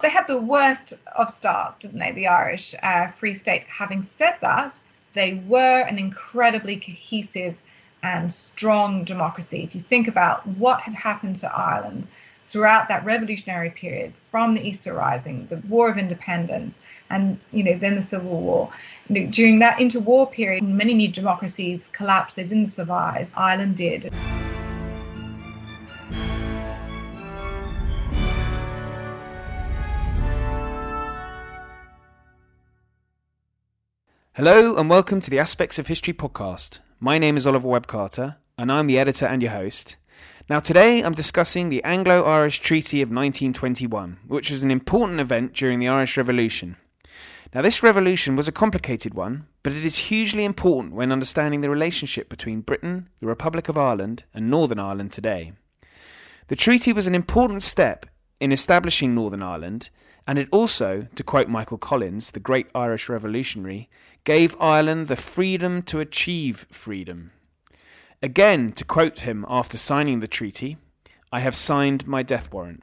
They 0.00 0.10
had 0.10 0.26
the 0.26 0.42
worst 0.42 0.92
of 1.16 1.30
starts, 1.30 1.78
didn't 1.78 2.00
they, 2.00 2.12
the 2.12 2.26
Irish 2.26 2.74
uh, 2.82 3.08
Free 3.12 3.32
State? 3.32 3.64
Having 3.64 4.02
said 4.02 4.36
that, 4.42 4.74
they 5.14 5.42
were 5.48 5.80
an 5.80 5.98
incredibly 5.98 6.76
cohesive 6.76 7.56
and 8.02 8.30
strong 8.30 9.04
democracy. 9.04 9.62
If 9.62 9.74
you 9.74 9.80
think 9.80 10.06
about 10.06 10.46
what 10.46 10.82
had 10.82 10.92
happened 10.92 11.36
to 11.36 11.50
Ireland 11.50 12.08
throughout 12.46 12.88
that 12.88 13.06
revolutionary 13.06 13.70
period, 13.70 14.12
from 14.30 14.52
the 14.52 14.60
Easter 14.60 14.92
Rising, 14.92 15.46
the 15.46 15.62
War 15.66 15.88
of 15.88 15.96
Independence, 15.96 16.74
and 17.08 17.40
you 17.50 17.62
know 17.62 17.78
then 17.78 17.94
the 17.94 18.02
Civil 18.02 18.38
War. 18.38 18.70
You 19.08 19.20
know, 19.20 19.30
during 19.30 19.60
that 19.60 19.78
interwar 19.78 20.30
period, 20.30 20.62
many 20.62 20.92
new 20.92 21.08
democracies 21.08 21.88
collapsed. 21.94 22.36
They 22.36 22.42
didn't 22.42 22.66
survive. 22.66 23.30
Ireland 23.34 23.78
did. 23.78 24.12
Hello 34.36 34.76
and 34.76 34.90
welcome 34.90 35.18
to 35.20 35.30
the 35.30 35.38
Aspects 35.38 35.78
of 35.78 35.86
History 35.86 36.12
podcast. 36.12 36.80
My 37.00 37.16
name 37.16 37.38
is 37.38 37.46
Oliver 37.46 37.68
Webb 37.68 37.86
Carter 37.86 38.36
and 38.58 38.70
I'm 38.70 38.86
the 38.86 38.98
editor 38.98 39.24
and 39.24 39.40
your 39.40 39.52
host. 39.52 39.96
Now, 40.50 40.60
today 40.60 41.00
I'm 41.00 41.14
discussing 41.14 41.70
the 41.70 41.82
Anglo 41.84 42.22
Irish 42.22 42.60
Treaty 42.60 43.00
of 43.00 43.08
1921, 43.08 44.18
which 44.28 44.50
was 44.50 44.62
an 44.62 44.70
important 44.70 45.20
event 45.20 45.54
during 45.54 45.78
the 45.78 45.88
Irish 45.88 46.18
Revolution. 46.18 46.76
Now, 47.54 47.62
this 47.62 47.82
revolution 47.82 48.36
was 48.36 48.46
a 48.46 48.52
complicated 48.52 49.14
one, 49.14 49.46
but 49.62 49.72
it 49.72 49.86
is 49.86 49.96
hugely 49.96 50.44
important 50.44 50.92
when 50.92 51.12
understanding 51.12 51.62
the 51.62 51.70
relationship 51.70 52.28
between 52.28 52.60
Britain, 52.60 53.08
the 53.20 53.26
Republic 53.26 53.70
of 53.70 53.78
Ireland, 53.78 54.24
and 54.34 54.50
Northern 54.50 54.78
Ireland 54.78 55.12
today. 55.12 55.54
The 56.48 56.56
treaty 56.56 56.92
was 56.92 57.06
an 57.06 57.14
important 57.14 57.62
step 57.62 58.04
in 58.38 58.52
establishing 58.52 59.14
Northern 59.14 59.42
Ireland, 59.42 59.88
and 60.26 60.38
it 60.38 60.48
also, 60.50 61.06
to 61.14 61.22
quote 61.22 61.48
Michael 61.48 61.78
Collins, 61.78 62.32
the 62.32 62.40
great 62.40 62.66
Irish 62.74 63.08
revolutionary, 63.08 63.88
gave 64.26 64.60
Ireland 64.60 65.06
the 65.06 65.14
freedom 65.14 65.82
to 65.82 66.00
achieve 66.00 66.66
freedom. 66.72 67.30
Again, 68.20 68.72
to 68.72 68.84
quote 68.84 69.20
him 69.20 69.46
after 69.48 69.78
signing 69.78 70.18
the 70.18 70.26
treaty, 70.26 70.78
I 71.30 71.38
have 71.38 71.54
signed 71.54 72.08
my 72.08 72.24
death 72.24 72.52
warrant. 72.52 72.82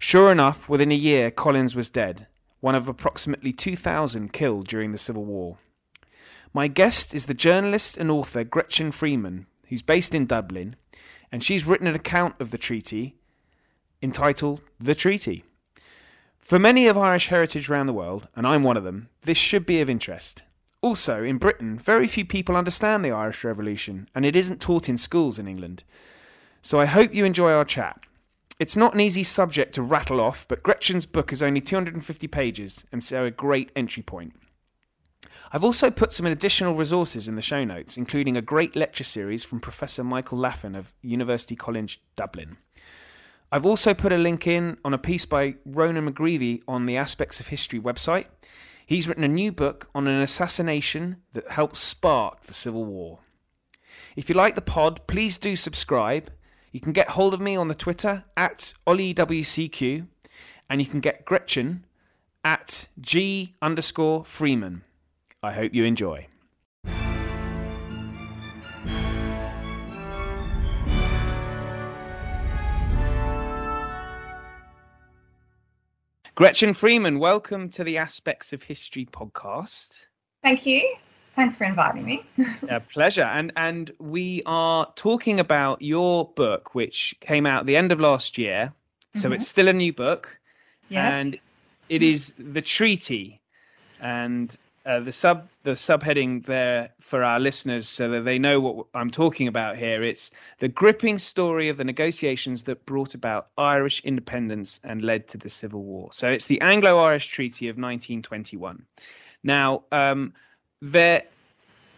Sure 0.00 0.32
enough, 0.32 0.68
within 0.68 0.90
a 0.90 0.96
year, 0.96 1.30
Collins 1.30 1.76
was 1.76 1.90
dead, 1.90 2.26
one 2.58 2.74
of 2.74 2.88
approximately 2.88 3.52
2,000 3.52 4.32
killed 4.32 4.66
during 4.66 4.90
the 4.90 4.98
Civil 4.98 5.24
War. 5.24 5.58
My 6.52 6.66
guest 6.66 7.14
is 7.14 7.26
the 7.26 7.34
journalist 7.34 7.96
and 7.96 8.10
author 8.10 8.42
Gretchen 8.42 8.90
Friemann, 8.90 9.46
who's 9.68 9.82
based 9.82 10.12
in 10.12 10.26
Dublin, 10.26 10.74
and 11.30 11.44
she's 11.44 11.66
written 11.66 11.86
an 11.86 11.94
account 11.94 12.34
of 12.40 12.50
the 12.50 12.58
treaty 12.58 13.14
entitled 14.02 14.62
The 14.80 14.96
Treaty. 14.96 15.44
For 16.40 16.58
many 16.58 16.88
of 16.88 16.98
Irish 16.98 17.28
heritage 17.28 17.70
around 17.70 17.86
the 17.86 17.92
world, 17.92 18.26
and 18.34 18.44
I'm 18.44 18.64
one 18.64 18.76
of 18.76 18.82
them, 18.82 19.08
this 19.22 19.38
should 19.38 19.64
be 19.64 19.80
of 19.80 19.88
interest. 19.88 20.42
Also, 20.80 21.24
in 21.24 21.38
Britain, 21.38 21.76
very 21.76 22.06
few 22.06 22.24
people 22.24 22.56
understand 22.56 23.04
the 23.04 23.10
Irish 23.10 23.42
Revolution, 23.42 24.08
and 24.14 24.24
it 24.24 24.36
isn't 24.36 24.60
taught 24.60 24.88
in 24.88 24.96
schools 24.96 25.38
in 25.38 25.48
England. 25.48 25.82
So 26.62 26.78
I 26.78 26.86
hope 26.86 27.14
you 27.14 27.24
enjoy 27.24 27.52
our 27.52 27.64
chat. 27.64 28.00
It's 28.60 28.76
not 28.76 28.94
an 28.94 29.00
easy 29.00 29.24
subject 29.24 29.74
to 29.74 29.82
rattle 29.82 30.20
off, 30.20 30.46
but 30.48 30.62
Gretchen's 30.62 31.06
book 31.06 31.32
is 31.32 31.42
only 31.42 31.60
250 31.60 32.26
pages, 32.28 32.84
and 32.92 33.02
so 33.02 33.24
a 33.24 33.30
great 33.30 33.70
entry 33.74 34.02
point. 34.02 34.34
I've 35.50 35.64
also 35.64 35.90
put 35.90 36.12
some 36.12 36.26
additional 36.26 36.74
resources 36.74 37.26
in 37.26 37.34
the 37.34 37.42
show 37.42 37.64
notes, 37.64 37.96
including 37.96 38.36
a 38.36 38.42
great 38.42 38.76
lecture 38.76 39.04
series 39.04 39.42
from 39.44 39.60
Professor 39.60 40.04
Michael 40.04 40.38
Laffan 40.38 40.76
of 40.76 40.94
University 41.02 41.56
College 41.56 42.00
Dublin. 42.16 42.56
I've 43.50 43.64
also 43.64 43.94
put 43.94 44.12
a 44.12 44.18
link 44.18 44.46
in 44.46 44.76
on 44.84 44.92
a 44.92 44.98
piece 44.98 45.24
by 45.24 45.54
Ronan 45.64 46.12
McGreevy 46.12 46.62
on 46.68 46.86
the 46.86 46.98
Aspects 46.98 47.40
of 47.40 47.48
History 47.48 47.80
website. 47.80 48.26
He's 48.88 49.06
written 49.06 49.22
a 49.22 49.28
new 49.28 49.52
book 49.52 49.90
on 49.94 50.06
an 50.06 50.22
assassination 50.22 51.18
that 51.34 51.50
helped 51.50 51.76
spark 51.76 52.44
the 52.44 52.54
Civil 52.54 52.86
War. 52.86 53.18
If 54.16 54.30
you 54.30 54.34
like 54.34 54.54
the 54.54 54.62
pod, 54.62 55.06
please 55.06 55.36
do 55.36 55.56
subscribe. 55.56 56.30
You 56.72 56.80
can 56.80 56.94
get 56.94 57.10
hold 57.10 57.34
of 57.34 57.40
me 57.40 57.54
on 57.54 57.68
the 57.68 57.74
Twitter 57.74 58.24
at 58.34 58.72
OllieWCQ, 58.86 60.06
and 60.70 60.80
you 60.80 60.86
can 60.86 61.00
get 61.00 61.26
Gretchen 61.26 61.84
at 62.42 62.88
G 62.98 63.54
underscore 63.60 64.22
Friemann. 64.22 64.80
I 65.42 65.52
hope 65.52 65.74
you 65.74 65.84
enjoy. 65.84 66.28
Gretchen 76.38 76.72
Friemann, 76.72 77.18
welcome 77.18 77.68
to 77.70 77.82
the 77.82 77.98
Aspects 77.98 78.52
of 78.52 78.62
History 78.62 79.04
podcast. 79.04 80.06
Thank 80.40 80.66
you. 80.66 80.94
Thanks 81.34 81.56
for 81.56 81.64
inviting 81.64 82.04
me. 82.04 82.24
A 82.68 82.78
pleasure. 82.78 83.24
And 83.24 83.50
and 83.56 83.90
we 83.98 84.44
are 84.46 84.86
talking 84.94 85.40
about 85.40 85.82
your 85.82 86.28
book, 86.28 86.76
which 86.76 87.16
came 87.18 87.44
out 87.44 87.66
the 87.66 87.76
end 87.76 87.90
of 87.90 87.98
last 87.98 88.38
year. 88.38 88.72
So 89.16 89.22
mm-hmm. 89.22 89.32
it's 89.32 89.48
still 89.48 89.66
a 89.66 89.72
new 89.72 89.92
book. 89.92 90.38
Yes. 90.88 91.12
And 91.12 91.40
it 91.88 92.04
is 92.04 92.34
The 92.38 92.62
Treaty. 92.62 93.40
And 94.00 94.56
uh, 94.86 95.00
the 95.00 95.12
sub 95.12 95.48
the 95.64 95.72
subheading 95.72 96.44
there 96.46 96.90
for 97.00 97.22
our 97.22 97.38
listeners 97.38 97.88
so 97.88 98.08
that 98.10 98.24
they 98.24 98.38
know 98.38 98.60
what 98.60 98.86
I'm 98.94 99.10
talking 99.10 99.48
about 99.48 99.76
here. 99.76 100.02
It's 100.02 100.30
the 100.60 100.68
gripping 100.68 101.18
story 101.18 101.68
of 101.68 101.76
the 101.76 101.84
negotiations 101.84 102.64
that 102.64 102.86
brought 102.86 103.14
about 103.14 103.48
Irish 103.58 104.00
independence 104.04 104.80
and 104.84 105.02
led 105.02 105.28
to 105.28 105.38
the 105.38 105.48
Civil 105.48 105.82
War. 105.82 106.10
So 106.12 106.30
it's 106.30 106.46
the 106.46 106.60
Anglo-Irish 106.60 107.26
Treaty 107.28 107.68
of 107.68 107.74
1921. 107.74 108.84
Now, 109.42 109.84
um, 109.92 110.32
there 110.80 111.24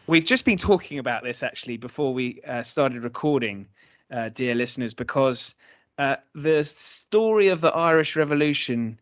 we've 0.07 0.25
just 0.25 0.45
been 0.45 0.59
talking 0.59 0.99
about 0.99 1.23
this 1.23 1.43
actually 1.43 1.77
before 1.77 2.13
we 2.13 2.41
uh, 2.47 2.63
started 2.63 3.05
recording, 3.05 3.69
uh, 4.11 4.31
dear 4.31 4.55
listeners, 4.55 4.95
because 4.95 5.55
uh, 5.99 6.17
the 6.35 6.65
story 6.65 7.49
of 7.49 7.61
the 7.61 7.69
Irish 7.69 8.17
Revolution 8.17 8.99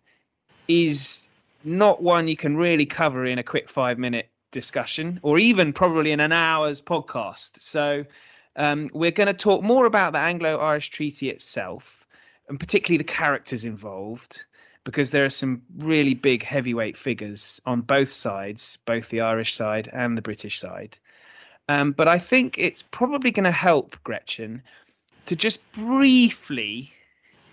is 0.66 1.31
not 1.69 2.03
one 2.03 2.29
you 2.29 2.37
can 2.37 2.56
really 2.56 2.87
cover 2.87 3.25
in 3.25 3.39
a 3.39 3.43
quick 3.43 3.69
five 3.69 3.99
minute 3.99 4.31
discussion 4.51 5.21
or 5.23 5.39
even 5.39 5.73
probably 5.73 6.12
in 6.12 6.21
an 6.21 6.33
hour's 6.33 6.81
podcast. 6.81 7.61
So 7.61 8.05
um, 8.56 8.91
we're 8.93 9.11
going 9.11 9.27
to 9.27 9.34
talk 9.34 9.62
more 9.62 9.87
about 9.87 10.12
the 10.12 10.19
Anglo 10.19 10.59
Irish 10.59 10.91
Treaty 10.91 11.31
itself 11.31 12.07
and 12.49 12.59
particularly 12.59 12.99
the 12.99 13.05
characters 13.05 13.65
involved 13.65 14.45
because 14.84 15.11
there 15.11 15.25
are 15.25 15.31
some 15.31 15.62
really 15.77 16.15
big 16.15 16.43
heavyweight 16.43 16.97
figures 16.97 17.61
on 17.67 17.83
both 17.83 18.11
sides, 18.11 18.78
both 18.87 19.11
the 19.11 19.21
Irish 19.21 19.55
side 19.55 19.91
and 19.93 20.17
the 20.17 20.23
British 20.23 20.59
side. 20.59 20.97
Um, 21.69 21.93
but 21.93 22.09
I 22.09 22.19
think 22.19 22.57
it's 22.59 22.83
probably 22.83 23.31
going 23.31 23.45
to 23.45 23.51
help 23.51 24.03
Gretchen 24.03 24.62
to 25.27 25.37
just 25.37 25.61
briefly, 25.73 26.91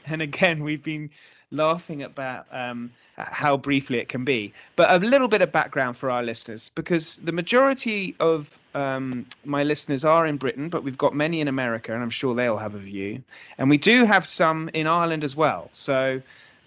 and 0.06 0.22
again, 0.22 0.64
we've 0.64 0.84
been 0.84 1.10
laughing 1.52 2.04
about 2.04 2.48
um, 2.52 2.92
how 3.18 3.58
briefly 3.58 4.00
it 4.00 4.10
can 4.10 4.26
be. 4.26 4.54
But 4.76 4.92
a 4.92 5.06
little 5.06 5.28
bit 5.28 5.42
of 5.42 5.52
background 5.52 5.98
for 5.98 6.12
our 6.12 6.24
listeners, 6.24 6.70
because 6.76 7.18
the 7.18 7.32
majority 7.32 8.16
of 8.20 8.60
um, 8.74 9.26
my 9.44 9.64
listeners 9.64 10.04
are 10.04 10.26
in 10.26 10.38
Britain, 10.38 10.70
but 10.70 10.84
we've 10.84 10.98
got 10.98 11.16
many 11.16 11.42
in 11.42 11.48
America, 11.48 11.94
and 11.94 12.04
I'm 12.04 12.10
sure 12.10 12.36
they'll 12.36 12.58
have 12.58 12.76
a 12.76 12.80
view. 12.80 13.24
And 13.58 13.70
we 13.70 13.78
do 13.78 14.06
have 14.06 14.28
some 14.28 14.70
in 14.74 14.88
Ireland 14.88 15.24
as 15.24 15.36
well. 15.36 15.70
So 15.72 16.22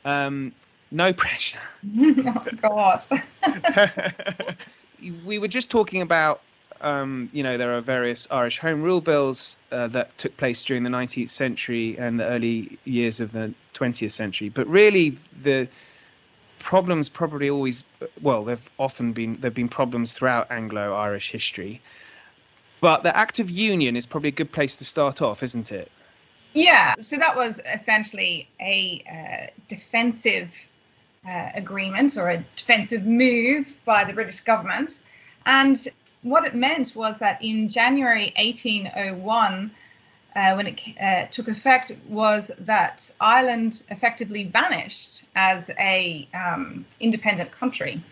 um, 0.05 0.53
no 0.91 1.13
pressure. 1.25 1.59
oh, 1.99 2.47
God. 2.63 3.05
we 5.25 5.39
were 5.39 5.49
just 5.49 5.71
talking 5.71 6.03
about 6.03 6.41
um, 6.81 7.29
you 7.33 7.43
know, 7.43 7.57
there 7.59 7.77
are 7.77 7.81
various 7.81 8.29
Irish 8.31 8.59
Home 8.59 8.83
Rule 8.83 9.01
bills 9.01 9.57
uh, 9.73 9.89
that 9.89 10.17
took 10.19 10.37
place 10.37 10.63
during 10.63 10.83
the 10.83 10.91
19th 10.91 11.31
century 11.31 11.97
and 11.99 12.19
the 12.19 12.25
early 12.25 12.79
years 12.85 13.21
of 13.21 13.33
the 13.33 13.53
20th 13.75 14.13
century. 14.13 14.49
But 14.49 14.67
really, 14.67 15.17
the 15.43 15.69
problems 16.59 17.09
probably 17.09 17.49
always 17.49 17.85
well 18.21 18.45
they've 18.45 18.69
often 18.79 19.13
been 19.13 19.39
there've 19.41 19.55
been 19.55 19.69
problems 19.69 20.13
throughout 20.13 20.51
Anglo-Irish 20.51 21.31
history. 21.31 21.81
But 22.81 23.03
the 23.03 23.17
Act 23.17 23.39
of 23.39 23.51
Union 23.51 23.97
is 23.97 24.07
probably 24.07 24.29
a 24.29 24.33
good 24.33 24.53
place 24.53 24.77
to 24.77 24.85
start 24.85 25.23
off 25.23 25.43
isn't 25.43 25.73
it? 25.73 25.91
Yeah. 26.55 26.95
So 27.01 27.17
that 27.17 27.37
was 27.37 27.61
essentially 27.73 28.49
a 28.61 29.05
uh, 29.09 29.51
defensive 29.69 30.51
uh, 31.27 31.51
agreement 31.55 32.17
or 32.17 32.31
a 32.31 32.45
defensive 32.57 33.05
move 33.05 33.75
by 33.85 34.05
the 34.05 34.13
British 34.13 34.41
government. 34.41 35.01
And 35.47 35.89
what 36.23 36.45
it 36.45 36.55
meant 36.55 36.95
was 36.95 37.17
that 37.21 37.43
in 37.43 37.69
January 37.69 38.33
1801 38.37 39.71
uh, 40.37 40.55
when 40.55 40.67
it 40.67 40.81
uh, 41.01 41.27
took 41.31 41.49
effect 41.49 41.93
was 42.09 42.51
that 42.59 43.11
Ireland 43.21 43.83
effectively 43.89 44.45
vanished 44.45 45.27
as 45.35 45.71
a 45.79 46.29
um, 46.35 46.87
independent 47.01 47.51
country. 47.51 48.03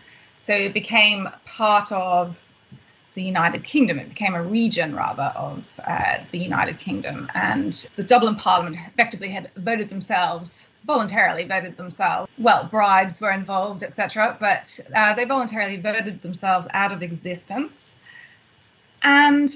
So 0.43 0.53
it 0.53 0.73
became 0.73 1.29
part 1.45 1.91
of 1.91 2.37
the 3.15 3.23
United 3.23 3.63
Kingdom. 3.63 3.99
It 3.99 4.09
became 4.09 4.35
a 4.35 4.43
region, 4.43 4.95
rather, 4.95 5.31
of 5.35 5.63
uh, 5.85 6.19
the 6.31 6.37
United 6.37 6.79
Kingdom. 6.79 7.29
And 7.33 7.73
the 7.95 8.03
Dublin 8.03 8.35
Parliament 8.35 8.77
effectively 8.87 9.29
had 9.29 9.51
voted 9.57 9.89
themselves 9.89 10.67
voluntarily 10.87 11.45
voted 11.45 11.75
themselves. 11.77 12.31
Well, 12.39 12.69
bribes 12.71 13.19
were 13.19 13.31
involved, 13.31 13.83
etc., 13.83 14.37
but 14.39 14.79
uh, 14.95 15.13
they 15.13 15.25
voluntarily 15.25 15.77
voted 15.77 16.21
themselves 16.21 16.65
out 16.71 16.93
of 16.93 17.03
existence. 17.03 17.71
And 19.07 19.55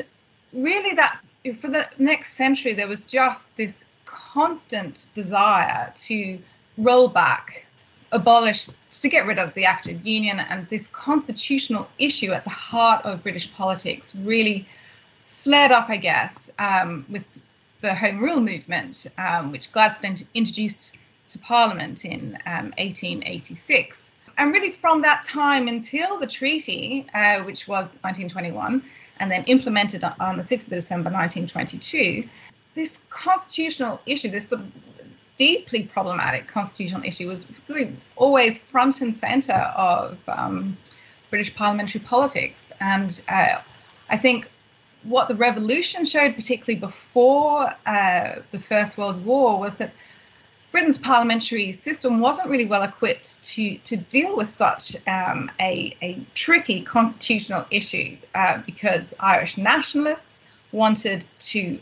really, 0.53 0.95
that 0.95 1.21
for 1.59 1.68
the 1.68 1.86
next 1.98 2.38
century, 2.38 2.74
there 2.74 2.88
was 2.88 3.03
just 3.03 3.45
this 3.57 3.83
constant 4.06 5.07
desire 5.13 5.92
to 6.07 6.39
roll 6.77 7.09
back, 7.09 7.65
abolish, 8.13 8.69
to 9.01 9.09
get 9.09 9.25
rid 9.25 9.38
of 9.38 9.53
the 9.53 9.65
Act 9.65 9.88
of 9.88 10.07
Union, 10.07 10.39
and 10.39 10.65
this 10.68 10.88
constitutional 10.94 11.89
issue 12.00 12.31
at 12.31 12.45
the 12.45 12.50
heart 12.50 13.03
of 13.03 13.24
British 13.24 13.51
politics 13.53 14.15
really 14.15 14.65
flared 15.44 15.74
up, 15.74 15.89
I 15.89 15.98
guess, 15.98 16.50
um, 16.57 17.06
with 17.09 17.25
the 17.81 17.94
Home 17.94 18.19
Rule 18.19 18.39
movement, 18.39 19.06
um, 19.18 19.51
which 19.51 19.69
Gladstone 19.74 20.15
introduced 20.33 20.95
to 21.27 21.39
Parliament 21.39 22.06
in 22.06 22.38
um, 22.45 22.71
1886. 22.77 23.98
And 24.38 24.53
really, 24.53 24.71
from 24.71 25.01
that 25.01 25.25
time 25.25 25.68
until 25.68 26.18
the 26.18 26.27
treaty, 26.27 27.06
uh, 27.13 27.44
which 27.44 27.68
was 27.68 27.83
1921, 28.03 28.81
and 29.21 29.29
then 29.29 29.44
implemented 29.44 30.03
on 30.03 30.38
the 30.38 30.44
6th 30.44 30.63
of 30.63 30.69
December 30.69 31.12
1922, 31.12 32.27
this 32.73 32.97
constitutional 33.12 34.01
issue, 34.07 34.31
this 34.31 34.50
sort 34.50 34.62
of 34.62 34.68
deeply 35.38 35.83
problematic 35.83 36.47
constitutional 36.47 37.03
issue, 37.03 37.27
was 37.27 37.45
really 37.68 37.95
always 38.15 38.57
front 38.71 39.00
and 39.01 39.15
center 39.15 39.53
of 39.53 40.18
um, 40.27 40.75
British 41.29 41.53
parliamentary 41.56 42.01
politics. 42.01 42.59
And 42.79 43.21
uh, 43.29 43.62
I 44.09 44.18
think 44.18 44.50
what 45.03 45.27
the 45.27 45.35
revolution 45.35 46.03
showed, 46.03 46.35
particularly 46.35 46.79
before 46.79 47.71
uh, 47.85 48.41
the 48.51 48.59
First 48.59 48.97
World 48.97 49.24
War, 49.24 49.59
was 49.59 49.75
that 49.75 49.94
Britain's 50.71 50.97
parliamentary 50.97 51.73
system 51.83 52.19
wasn't 52.19 52.50
really 52.50 52.65
well 52.65 52.83
equipped 52.83 53.44
to 53.44 53.77
to 53.79 53.97
deal 53.97 54.38
with 54.38 54.50
such 54.50 54.95
um, 55.07 55.51
a, 55.59 55.95
a 56.01 56.25
tricky 56.33 56.81
constitutional 56.81 57.65
issue 57.71 58.18
uh, 58.35 58.62
because 58.65 59.13
Irish 59.19 59.57
nationalists 59.57 60.39
wanted 60.71 61.25
to 61.39 61.79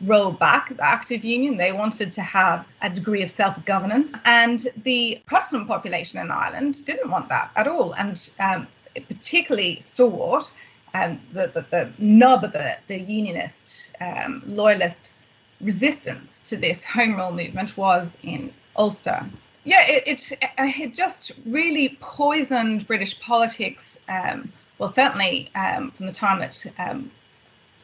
roll 0.00 0.32
back 0.32 0.76
the 0.76 0.84
Act 0.84 1.10
of 1.10 1.24
Union. 1.24 1.56
They 1.56 1.72
wanted 1.72 2.12
to 2.12 2.22
have 2.22 2.66
a 2.82 2.90
degree 2.90 3.22
of 3.22 3.30
self 3.30 3.62
governance. 3.64 4.12
And 4.24 4.66
the 4.84 5.20
Protestant 5.26 5.68
population 5.68 6.20
in 6.20 6.30
Ireland 6.30 6.84
didn't 6.84 7.10
want 7.10 7.28
that 7.28 7.50
at 7.56 7.66
all. 7.66 7.92
And 7.94 8.30
um, 8.38 8.66
particularly 9.08 9.80
stalwart, 9.80 10.52
um, 10.94 11.20
the, 11.32 11.50
the, 11.52 11.66
the, 11.70 11.92
nub 11.98 12.44
of 12.44 12.52
the, 12.52 12.76
the 12.86 12.98
unionist, 12.98 13.92
um, 14.00 14.42
loyalist 14.46 15.12
resistance 15.60 16.40
to 16.40 16.56
this 16.56 16.84
home 16.84 17.16
rule 17.16 17.32
movement 17.32 17.76
was 17.76 18.08
in 18.22 18.52
Ulster. 18.76 19.26
Yeah, 19.64 19.82
it, 19.86 20.32
it, 20.32 20.38
it 20.58 20.94
just 20.94 21.32
really 21.46 21.96
poisoned 22.00 22.86
British 22.86 23.18
politics. 23.20 23.96
Um, 24.08 24.52
well, 24.78 24.90
certainly 24.90 25.50
um, 25.54 25.90
from 25.92 26.06
the 26.06 26.12
time 26.12 26.40
that 26.40 26.66
um, 26.78 27.10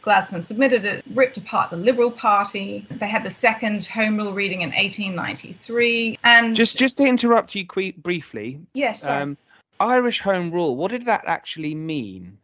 Gladstone 0.03 0.43
submitted 0.43 0.85
it, 0.85 1.05
ripped 1.15 1.37
apart 1.37 1.71
the 1.71 1.77
Liberal 1.77 2.11
Party. 2.11 2.87
They 2.91 3.09
had 3.09 3.25
the 3.25 3.31
second 3.31 3.87
Home 3.87 4.17
Rule 4.19 4.33
reading 4.33 4.63
in 4.63 4.71
1893. 4.71 6.19
And 6.23 6.55
just 6.55 6.79
just 6.79 6.97
to 6.99 7.05
interrupt 7.05 7.55
you 7.55 7.67
briefly. 7.67 8.61
Yes. 8.75 9.05
Um, 9.05 9.37
Irish 9.79 10.21
Home 10.21 10.51
Rule. 10.51 10.77
What 10.77 10.91
did 10.91 11.05
that 11.07 11.25
actually 11.27 11.75
mean? 11.75 12.39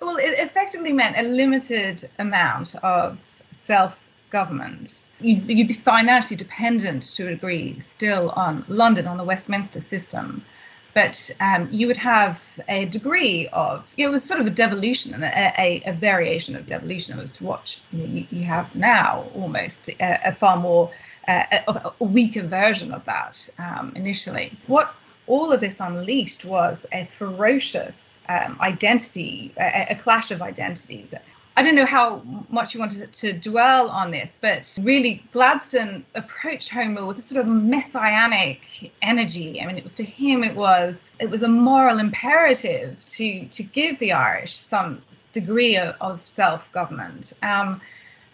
Well, 0.00 0.16
it 0.16 0.38
effectively 0.38 0.92
meant 0.92 1.16
a 1.18 1.22
limited 1.22 2.08
amount 2.18 2.74
of 2.76 3.18
self 3.64 3.96
government. 4.30 5.06
You'd, 5.20 5.48
you'd 5.48 5.68
be 5.68 5.74
financially 5.74 6.36
dependent 6.36 7.02
to 7.14 7.26
a 7.26 7.30
degree 7.30 7.78
still 7.80 8.30
on 8.30 8.64
London, 8.68 9.06
on 9.06 9.16
the 9.16 9.24
Westminster 9.24 9.80
system. 9.80 10.44
But 10.92 11.30
um, 11.38 11.68
you 11.70 11.86
would 11.86 11.96
have 11.98 12.40
a 12.68 12.86
degree 12.86 13.48
of, 13.52 13.86
it 13.96 14.08
was 14.08 14.24
sort 14.24 14.40
of 14.40 14.46
a 14.46 14.50
devolution 14.50 15.14
and 15.14 15.22
a, 15.22 15.52
a, 15.56 15.82
a 15.86 15.92
variation 15.92 16.56
of 16.56 16.66
devolution 16.66 17.18
as 17.20 17.30
to 17.32 17.44
what 17.44 17.76
you, 17.92 18.26
you 18.30 18.44
have 18.44 18.74
now, 18.74 19.28
almost 19.34 19.88
a, 19.88 20.28
a 20.28 20.34
far 20.34 20.56
more, 20.56 20.90
uh, 21.28 21.44
a, 21.68 22.04
weaker 22.04 22.42
version 22.42 22.92
of 22.92 23.04
that 23.04 23.48
um, 23.58 23.92
initially. 23.94 24.58
What 24.66 24.92
all 25.28 25.52
of 25.52 25.60
this 25.60 25.78
unleashed 25.78 26.44
was 26.44 26.84
a 26.92 27.08
ferocious 27.18 28.18
um, 28.28 28.58
identity, 28.60 29.52
a, 29.58 29.94
clash 29.94 30.30
of 30.30 30.42
identities. 30.42 31.12
I 31.56 31.62
don't 31.62 31.74
know 31.74 31.86
how 31.86 32.22
much 32.48 32.74
you 32.74 32.80
wanted 32.80 33.12
to 33.12 33.38
dwell 33.38 33.90
on 33.90 34.10
this, 34.10 34.38
but 34.40 34.76
really 34.82 35.22
Gladstone 35.32 36.04
approached 36.14 36.70
Home 36.70 36.96
Rule 36.96 37.08
with 37.08 37.18
a 37.18 37.22
sort 37.22 37.40
of 37.40 37.52
messianic 37.52 38.92
energy. 39.02 39.60
I 39.60 39.66
mean, 39.66 39.88
for 39.88 40.02
him, 40.02 40.44
it 40.44 40.56
was 40.56 40.96
it 41.18 41.28
was 41.28 41.42
a 41.42 41.48
moral 41.48 41.98
imperative 41.98 43.04
to 43.06 43.46
to 43.46 43.62
give 43.62 43.98
the 43.98 44.12
Irish 44.12 44.56
some 44.56 45.02
degree 45.32 45.76
of, 45.76 45.96
of 46.00 46.26
self 46.26 46.70
government. 46.72 47.32
Um, 47.42 47.80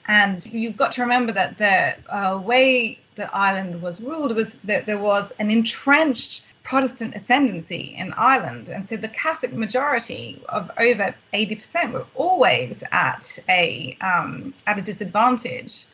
and 0.09 0.47
you've 0.47 0.77
got 0.77 0.93
to 0.93 1.03
remember 1.03 1.33
that 1.33 1.59
the 1.59 1.97
uh, 2.15 2.39
way 2.39 3.01
that 3.17 3.31
Ireland 3.33 3.83
was 3.83 4.01
ruled 4.01 4.37
was 4.37 4.57
that 4.65 4.87
there 4.87 5.01
was 5.01 5.33
an 5.39 5.51
entrenched 5.51 6.45
Protestant 6.67 7.15
ascendancy 7.15 7.95
in 7.97 8.13
Ireland. 8.15 8.69
And 8.69 8.89
so 8.89 8.97
the 8.97 9.09
Catholic 9.09 9.53
majority 9.53 10.43
of 10.49 10.69
over 10.79 11.15
80% 11.33 11.93
were 11.93 12.07
always 12.17 12.83
at 12.91 13.39
a, 13.49 13.97
um, 14.01 14.53
at 14.67 14.77
a 14.77 14.83
disadvantage. 14.83 15.87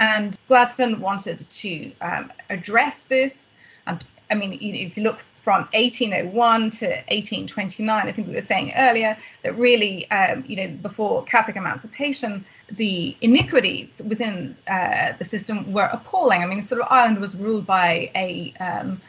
And 0.00 0.38
Gladstone 0.48 1.00
wanted 1.00 1.38
to 1.38 1.92
um, 2.00 2.32
address 2.48 3.04
this. 3.10 3.50
Um, 3.86 3.98
I 4.30 4.34
mean, 4.34 4.54
if 4.54 4.96
you 4.96 5.02
look 5.02 5.24
from 5.36 5.68
1801 5.74 6.70
to 6.70 6.86
1829, 6.86 8.08
I 8.08 8.12
think 8.12 8.28
we 8.28 8.34
were 8.34 8.40
saying 8.40 8.72
earlier 8.76 9.14
that 9.42 9.58
really, 9.58 10.10
um, 10.10 10.42
you 10.48 10.56
know, 10.56 10.68
before 10.68 11.24
Catholic 11.24 11.56
emancipation, 11.56 12.46
the 12.72 13.14
iniquities 13.20 13.90
within 14.06 14.56
uh, 14.68 15.12
the 15.18 15.24
system 15.24 15.70
were 15.70 15.90
appalling. 15.92 16.42
I 16.42 16.46
mean, 16.46 16.62
sort 16.62 16.80
of 16.80 16.88
Ireland 16.90 17.20
was 17.20 17.36
ruled 17.36 17.66
by 17.66 18.10
a 18.14 18.54
um, 18.58 19.02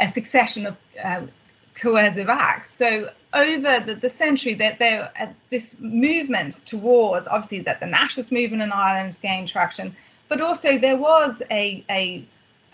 a 0.00 0.08
succession 0.08 0.66
of 0.66 0.76
uh, 1.02 1.22
coercive 1.80 2.28
acts. 2.28 2.70
So 2.76 3.10
over 3.32 3.80
the, 3.80 3.96
the 3.96 4.08
century, 4.08 4.54
that 4.54 4.78
there, 4.78 5.10
uh, 5.18 5.26
this 5.50 5.76
movement 5.80 6.54
towards 6.66 7.26
obviously 7.28 7.60
that 7.60 7.80
the 7.80 7.86
nationalist 7.86 8.32
movement 8.32 8.62
in 8.62 8.72
Ireland 8.72 9.18
gained 9.20 9.48
traction, 9.48 9.94
but 10.28 10.40
also 10.40 10.78
there 10.78 10.96
was 10.96 11.42
a 11.50 11.84
a, 11.90 12.24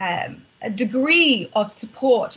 um, 0.00 0.42
a 0.62 0.70
degree 0.70 1.50
of 1.54 1.70
support 1.70 2.36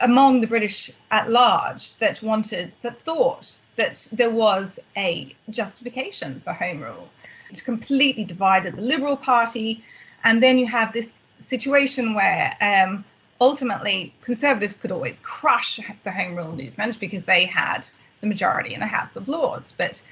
among 0.00 0.40
the 0.40 0.46
British 0.46 0.90
at 1.10 1.28
large 1.28 1.94
that 1.98 2.22
wanted 2.22 2.74
that 2.82 3.00
thought 3.02 3.58
that 3.76 4.06
there 4.12 4.30
was 4.30 4.78
a 4.96 5.34
justification 5.50 6.40
for 6.44 6.52
Home 6.52 6.80
Rule. 6.80 7.08
It 7.50 7.62
completely 7.64 8.24
divided 8.24 8.76
the 8.76 8.82
Liberal 8.82 9.16
Party, 9.16 9.84
and 10.24 10.42
then 10.42 10.58
you 10.58 10.66
have 10.66 10.92
this 10.92 11.08
situation 11.46 12.14
where 12.14 12.56
um, 12.60 13.04
ultimately 13.40 14.14
conservatives 14.22 14.74
could 14.74 14.92
always 14.92 15.18
crush 15.20 15.80
the 16.04 16.10
home 16.10 16.36
rule 16.36 16.52
movement 16.52 16.98
because 17.00 17.24
they 17.24 17.44
had 17.44 17.86
the 18.20 18.26
majority 18.26 18.74
in 18.74 18.80
the 18.80 18.86
House 18.86 19.16
of 19.16 19.28
Lords. 19.28 19.72
But 19.76 20.02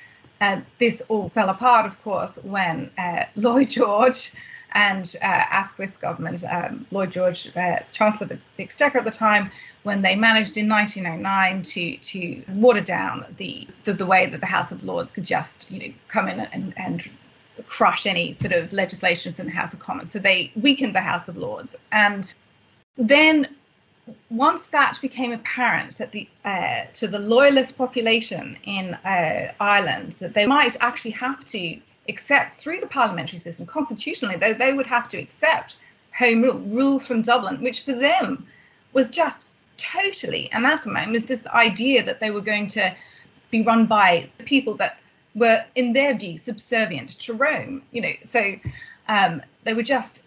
uh, 0.40 0.60
this 0.78 1.02
all 1.08 1.30
fell 1.30 1.48
apart, 1.48 1.86
of 1.86 2.00
course, 2.02 2.38
when 2.42 2.90
uh, 2.98 3.24
Lloyd 3.34 3.70
George 3.70 4.32
and 4.72 5.14
uh, 5.22 5.26
Asquith's 5.26 5.96
government, 5.98 6.42
um, 6.50 6.86
Lloyd 6.90 7.12
George, 7.12 7.48
uh, 7.56 7.78
Chancellor 7.92 8.24
of 8.24 8.40
the 8.56 8.62
Exchequer 8.62 8.98
at 8.98 9.04
the 9.04 9.10
time, 9.10 9.50
when 9.84 10.02
they 10.02 10.16
managed 10.16 10.56
in 10.56 10.68
1909 10.68 11.62
to 11.62 11.96
to 11.98 12.44
water 12.48 12.80
down 12.80 13.34
the, 13.38 13.68
the, 13.84 13.92
the 13.92 14.06
way 14.06 14.26
that 14.26 14.40
the 14.40 14.46
House 14.46 14.72
of 14.72 14.82
Lords 14.82 15.12
could 15.12 15.24
just 15.24 15.70
you 15.70 15.78
know 15.78 15.94
come 16.08 16.28
in 16.28 16.40
and, 16.40 16.74
and 16.76 17.08
crush 17.66 18.04
any 18.04 18.32
sort 18.34 18.52
of 18.52 18.72
legislation 18.72 19.32
from 19.32 19.46
the 19.46 19.52
House 19.52 19.72
of 19.72 19.78
Commons. 19.78 20.12
So 20.12 20.18
they 20.18 20.50
weakened 20.56 20.94
the 20.94 21.00
House 21.00 21.28
of 21.28 21.36
Lords 21.36 21.76
and 21.92 22.34
then 22.96 23.48
once 24.30 24.66
that 24.66 24.98
became 25.00 25.32
apparent 25.32 25.96
that 25.98 26.12
the 26.12 26.28
uh, 26.44 26.84
to 26.92 27.08
the 27.08 27.18
loyalist 27.18 27.76
population 27.76 28.56
in 28.64 28.94
uh, 28.94 29.52
Ireland 29.60 30.12
that 30.12 30.34
they 30.34 30.46
might 30.46 30.76
actually 30.80 31.12
have 31.12 31.44
to 31.46 31.80
accept 32.08 32.58
through 32.58 32.80
the 32.80 32.86
parliamentary 32.86 33.38
system 33.38 33.66
constitutionally 33.66 34.36
they, 34.36 34.52
they 34.52 34.74
would 34.74 34.86
have 34.86 35.08
to 35.08 35.18
accept 35.18 35.78
home 36.16 36.42
rule 36.42 36.58
rule 36.60 37.00
from 37.00 37.22
Dublin 37.22 37.62
which 37.62 37.82
for 37.84 37.94
them 37.94 38.46
was 38.92 39.08
just 39.08 39.48
totally 39.76 40.48
anathema. 40.52 41.02
It 41.02 41.10
was 41.10 41.24
this 41.24 41.44
idea 41.46 42.04
that 42.04 42.20
they 42.20 42.30
were 42.30 42.40
going 42.40 42.68
to 42.68 42.94
be 43.50 43.62
run 43.62 43.86
by 43.86 44.30
people 44.44 44.74
that 44.76 44.98
were 45.34 45.64
in 45.74 45.92
their 45.92 46.14
view 46.16 46.38
subservient 46.38 47.18
to 47.20 47.34
Rome 47.34 47.82
you 47.90 48.02
know. 48.02 48.12
So 48.28 48.54
um, 49.08 49.42
they 49.64 49.74
were 49.74 49.82
just 49.82 50.22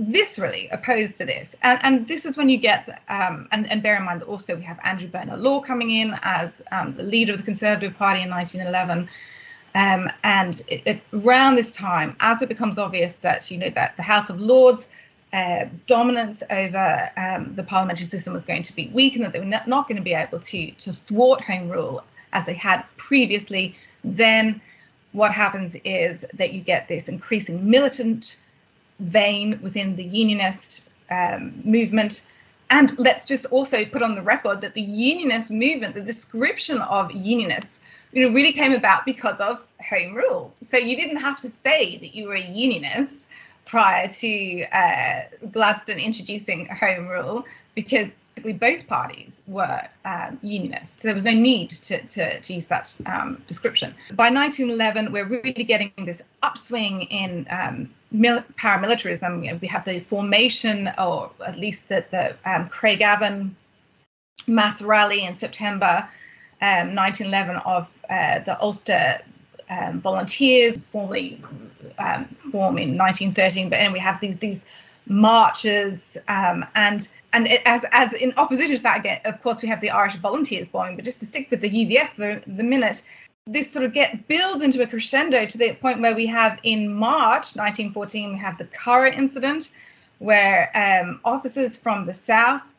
viscerally 0.00 0.68
opposed 0.72 1.16
to 1.16 1.24
this. 1.24 1.54
And, 1.62 1.78
and 1.82 2.08
this 2.08 2.24
is 2.24 2.36
when 2.36 2.48
you 2.48 2.58
get, 2.58 3.02
um, 3.08 3.48
and, 3.52 3.70
and, 3.70 3.82
bear 3.82 3.96
in 3.96 4.04
mind 4.04 4.20
that 4.20 4.26
also 4.26 4.56
we 4.56 4.62
have 4.62 4.78
Andrew 4.84 5.08
Bonar 5.08 5.36
Law 5.36 5.60
coming 5.60 5.90
in 5.90 6.18
as 6.22 6.62
um, 6.72 6.94
the 6.96 7.02
leader 7.02 7.32
of 7.32 7.38
the 7.38 7.44
Conservative 7.44 7.96
Party 7.96 8.22
in 8.22 8.30
1911. 8.30 9.08
Um, 9.74 10.10
and 10.24 10.62
it, 10.68 10.82
it, 10.86 11.02
around 11.12 11.56
this 11.56 11.70
time, 11.70 12.16
as 12.20 12.42
it 12.42 12.48
becomes 12.48 12.76
obvious 12.76 13.14
that 13.22 13.48
you 13.50 13.58
know 13.58 13.70
that 13.70 13.96
the 13.96 14.02
House 14.02 14.28
of 14.28 14.40
Lords 14.40 14.88
uh, 15.32 15.66
dominance 15.86 16.42
over 16.50 17.10
um, 17.16 17.54
the 17.54 17.62
parliamentary 17.62 18.06
system 18.06 18.32
was 18.32 18.42
going 18.42 18.64
to 18.64 18.74
be 18.74 18.88
weak 18.88 19.14
and 19.14 19.24
that 19.24 19.32
they 19.32 19.38
were 19.38 19.44
not, 19.44 19.68
not 19.68 19.86
going 19.86 19.96
to 19.96 20.02
be 20.02 20.14
able 20.14 20.40
to, 20.40 20.70
to 20.72 20.92
thwart 20.92 21.40
Home 21.44 21.68
Rule 21.68 22.02
as 22.32 22.44
they 22.46 22.54
had 22.54 22.84
previously, 22.96 23.76
then 24.02 24.60
what 25.12 25.32
happens 25.32 25.76
is 25.84 26.24
that 26.34 26.52
you 26.52 26.60
get 26.60 26.88
this 26.88 27.08
increasing 27.08 27.68
militant 27.68 28.36
vein 29.00 29.58
within 29.62 29.96
the 29.96 30.04
unionist 30.04 30.82
um, 31.10 31.60
movement. 31.64 32.24
And 32.70 32.96
let's 32.98 33.26
just 33.26 33.46
also 33.46 33.84
put 33.84 34.02
on 34.02 34.14
the 34.14 34.22
record 34.22 34.60
that 34.60 34.74
the 34.74 34.80
unionist 34.80 35.50
movement, 35.50 35.94
the 35.94 36.00
description 36.00 36.78
of 36.78 37.10
unionist, 37.10 37.80
you 38.12 38.22
know, 38.22 38.32
really 38.32 38.52
came 38.52 38.72
about 38.72 39.04
because 39.04 39.40
of 39.40 39.64
Home 39.88 40.14
Rule. 40.14 40.54
So 40.62 40.76
you 40.76 40.96
didn't 40.96 41.16
have 41.16 41.40
to 41.40 41.48
say 41.48 41.98
that 41.98 42.14
you 42.14 42.28
were 42.28 42.34
a 42.34 42.40
unionist 42.40 43.26
prior 43.64 44.08
to 44.08 44.62
uh, 44.72 45.22
Gladstone 45.50 45.98
introducing 45.98 46.66
Home 46.66 47.08
Rule 47.08 47.44
because 47.74 48.10
both 48.42 48.86
parties 48.86 49.42
were 49.46 49.82
um, 50.04 50.38
unionists. 50.42 50.96
So 51.00 51.08
there 51.08 51.14
was 51.14 51.24
no 51.24 51.32
need 51.32 51.70
to, 51.70 52.06
to, 52.06 52.40
to 52.40 52.52
use 52.52 52.66
that 52.66 52.94
um, 53.06 53.42
description. 53.46 53.94
By 54.12 54.30
1911, 54.30 55.12
we're 55.12 55.26
really 55.26 55.64
getting 55.64 55.92
this 55.98 56.22
upswing 56.42 57.02
in 57.02 57.46
um, 57.50 57.90
mil- 58.10 58.44
paramilitarism. 58.58 59.44
You 59.44 59.52
know, 59.52 59.58
we 59.60 59.68
have 59.68 59.84
the 59.84 60.00
formation, 60.00 60.90
or 60.98 61.30
at 61.46 61.58
least 61.58 61.88
the, 61.88 62.04
the 62.10 62.36
um, 62.44 62.68
Craigavon 62.68 63.50
mass 64.46 64.82
rally 64.82 65.24
in 65.24 65.34
September 65.34 66.08
1911 66.60 67.56
um, 67.56 67.62
of 67.64 67.88
uh, 68.10 68.40
the 68.40 68.60
Ulster 68.60 69.20
um, 69.70 70.00
volunteers, 70.00 70.76
formally 70.92 71.42
formed 72.50 72.78
in 72.78 72.98
1913. 72.98 73.70
But 73.70 73.76
then 73.76 73.92
we 73.92 73.98
have 73.98 74.20
these 74.20 74.36
these 74.38 74.62
marches 75.06 76.16
um, 76.28 76.64
and 76.74 77.08
and 77.32 77.46
it, 77.46 77.62
as 77.64 77.84
as 77.92 78.12
in 78.12 78.32
opposition 78.36 78.76
to 78.76 78.82
that 78.82 78.98
again 78.98 79.20
of 79.24 79.40
course 79.42 79.62
we 79.62 79.68
have 79.68 79.80
the 79.80 79.90
irish 79.90 80.16
volunteers 80.16 80.68
forming 80.68 80.96
but 80.96 81.04
just 81.04 81.20
to 81.20 81.26
stick 81.26 81.50
with 81.50 81.60
the 81.60 81.70
uvf 81.70 82.10
for 82.14 82.42
the 82.50 82.62
minute 82.62 83.02
this 83.46 83.72
sort 83.72 83.84
of 83.84 83.92
get 83.92 84.28
builds 84.28 84.62
into 84.62 84.82
a 84.82 84.86
crescendo 84.86 85.46
to 85.46 85.58
the 85.58 85.72
point 85.74 86.00
where 86.00 86.14
we 86.14 86.26
have 86.26 86.58
in 86.62 86.92
march 86.92 87.56
1914 87.56 88.32
we 88.32 88.38
have 88.38 88.58
the 88.58 88.64
curragh 88.66 89.16
incident 89.16 89.70
where 90.18 90.70
um, 90.74 91.20
officers 91.24 91.76
from 91.76 92.06
the 92.06 92.14
south 92.14 92.74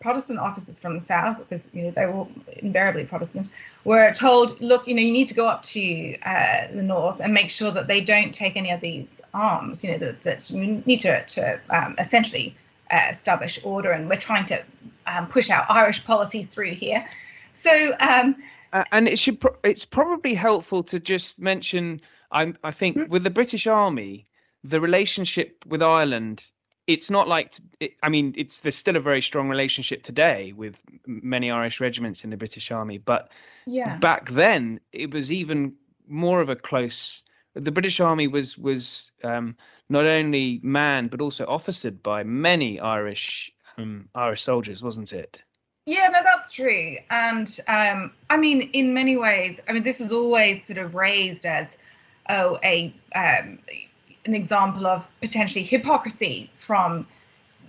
Protestant 0.00 0.38
officers 0.38 0.78
from 0.78 0.94
the 0.94 1.04
south, 1.04 1.38
because 1.38 1.68
you 1.72 1.82
know 1.82 1.90
they 1.90 2.06
were 2.06 2.26
invariably 2.58 3.04
Protestant, 3.04 3.50
were 3.84 4.12
told, 4.12 4.60
look, 4.60 4.86
you 4.86 4.94
know, 4.94 5.02
you 5.02 5.10
need 5.10 5.26
to 5.26 5.34
go 5.34 5.48
up 5.48 5.64
to 5.64 6.16
uh, 6.20 6.68
the 6.72 6.82
north 6.82 7.20
and 7.20 7.34
make 7.34 7.50
sure 7.50 7.72
that 7.72 7.88
they 7.88 8.00
don't 8.00 8.32
take 8.32 8.56
any 8.56 8.70
of 8.70 8.80
these 8.80 9.08
arms. 9.34 9.82
You 9.82 9.92
know, 9.92 9.98
that, 9.98 10.22
that 10.22 10.48
you 10.50 10.82
need 10.86 11.00
to, 11.00 11.24
to 11.24 11.60
um, 11.70 11.96
essentially 11.98 12.54
uh, 12.90 13.08
establish 13.10 13.60
order, 13.62 13.90
and 13.90 14.08
we're 14.08 14.16
trying 14.16 14.44
to 14.46 14.62
um, 15.06 15.26
push 15.26 15.50
our 15.50 15.64
Irish 15.68 16.04
policy 16.04 16.44
through 16.44 16.74
here. 16.74 17.06
So. 17.54 17.92
Um, 18.00 18.36
uh, 18.72 18.84
and 18.92 19.08
it 19.08 19.18
should. 19.18 19.40
Pro- 19.40 19.56
it's 19.64 19.86
probably 19.86 20.34
helpful 20.34 20.82
to 20.84 21.00
just 21.00 21.40
mention. 21.40 22.02
I, 22.30 22.52
I 22.62 22.70
think 22.70 22.98
mm-hmm. 22.98 23.10
with 23.10 23.24
the 23.24 23.30
British 23.30 23.66
Army, 23.66 24.26
the 24.62 24.78
relationship 24.78 25.64
with 25.66 25.82
Ireland 25.82 26.44
it's 26.88 27.10
not 27.10 27.28
like 27.28 27.54
it, 27.78 27.92
I 28.02 28.08
mean, 28.08 28.34
it's 28.36 28.60
there's 28.60 28.74
still 28.74 28.96
a 28.96 29.00
very 29.00 29.20
strong 29.20 29.48
relationship 29.48 30.02
today 30.02 30.54
with 30.56 30.82
many 31.06 31.50
Irish 31.50 31.80
regiments 31.80 32.24
in 32.24 32.30
the 32.30 32.36
British 32.36 32.70
Army, 32.72 32.96
but 32.96 33.30
yeah. 33.66 33.98
back 33.98 34.30
then 34.30 34.80
it 34.90 35.12
was 35.12 35.30
even 35.30 35.74
more 36.08 36.40
of 36.40 36.48
a 36.48 36.56
close. 36.56 37.22
The 37.58 37.72
British 37.72 38.00
Army 38.00 38.28
was 38.28 38.56
was 38.56 39.12
um, 39.24 39.56
not 39.88 40.04
only 40.04 40.60
manned 40.62 41.10
but 41.10 41.20
also 41.20 41.44
officered 41.46 42.02
by 42.02 42.22
many 42.22 42.78
Irish 42.78 43.52
um, 43.76 44.08
Irish 44.14 44.42
soldiers, 44.42 44.82
wasn't 44.82 45.12
it? 45.12 45.42
Yeah, 45.86 46.08
no, 46.08 46.20
that's 46.22 46.52
true. 46.52 46.96
And 47.08 47.48
um, 47.66 48.12
I 48.28 48.36
mean, 48.36 48.60
in 48.74 48.92
many 48.92 49.16
ways, 49.16 49.58
I 49.66 49.72
mean, 49.72 49.84
this 49.84 50.02
is 50.02 50.12
always 50.12 50.66
sort 50.66 50.78
of 50.78 50.94
raised 50.94 51.46
as, 51.46 51.66
oh, 52.28 52.58
a 52.62 52.94
um, 53.14 53.58
an 54.26 54.34
example 54.34 54.86
of 54.86 55.06
potentially 55.22 55.64
hypocrisy 55.64 56.50
from, 56.56 57.06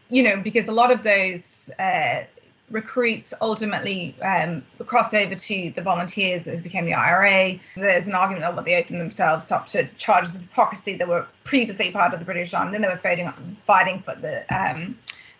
you 0.10 0.24
know, 0.24 0.41
because 0.41 0.67
a 0.67 0.74
lot 0.74 0.91
of 0.91 1.01
those 1.03 1.69
uh, 1.79 2.24
recruits 2.71 3.33
ultimately 3.41 4.15
um, 4.21 4.63
crossed 4.85 5.13
over 5.13 5.35
to 5.35 5.71
the 5.75 5.81
volunteers 5.81 6.45
that 6.45 6.63
became 6.63 6.85
the 6.85 6.93
IRA. 6.93 7.59
There's 7.75 8.07
an 8.07 8.13
argument 8.13 8.45
of 8.45 8.55
what 8.55 8.65
they 8.65 8.75
opened 8.75 8.99
themselves 8.99 9.51
up 9.51 9.65
to 9.67 9.88
charges 9.95 10.35
of 10.35 10.41
hypocrisy 10.41 10.95
that 10.97 11.07
were 11.07 11.27
previously 11.43 11.91
part 11.91 12.13
of 12.13 12.19
the 12.19 12.25
British 12.25 12.53
Army. 12.53 12.71
Then 12.71 12.81
they 12.81 12.88
were 12.88 12.97
fighting, 12.97 13.31
fighting 13.65 14.01
for 14.01 14.15
the 14.15 14.45
um, 14.55 14.97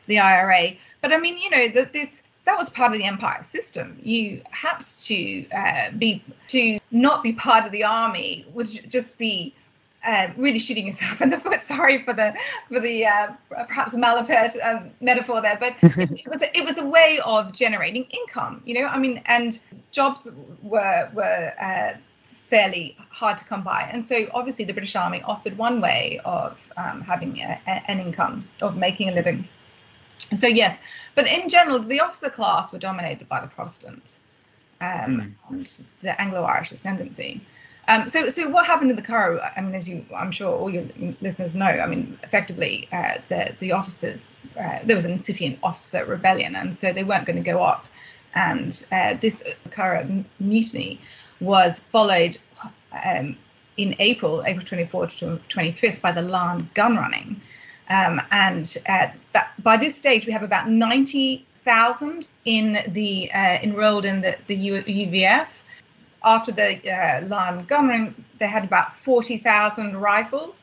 the 0.08 0.20
IRA. 0.20 0.72
But 1.02 1.14
I 1.14 1.20
mean, 1.20 1.38
you 1.38 1.50
know, 1.50 1.68
that 1.70 1.94
this 1.94 2.22
that 2.46 2.58
was 2.58 2.70
part 2.70 2.92
of 2.92 2.98
the 2.98 3.06
empire 3.06 3.44
system. 3.44 4.00
You 4.02 4.42
had 4.50 4.80
to 4.80 5.50
uh, 5.52 5.92
be 5.98 6.24
to 6.48 6.80
not 6.92 7.22
be 7.22 7.34
part 7.34 7.66
of 7.66 7.72
the 7.72 7.84
army 7.84 8.46
would 8.54 8.68
just 8.90 9.18
be 9.18 9.54
uh, 10.06 10.30
really 10.38 10.60
shooting 10.60 10.88
yourself 10.88 11.22
in 11.22 11.30
the 11.30 11.40
foot. 11.40 11.62
Sorry 11.62 12.04
for 12.04 12.14
the 12.14 12.34
for 12.68 12.80
the 12.80 13.06
uh, 13.06 13.28
perhaps 13.50 13.96
malapert 13.96 14.56
um, 14.64 14.92
metaphor 15.02 15.42
there, 15.42 15.58
but 15.60 15.76
it, 15.82 16.12
it, 16.26 16.28
was 16.28 16.42
a, 16.42 16.58
it 16.58 16.66
was 16.66 16.78
a 16.78 16.86
way 16.86 17.20
of 17.26 17.52
generating 17.52 18.04
income. 18.06 18.62
You 18.66 18.82
know, 18.82 18.88
I 18.88 18.98
mean, 18.98 19.22
and 19.26 19.60
jobs 19.92 20.30
were 20.62 21.10
were 21.14 21.54
uh, 21.62 21.98
fairly 22.50 22.98
hard 23.10 23.38
to 23.38 23.46
come 23.46 23.64
by, 23.64 23.90
and 23.92 24.08
so 24.08 24.28
obviously 24.34 24.66
the 24.66 24.74
British 24.74 24.96
Army 24.96 25.22
offered 25.24 25.58
one 25.58 25.82
way 25.82 26.20
of 26.26 26.58
um, 26.78 27.02
having 27.02 27.40
a, 27.40 27.60
a, 27.68 27.92
an 27.92 28.00
income, 28.00 28.48
of 28.62 28.78
making 28.78 29.10
a 29.10 29.12
living. 29.12 29.48
So 30.38 30.48
yes, 30.48 30.78
but 31.16 31.28
in 31.28 31.50
general, 31.50 31.80
the 31.80 32.00
officer 32.00 32.30
class 32.30 32.72
were 32.72 32.80
dominated 32.80 33.30
by 33.30 33.42
the 33.42 33.48
Protestants 33.48 34.20
um, 34.82 34.88
mm. 34.90 35.34
and 35.50 35.84
the 36.02 36.22
Anglo-Irish 36.22 36.72
ascendancy. 36.72 37.42
Um, 37.90 38.08
so, 38.08 38.30
so 38.30 38.48
what 38.48 38.68
happened 38.68 38.92
in 38.92 38.96
the 38.96 39.02
Curragh? 39.02 39.42
I 39.58 39.62
mean, 39.62 39.74
as 39.74 39.90
you, 39.90 40.06
I'm 40.16 40.32
sure 40.32 40.56
all 40.56 40.70
your 40.70 40.86
listeners 41.22 41.56
know. 41.56 41.66
I 41.66 41.88
mean, 41.88 42.20
effectively, 42.24 42.88
uh, 42.92 43.16
the 43.30 43.56
the 43.60 43.72
officers 43.72 44.20
uh, 44.60 44.78
there 44.84 44.96
was 44.96 45.06
an 45.06 45.12
incipient 45.12 45.58
officer 45.64 46.06
rebellion, 46.06 46.56
and 46.56 46.78
so 46.78 46.94
they 46.94 47.04
weren't 47.04 47.26
going 47.26 47.44
to 47.44 47.52
go 47.52 47.64
up. 47.64 47.88
And 48.36 48.86
uh, 48.92 49.16
this 49.20 49.42
Curragh 49.72 50.24
mutiny 50.40 51.02
was 51.42 51.82
followed 51.92 52.38
um, 53.04 53.36
in 53.78 53.96
April, 53.98 54.44
April 54.46 54.64
24th 54.64 55.18
to 55.18 55.40
25th, 55.50 56.00
by 56.00 56.12
the 56.12 56.22
Larne 56.22 56.70
gun 56.76 56.96
running. 56.96 57.42
Um, 57.90 58.22
and 58.30 58.78
uh, 58.88 59.08
that, 59.34 59.52
by 59.64 59.78
this 59.78 59.96
stage, 59.96 60.28
we 60.28 60.32
have 60.32 60.44
about 60.44 60.70
90,000 60.70 62.28
in 62.46 62.78
the 62.90 63.32
uh, 63.32 63.58
enrolled 63.64 64.06
in 64.06 64.22
the, 64.22 64.38
the 64.46 64.56
U- 64.56 64.84
UVF 64.84 65.48
after 66.24 66.52
the 66.52 66.92
uh, 66.92 67.62
gunnery, 67.64 68.14
they 68.40 68.48
had 68.48 68.64
about 68.64 68.98
40,000 69.00 69.98
rifles. 69.98 70.56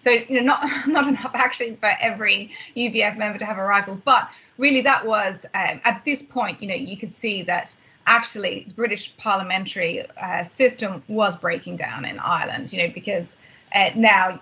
So, 0.00 0.10
you 0.10 0.40
know, 0.40 0.54
not 0.54 0.86
not 0.88 1.08
enough 1.08 1.32
actually 1.34 1.76
for 1.76 1.90
every 2.00 2.52
UVF 2.76 3.16
member 3.16 3.38
to 3.38 3.44
have 3.44 3.58
a 3.58 3.64
rifle, 3.64 4.00
but 4.04 4.28
really 4.58 4.80
that 4.82 5.06
was 5.06 5.44
um, 5.54 5.80
at 5.84 6.02
this 6.04 6.22
point, 6.22 6.62
you 6.62 6.68
know, 6.68 6.74
you 6.74 6.96
could 6.96 7.16
see 7.18 7.42
that 7.42 7.74
actually 8.06 8.64
the 8.68 8.74
British 8.74 9.16
parliamentary 9.16 10.04
uh, 10.22 10.44
system 10.44 11.02
was 11.08 11.36
breaking 11.36 11.76
down 11.76 12.04
in 12.04 12.18
Ireland, 12.18 12.72
you 12.72 12.82
know, 12.86 12.92
because 12.94 13.26
uh, 13.74 13.90
now 13.96 14.40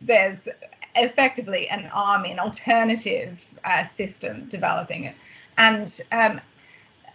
there's 0.00 0.48
effectively 0.94 1.68
an 1.68 1.88
army, 1.92 2.30
an 2.30 2.38
alternative 2.38 3.38
uh, 3.64 3.84
system 3.96 4.46
developing, 4.48 5.04
it. 5.04 5.14
and 5.56 6.00
um, 6.12 6.40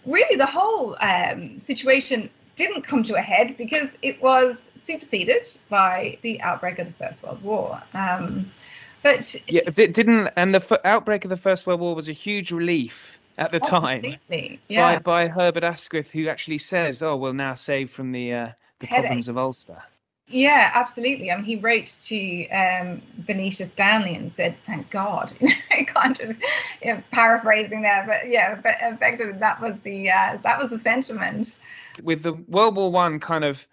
really 0.05 0.37
the 0.37 0.45
whole 0.45 0.95
um, 1.01 1.59
situation 1.59 2.29
didn't 2.55 2.83
come 2.83 3.03
to 3.03 3.15
a 3.15 3.21
head 3.21 3.55
because 3.57 3.89
it 4.01 4.21
was 4.21 4.55
superseded 4.85 5.47
by 5.69 6.17
the 6.21 6.41
outbreak 6.41 6.79
of 6.79 6.88
the 6.88 6.93
First 6.93 7.24
World 7.24 7.41
War. 7.43 7.81
Um, 7.93 8.51
but 9.03 9.35
yeah, 9.47 9.62
it 9.65 9.93
didn't, 9.93 10.29
and 10.35 10.53
the 10.53 10.59
f- 10.59 10.79
outbreak 10.83 11.25
of 11.25 11.29
the 11.29 11.38
First 11.38 11.67
World 11.67 11.79
War 11.79 11.93
was 11.93 12.09
a 12.09 12.13
huge 12.13 12.51
relief 12.51 13.19
at 13.38 13.51
the 13.51 13.59
time 13.59 14.15
yeah. 14.67 15.00
by, 15.00 15.00
by 15.00 15.27
Herbert 15.27 15.63
Asquith, 15.63 16.09
who 16.12 16.27
actually 16.27 16.57
says, 16.57 17.03
"Oh, 17.03 17.15
we'll 17.15 17.33
now 17.33 17.55
save 17.55 17.91
from 17.91 18.12
the 18.12 18.33
uh, 18.33 18.50
the 18.79 18.88
Headache. 18.88 19.05
problems 19.05 19.27
of 19.27 19.38
Ulster." 19.38 19.83
Yeah, 20.27 20.72
absolutely. 20.74 21.32
I 21.32 21.36
mean, 21.36 21.46
he 21.46 21.55
wrote 21.55 21.86
to 22.05 22.50
um, 22.50 23.01
Venetia 23.20 23.67
Stanley 23.67 24.15
and 24.15 24.34
said, 24.34 24.55
"Thank 24.65 24.89
God," 24.89 25.32
you 25.39 25.50
know, 25.50 25.86
kind 25.86 26.20
of 26.20 26.38
you 26.82 26.94
know, 26.94 27.03
paraphrasing 27.12 27.84
there, 27.84 28.03
but 28.08 28.29
yeah, 28.29 28.55
but 28.55 28.75
effectively 28.82 29.38
that 29.39 29.62
was 29.62 29.75
the 29.84 30.10
uh, 30.10 30.38
that 30.41 30.60
was 30.60 30.72
the 30.72 30.79
sentiment. 30.79 31.55
With 32.01 32.24
the 32.24 32.34
World 32.34 32.75
War 32.75 32.91
One 32.91 33.20
kind 33.20 33.44
of 33.44 33.67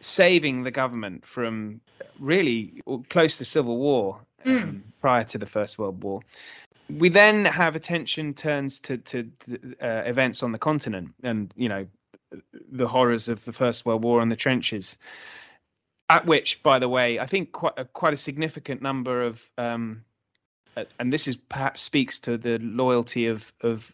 saving 0.00 0.64
the 0.64 0.70
government 0.70 1.24
from 1.24 1.80
really 2.20 2.82
close 3.08 3.38
to 3.38 3.46
civil 3.46 3.78
war 3.78 4.20
um, 4.44 4.52
mm. 4.52 5.00
prior 5.00 5.24
to 5.24 5.38
the 5.38 5.46
First 5.46 5.78
World 5.78 6.02
War, 6.02 6.20
we 6.90 7.08
then 7.08 7.46
have 7.46 7.74
attention 7.74 8.34
turns 8.34 8.80
to 8.80 8.98
to 8.98 9.30
uh, 9.80 10.02
events 10.04 10.42
on 10.42 10.52
the 10.52 10.58
continent, 10.58 11.14
and 11.22 11.54
you 11.56 11.70
know 11.70 11.86
the 12.70 12.86
horrors 12.86 13.28
of 13.28 13.42
the 13.46 13.52
First 13.52 13.86
World 13.86 14.04
War 14.04 14.20
and 14.20 14.30
the 14.30 14.36
trenches 14.36 14.98
at 16.08 16.26
which, 16.26 16.62
by 16.62 16.78
the 16.78 16.88
way, 16.88 17.18
I 17.18 17.26
think 17.26 17.52
quite 17.52 17.74
a, 17.76 17.84
quite 17.84 18.12
a 18.12 18.16
significant 18.16 18.82
number 18.82 19.22
of 19.22 19.42
um, 19.58 20.04
and 20.98 21.12
this 21.12 21.26
is 21.26 21.36
perhaps 21.36 21.80
speaks 21.80 22.20
to 22.20 22.36
the 22.36 22.58
loyalty 22.58 23.26
of 23.26 23.52
of 23.62 23.90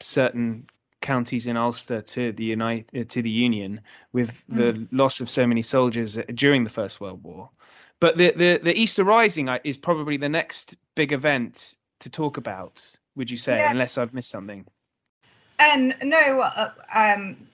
certain 0.00 0.66
counties 1.00 1.46
in 1.46 1.56
Ulster 1.56 2.00
to 2.00 2.32
the 2.32 2.44
United 2.44 3.10
to 3.10 3.22
the 3.22 3.30
Union 3.30 3.80
with 4.12 4.30
the 4.48 4.72
mm. 4.72 4.88
loss 4.90 5.20
of 5.20 5.30
so 5.30 5.46
many 5.46 5.62
soldiers 5.62 6.18
during 6.34 6.64
the 6.64 6.70
First 6.70 7.00
World 7.00 7.22
War. 7.22 7.50
But 8.00 8.18
the, 8.18 8.32
the, 8.32 8.60
the 8.62 8.78
Easter 8.78 9.04
Rising 9.04 9.48
is 9.64 9.78
probably 9.78 10.18
the 10.18 10.28
next 10.28 10.76
big 10.94 11.12
event 11.12 11.76
to 12.00 12.10
talk 12.10 12.36
about. 12.36 12.84
Would 13.14 13.30
you 13.30 13.38
say, 13.38 13.56
yeah. 13.56 13.70
unless 13.70 13.96
I've 13.96 14.12
missed 14.12 14.28
something? 14.28 14.66
And 15.58 15.94
no, 16.02 16.40
uh, 16.40 16.72
um, 16.94 17.48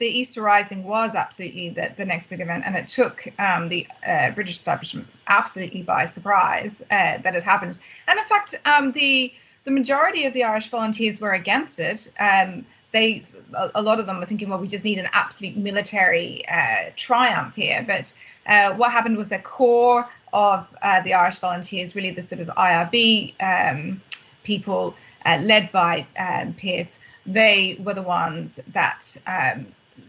the 0.00 0.06
Easter 0.06 0.40
Rising 0.40 0.82
was 0.84 1.14
absolutely 1.14 1.68
the, 1.68 1.92
the 1.96 2.06
next 2.06 2.30
big 2.30 2.40
event, 2.40 2.64
and 2.66 2.74
it 2.74 2.88
took 2.88 3.28
um, 3.38 3.68
the 3.68 3.86
uh, 4.06 4.30
British 4.30 4.56
establishment 4.56 5.06
absolutely 5.28 5.82
by 5.82 6.08
surprise 6.08 6.72
uh, 6.90 7.18
that 7.18 7.36
it 7.36 7.44
happened. 7.44 7.78
And 8.08 8.18
in 8.18 8.24
fact, 8.24 8.58
um, 8.64 8.92
the 8.92 9.32
the 9.64 9.70
majority 9.70 10.24
of 10.24 10.32
the 10.32 10.42
Irish 10.42 10.68
volunteers 10.70 11.20
were 11.20 11.34
against 11.34 11.78
it. 11.78 12.10
Um, 12.18 12.64
they, 12.92 13.22
a, 13.54 13.70
a, 13.76 13.82
lot 13.82 14.00
of 14.00 14.06
them 14.06 14.18
were 14.18 14.24
thinking, 14.24 14.48
well, 14.48 14.58
we 14.58 14.66
just 14.66 14.84
need 14.84 14.98
an 14.98 15.08
absolute 15.12 15.54
military 15.54 16.48
uh, 16.48 16.90
triumph 16.96 17.54
here. 17.54 17.84
But 17.86 18.12
uh, 18.46 18.74
what 18.74 18.90
happened 18.90 19.18
was 19.18 19.28
the 19.28 19.38
core 19.38 20.08
of 20.32 20.66
uh, 20.82 21.02
the 21.02 21.12
Irish 21.12 21.38
volunteers, 21.38 21.94
really 21.94 22.10
the 22.10 22.22
sort 22.22 22.40
of 22.40 22.48
IRB 22.48 23.34
um, 23.42 24.00
people 24.44 24.94
uh, 25.26 25.38
led 25.42 25.70
by 25.72 26.06
um, 26.18 26.54
Pearse, 26.54 26.96
they 27.26 27.76
were 27.84 27.94
the 27.94 28.02
ones 28.02 28.58
that 28.68 29.16
um, 29.26 29.66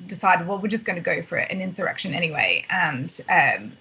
decided, 0.08 0.48
well, 0.48 0.60
we're 0.60 0.68
just 0.68 0.86
going 0.86 0.98
to 0.98 1.02
go 1.02 1.24
for 1.24 1.38
an 1.38 1.62
insurrection 1.62 2.14
anyway. 2.14 2.66
And 2.70 3.22
um, 3.30 3.74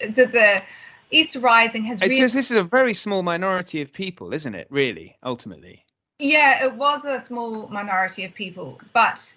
the, 0.00 0.26
the 0.26 0.62
Easter 1.10 1.40
Rising 1.40 1.84
has. 1.84 2.00
It 2.00 2.08
really, 2.08 2.20
this 2.20 2.50
is 2.50 2.56
a 2.56 2.64
very 2.64 2.94
small 2.94 3.22
minority 3.22 3.80
of 3.80 3.92
people, 3.92 4.32
isn't 4.32 4.54
it? 4.54 4.66
Really, 4.70 5.16
ultimately. 5.22 5.84
Yeah, 6.18 6.64
it 6.64 6.76
was 6.76 7.04
a 7.04 7.24
small 7.26 7.68
minority 7.68 8.24
of 8.24 8.34
people, 8.34 8.80
but 8.92 9.34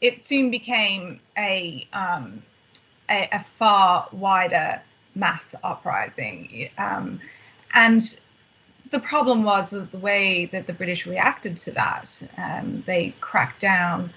it 0.00 0.24
soon 0.24 0.50
became 0.50 1.20
a 1.36 1.86
um, 1.92 2.42
a, 3.08 3.28
a, 3.32 3.46
far 3.58 4.08
wider 4.12 4.80
mass 5.14 5.54
uprising. 5.64 6.70
Um, 6.78 7.20
and 7.74 8.18
the 8.90 9.00
problem 9.00 9.44
was 9.44 9.70
that 9.70 9.90
the 9.90 9.98
way 9.98 10.46
that 10.46 10.66
the 10.66 10.72
British 10.72 11.06
reacted 11.06 11.56
to 11.58 11.72
that. 11.72 12.22
Um, 12.36 12.82
they 12.86 13.14
cracked 13.20 13.60
down. 13.60 14.12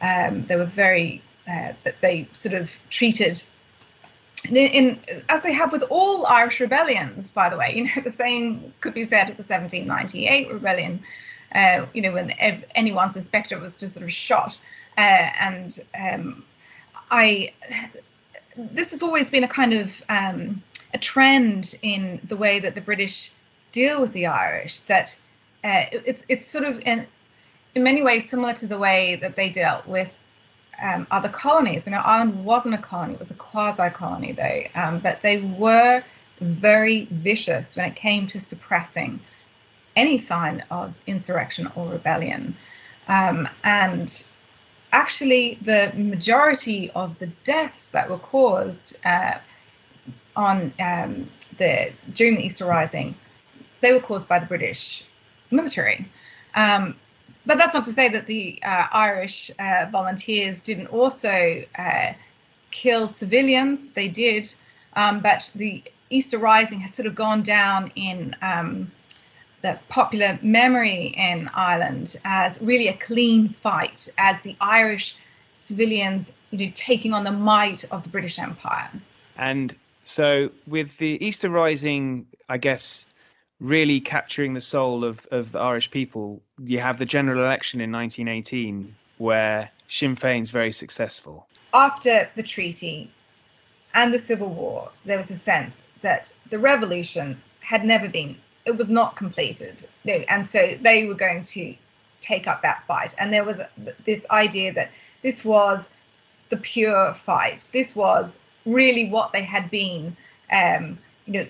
Um, 0.00 0.46
they 0.46 0.56
were 0.56 0.66
very 0.66 1.22
uh, 1.48 1.72
they 2.00 2.28
sort 2.32 2.54
of 2.54 2.70
treated 2.90 3.42
in, 4.44 4.56
in, 4.56 5.00
as 5.28 5.42
they 5.42 5.52
have 5.52 5.72
with 5.72 5.82
all 5.90 6.26
Irish 6.26 6.60
rebellions, 6.60 7.30
by 7.30 7.48
the 7.48 7.56
way, 7.56 7.72
you 7.74 7.84
know, 7.84 7.90
the 8.04 8.10
same 8.10 8.72
could 8.80 8.94
be 8.94 9.08
said 9.08 9.30
of 9.30 9.36
the 9.36 9.42
1798 9.42 10.52
rebellion, 10.52 11.02
uh, 11.54 11.86
you 11.92 12.02
know, 12.02 12.12
when 12.12 12.30
anyone 12.74 13.10
suspected 13.10 13.60
was 13.60 13.76
just 13.76 13.94
sort 13.94 14.04
of 14.04 14.12
shot. 14.12 14.56
Uh, 14.96 15.30
and 15.40 15.80
um, 15.98 16.44
I, 17.10 17.52
this 18.56 18.90
has 18.90 19.02
always 19.02 19.30
been 19.30 19.44
a 19.44 19.48
kind 19.48 19.72
of 19.72 20.02
um, 20.08 20.62
a 20.94 20.98
trend 20.98 21.74
in 21.82 22.20
the 22.28 22.36
way 22.36 22.60
that 22.60 22.74
the 22.74 22.80
British 22.80 23.32
deal 23.72 24.00
with 24.00 24.12
the 24.12 24.26
Irish, 24.26 24.80
that 24.80 25.18
uh, 25.64 25.84
it's, 25.92 26.22
it's 26.28 26.50
sort 26.50 26.64
of 26.64 26.80
in, 26.80 27.06
in 27.78 27.84
many 27.84 28.02
ways 28.02 28.28
similar 28.28 28.52
to 28.52 28.66
the 28.66 28.76
way 28.76 29.14
that 29.22 29.36
they 29.36 29.48
dealt 29.48 29.86
with 29.86 30.10
um, 30.82 31.06
other 31.12 31.28
colonies. 31.28 31.84
You 31.86 31.92
know, 31.92 31.98
Ireland 31.98 32.44
wasn't 32.44 32.74
a 32.74 32.78
colony; 32.78 33.14
it 33.14 33.20
was 33.20 33.30
a 33.30 33.34
quasi-colony, 33.34 34.32
though. 34.32 34.62
Um, 34.74 34.98
but 34.98 35.22
they 35.22 35.40
were 35.40 36.02
very 36.40 37.06
vicious 37.10 37.76
when 37.76 37.88
it 37.90 37.94
came 37.94 38.26
to 38.28 38.40
suppressing 38.40 39.20
any 39.94 40.18
sign 40.18 40.64
of 40.70 40.92
insurrection 41.06 41.70
or 41.76 41.88
rebellion. 41.88 42.56
Um, 43.06 43.48
and 43.62 44.24
actually, 44.92 45.58
the 45.62 45.92
majority 45.94 46.90
of 46.96 47.16
the 47.20 47.28
deaths 47.44 47.88
that 47.88 48.10
were 48.10 48.18
caused 48.18 48.96
uh, 49.04 49.38
on 50.34 50.74
um, 50.80 51.30
the 51.58 51.92
during 52.12 52.36
the 52.36 52.44
Easter 52.44 52.66
Rising, 52.66 53.14
they 53.82 53.92
were 53.92 54.00
caused 54.00 54.28
by 54.28 54.40
the 54.40 54.46
British 54.46 55.04
military. 55.52 56.10
Um, 56.56 56.96
but 57.48 57.56
that's 57.56 57.72
not 57.72 57.86
to 57.86 57.92
say 57.92 58.10
that 58.10 58.26
the 58.26 58.62
uh, 58.62 58.86
Irish 58.92 59.50
uh, 59.58 59.86
volunteers 59.90 60.60
didn't 60.60 60.88
also 60.88 61.62
uh, 61.78 62.12
kill 62.70 63.08
civilians. 63.08 63.86
They 63.94 64.08
did, 64.08 64.54
um, 64.92 65.20
but 65.20 65.50
the 65.54 65.82
Easter 66.10 66.36
Rising 66.36 66.78
has 66.80 66.92
sort 66.92 67.06
of 67.06 67.14
gone 67.14 67.42
down 67.42 67.90
in 67.96 68.36
um, 68.42 68.92
the 69.62 69.80
popular 69.88 70.38
memory 70.42 71.14
in 71.16 71.48
Ireland 71.54 72.16
as 72.22 72.60
really 72.60 72.88
a 72.88 72.96
clean 72.98 73.54
fight, 73.62 74.10
as 74.18 74.36
the 74.42 74.54
Irish 74.60 75.16
civilians, 75.64 76.30
you 76.50 76.66
know, 76.66 76.72
taking 76.74 77.14
on 77.14 77.24
the 77.24 77.32
might 77.32 77.82
of 77.90 78.02
the 78.02 78.10
British 78.10 78.38
Empire. 78.38 78.90
And 79.38 79.74
so, 80.04 80.50
with 80.66 80.98
the 80.98 81.16
Easter 81.24 81.48
Rising, 81.48 82.26
I 82.50 82.58
guess 82.58 83.06
really 83.60 84.00
capturing 84.00 84.54
the 84.54 84.60
soul 84.60 85.04
of, 85.04 85.26
of 85.30 85.52
the 85.52 85.58
Irish 85.58 85.90
people, 85.90 86.40
you 86.62 86.80
have 86.80 86.98
the 86.98 87.04
general 87.04 87.42
election 87.42 87.80
in 87.80 87.90
1918 87.90 88.94
where 89.18 89.70
Sinn 89.88 90.16
Féin's 90.16 90.50
very 90.50 90.72
successful. 90.72 91.46
After 91.74 92.28
the 92.36 92.42
treaty 92.42 93.10
and 93.94 94.14
the 94.14 94.18
Civil 94.18 94.48
War, 94.48 94.90
there 95.04 95.16
was 95.16 95.30
a 95.30 95.38
sense 95.38 95.74
that 96.02 96.32
the 96.50 96.58
revolution 96.58 97.40
had 97.60 97.84
never 97.84 98.08
been, 98.08 98.36
it 98.64 98.76
was 98.76 98.88
not 98.88 99.16
completed. 99.16 99.86
And 100.06 100.48
so 100.48 100.78
they 100.80 101.06
were 101.06 101.14
going 101.14 101.42
to 101.42 101.74
take 102.20 102.46
up 102.46 102.62
that 102.62 102.84
fight. 102.86 103.14
And 103.18 103.32
there 103.32 103.44
was 103.44 103.58
this 104.04 104.24
idea 104.30 104.72
that 104.74 104.90
this 105.22 105.44
was 105.44 105.88
the 106.50 106.56
pure 106.56 107.14
fight. 107.26 107.68
This 107.72 107.94
was 107.96 108.30
really 108.64 109.08
what 109.08 109.32
they 109.32 109.42
had 109.42 109.70
been, 109.70 110.16
um, 110.52 110.98
you 111.26 111.32
know, 111.32 111.46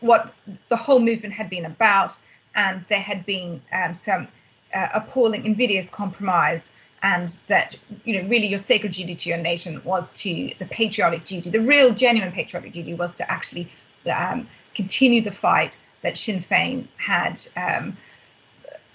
what 0.00 0.32
the 0.68 0.76
whole 0.76 1.00
movement 1.00 1.34
had 1.34 1.50
been 1.50 1.64
about, 1.64 2.16
and 2.54 2.84
there 2.88 3.00
had 3.00 3.24
been 3.26 3.62
um, 3.72 3.94
some 3.94 4.28
uh, 4.74 4.88
appalling, 4.94 5.44
invidious 5.44 5.88
compromise, 5.90 6.62
and 7.02 7.36
that 7.48 7.76
you 8.04 8.20
know 8.20 8.28
really 8.28 8.46
your 8.46 8.58
sacred 8.58 8.92
duty 8.92 9.14
to 9.14 9.28
your 9.28 9.38
nation 9.38 9.80
was 9.84 10.12
to 10.12 10.52
the 10.58 10.66
patriotic 10.66 11.24
duty. 11.24 11.50
The 11.50 11.60
real, 11.60 11.94
genuine 11.94 12.32
patriotic 12.32 12.72
duty 12.72 12.94
was 12.94 13.14
to 13.16 13.30
actually 13.30 13.70
um, 14.12 14.48
continue 14.74 15.20
the 15.20 15.32
fight 15.32 15.78
that 16.02 16.16
Sinn 16.16 16.42
Féin 16.42 16.88
had 16.96 17.40
um, 17.56 17.96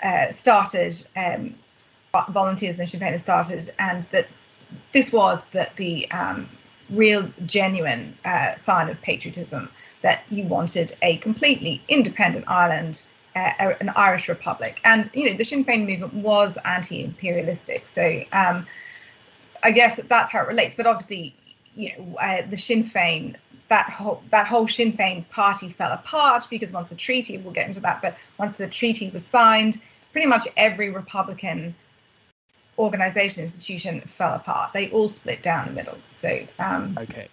uh, 0.02 0.32
started. 0.32 1.06
Um, 1.16 1.56
volunteers 2.30 2.78
in 2.78 2.86
Sinn 2.86 3.00
Féin 3.00 3.12
had 3.12 3.22
started, 3.22 3.72
and 3.80 4.04
that 4.06 4.28
this 4.92 5.12
was 5.12 5.44
that 5.52 5.76
the 5.78 6.10
um, 6.12 6.50
real, 6.90 7.30
genuine 7.46 8.18
uh, 8.26 8.56
sign 8.56 8.90
of 8.90 9.02
patriotism 9.02 9.70
that 10.04 10.24
you 10.30 10.44
wanted 10.44 10.96
a 11.02 11.18
completely 11.18 11.82
independent 11.88 12.46
Ireland, 12.48 13.04
uh, 13.36 13.74
an 13.82 13.90
Irish 13.96 14.30
republic. 14.30 14.80
And, 14.84 15.10
you 15.14 15.30
know, 15.30 15.38
the 15.38 15.44
Sinn 15.44 15.66
Féin 15.66 15.88
movement 15.88 16.14
was 16.14 16.58
anti 16.66 17.04
imperialistic. 17.04 17.86
So 17.92 18.22
um, 18.32 18.68
I 19.64 19.72
guess 19.72 20.00
that's 20.08 20.32
how 20.32 20.44
it 20.44 20.48
relates. 20.48 20.76
But 20.76 20.86
obviously, 20.86 21.34
you 21.74 21.92
know, 21.98 22.16
uh, 22.18 22.44
the 22.48 22.58
Sinn 22.58 22.84
Féin, 22.84 23.36
that 23.70 23.90
whole 23.90 24.22
that 24.30 24.46
whole 24.46 24.68
Sinn 24.68 24.94
Féin 24.94 25.28
party 25.30 25.70
fell 25.70 25.92
apart 25.92 26.46
because 26.50 26.72
once 26.72 26.90
the 26.90 26.96
treaty, 26.96 27.38
we'll 27.38 27.54
get 27.54 27.68
into 27.68 27.80
that, 27.80 28.02
but 28.02 28.18
once 28.38 28.58
the 28.58 28.68
treaty 28.68 29.10
was 29.10 29.26
signed, 29.26 29.82
pretty 30.12 30.28
much 30.28 30.48
every 30.58 30.92
Republican 30.92 31.74
organization 32.78 33.42
institution 33.42 34.02
fell 34.18 34.34
apart. 34.34 34.74
They 34.74 34.92
all 34.92 35.08
split 35.08 35.42
down 35.42 35.68
the 35.68 35.72
middle. 35.72 35.98
So 36.18 36.46
um, 36.60 36.98
okay 37.00 37.30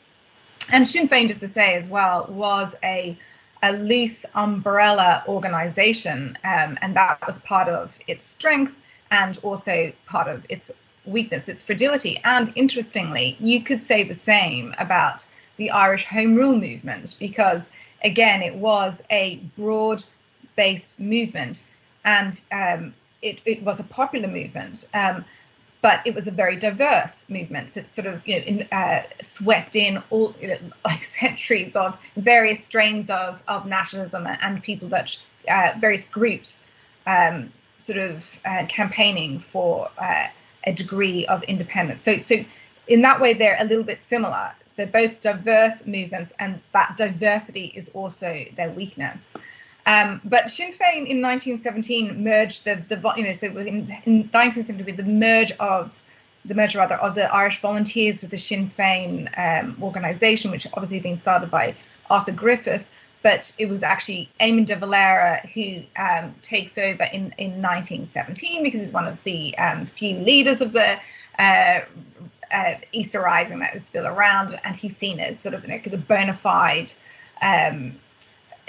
and 0.72 0.88
Sinn 0.88 1.08
Féin, 1.08 1.28
just 1.28 1.40
to 1.40 1.48
say 1.48 1.74
as 1.74 1.88
well, 1.88 2.26
was 2.30 2.74
a 2.82 3.16
a 3.62 3.72
loose 3.72 4.24
umbrella 4.34 5.22
organization, 5.28 6.36
um, 6.44 6.78
and 6.80 6.96
that 6.96 7.18
was 7.26 7.38
part 7.40 7.68
of 7.68 7.98
its 8.08 8.30
strength 8.30 8.74
and 9.10 9.38
also 9.42 9.92
part 10.06 10.28
of 10.28 10.46
its 10.48 10.70
weakness, 11.04 11.48
its 11.48 11.62
fragility. 11.62 12.18
And 12.24 12.52
interestingly, 12.54 13.36
you 13.40 13.62
could 13.62 13.82
say 13.82 14.02
the 14.02 14.14
same 14.14 14.74
about 14.78 15.26
the 15.56 15.70
Irish 15.70 16.06
Home 16.06 16.34
Rule 16.36 16.56
movement 16.56 17.16
because, 17.18 17.62
again, 18.02 18.42
it 18.42 18.54
was 18.54 19.02
a 19.10 19.36
broad 19.58 20.04
based 20.56 20.98
movement 20.98 21.64
and 22.04 22.40
um, 22.52 22.94
it, 23.22 23.40
it, 23.44 23.62
was 23.62 23.80
a 23.80 23.84
popular 23.84 24.28
movement. 24.28 24.88
Um, 24.94 25.24
but 25.82 26.00
it 26.04 26.14
was 26.14 26.26
a 26.26 26.30
very 26.30 26.56
diverse 26.56 27.24
movement. 27.28 27.74
So 27.74 27.80
it 27.80 27.94
sort 27.94 28.06
of, 28.06 28.26
you 28.26 28.36
know, 28.36 28.42
in, 28.42 28.68
uh, 28.72 29.02
swept 29.22 29.76
in 29.76 30.02
all 30.10 30.34
you 30.40 30.48
know, 30.48 30.58
like 30.84 31.04
centuries 31.04 31.76
of 31.76 31.98
various 32.16 32.62
strains 32.64 33.10
of 33.10 33.42
of 33.48 33.66
nationalism 33.66 34.26
and 34.26 34.62
people 34.62 34.88
that 34.88 35.16
uh, 35.48 35.72
various 35.78 36.04
groups 36.06 36.58
um, 37.06 37.52
sort 37.78 37.98
of 37.98 38.24
uh, 38.44 38.66
campaigning 38.66 39.40
for 39.52 39.88
uh, 39.98 40.26
a 40.64 40.72
degree 40.72 41.26
of 41.26 41.42
independence. 41.44 42.02
So 42.02 42.20
so 42.20 42.36
in 42.88 43.02
that 43.02 43.20
way, 43.20 43.34
they're 43.34 43.56
a 43.60 43.64
little 43.64 43.84
bit 43.84 44.00
similar. 44.02 44.52
they're 44.76 44.86
both 44.86 45.20
diverse 45.20 45.84
movements, 45.86 46.32
and 46.38 46.60
that 46.72 46.96
diversity 46.96 47.66
is 47.74 47.88
also 47.90 48.44
their 48.56 48.70
weakness. 48.70 49.18
Um, 49.86 50.20
but 50.24 50.50
Sinn 50.50 50.72
Féin 50.72 51.06
in 51.06 51.22
1917 51.22 52.22
merged 52.22 52.64
the, 52.64 52.82
the 52.88 52.96
you 53.16 53.24
know, 53.24 53.32
so 53.32 53.46
in, 53.46 53.88
in 54.04 54.28
1970 54.32 54.92
the 54.92 55.02
merge 55.02 55.52
of 55.52 56.00
the 56.44 56.54
merger 56.54 56.78
rather 56.78 56.96
of 56.96 57.14
the 57.14 57.32
Irish 57.34 57.60
Volunteers 57.60 58.22
with 58.22 58.30
the 58.30 58.38
Sinn 58.38 58.70
Féin 58.78 59.28
um, 59.38 59.76
organisation, 59.82 60.50
which 60.50 60.66
obviously 60.74 60.98
had 60.98 61.02
been 61.02 61.16
started 61.16 61.50
by 61.50 61.74
Arthur 62.08 62.32
Griffith, 62.32 62.88
but 63.22 63.52
it 63.58 63.68
was 63.68 63.82
actually 63.82 64.30
Eamon 64.40 64.64
de 64.64 64.76
Valera 64.76 65.46
who 65.54 65.82
um, 65.96 66.34
takes 66.42 66.78
over 66.78 67.04
in, 67.04 67.34
in 67.36 67.60
1917 67.60 68.62
because 68.62 68.80
he's 68.80 68.92
one 68.92 69.06
of 69.06 69.22
the 69.24 69.56
um, 69.58 69.84
few 69.86 70.16
leaders 70.18 70.60
of 70.60 70.72
the 70.72 70.98
uh, 71.38 71.80
uh, 72.52 72.74
Easter 72.92 73.20
Rising 73.20 73.58
that 73.60 73.76
is 73.76 73.84
still 73.84 74.06
around, 74.06 74.58
and 74.64 74.74
he's 74.74 74.96
seen 74.96 75.20
as 75.20 75.40
sort 75.42 75.54
of 75.54 75.62
you 75.62 75.68
know, 75.68 75.80
the 75.84 75.96
bona 75.96 76.34
fide. 76.34 76.92
Um, 77.42 77.98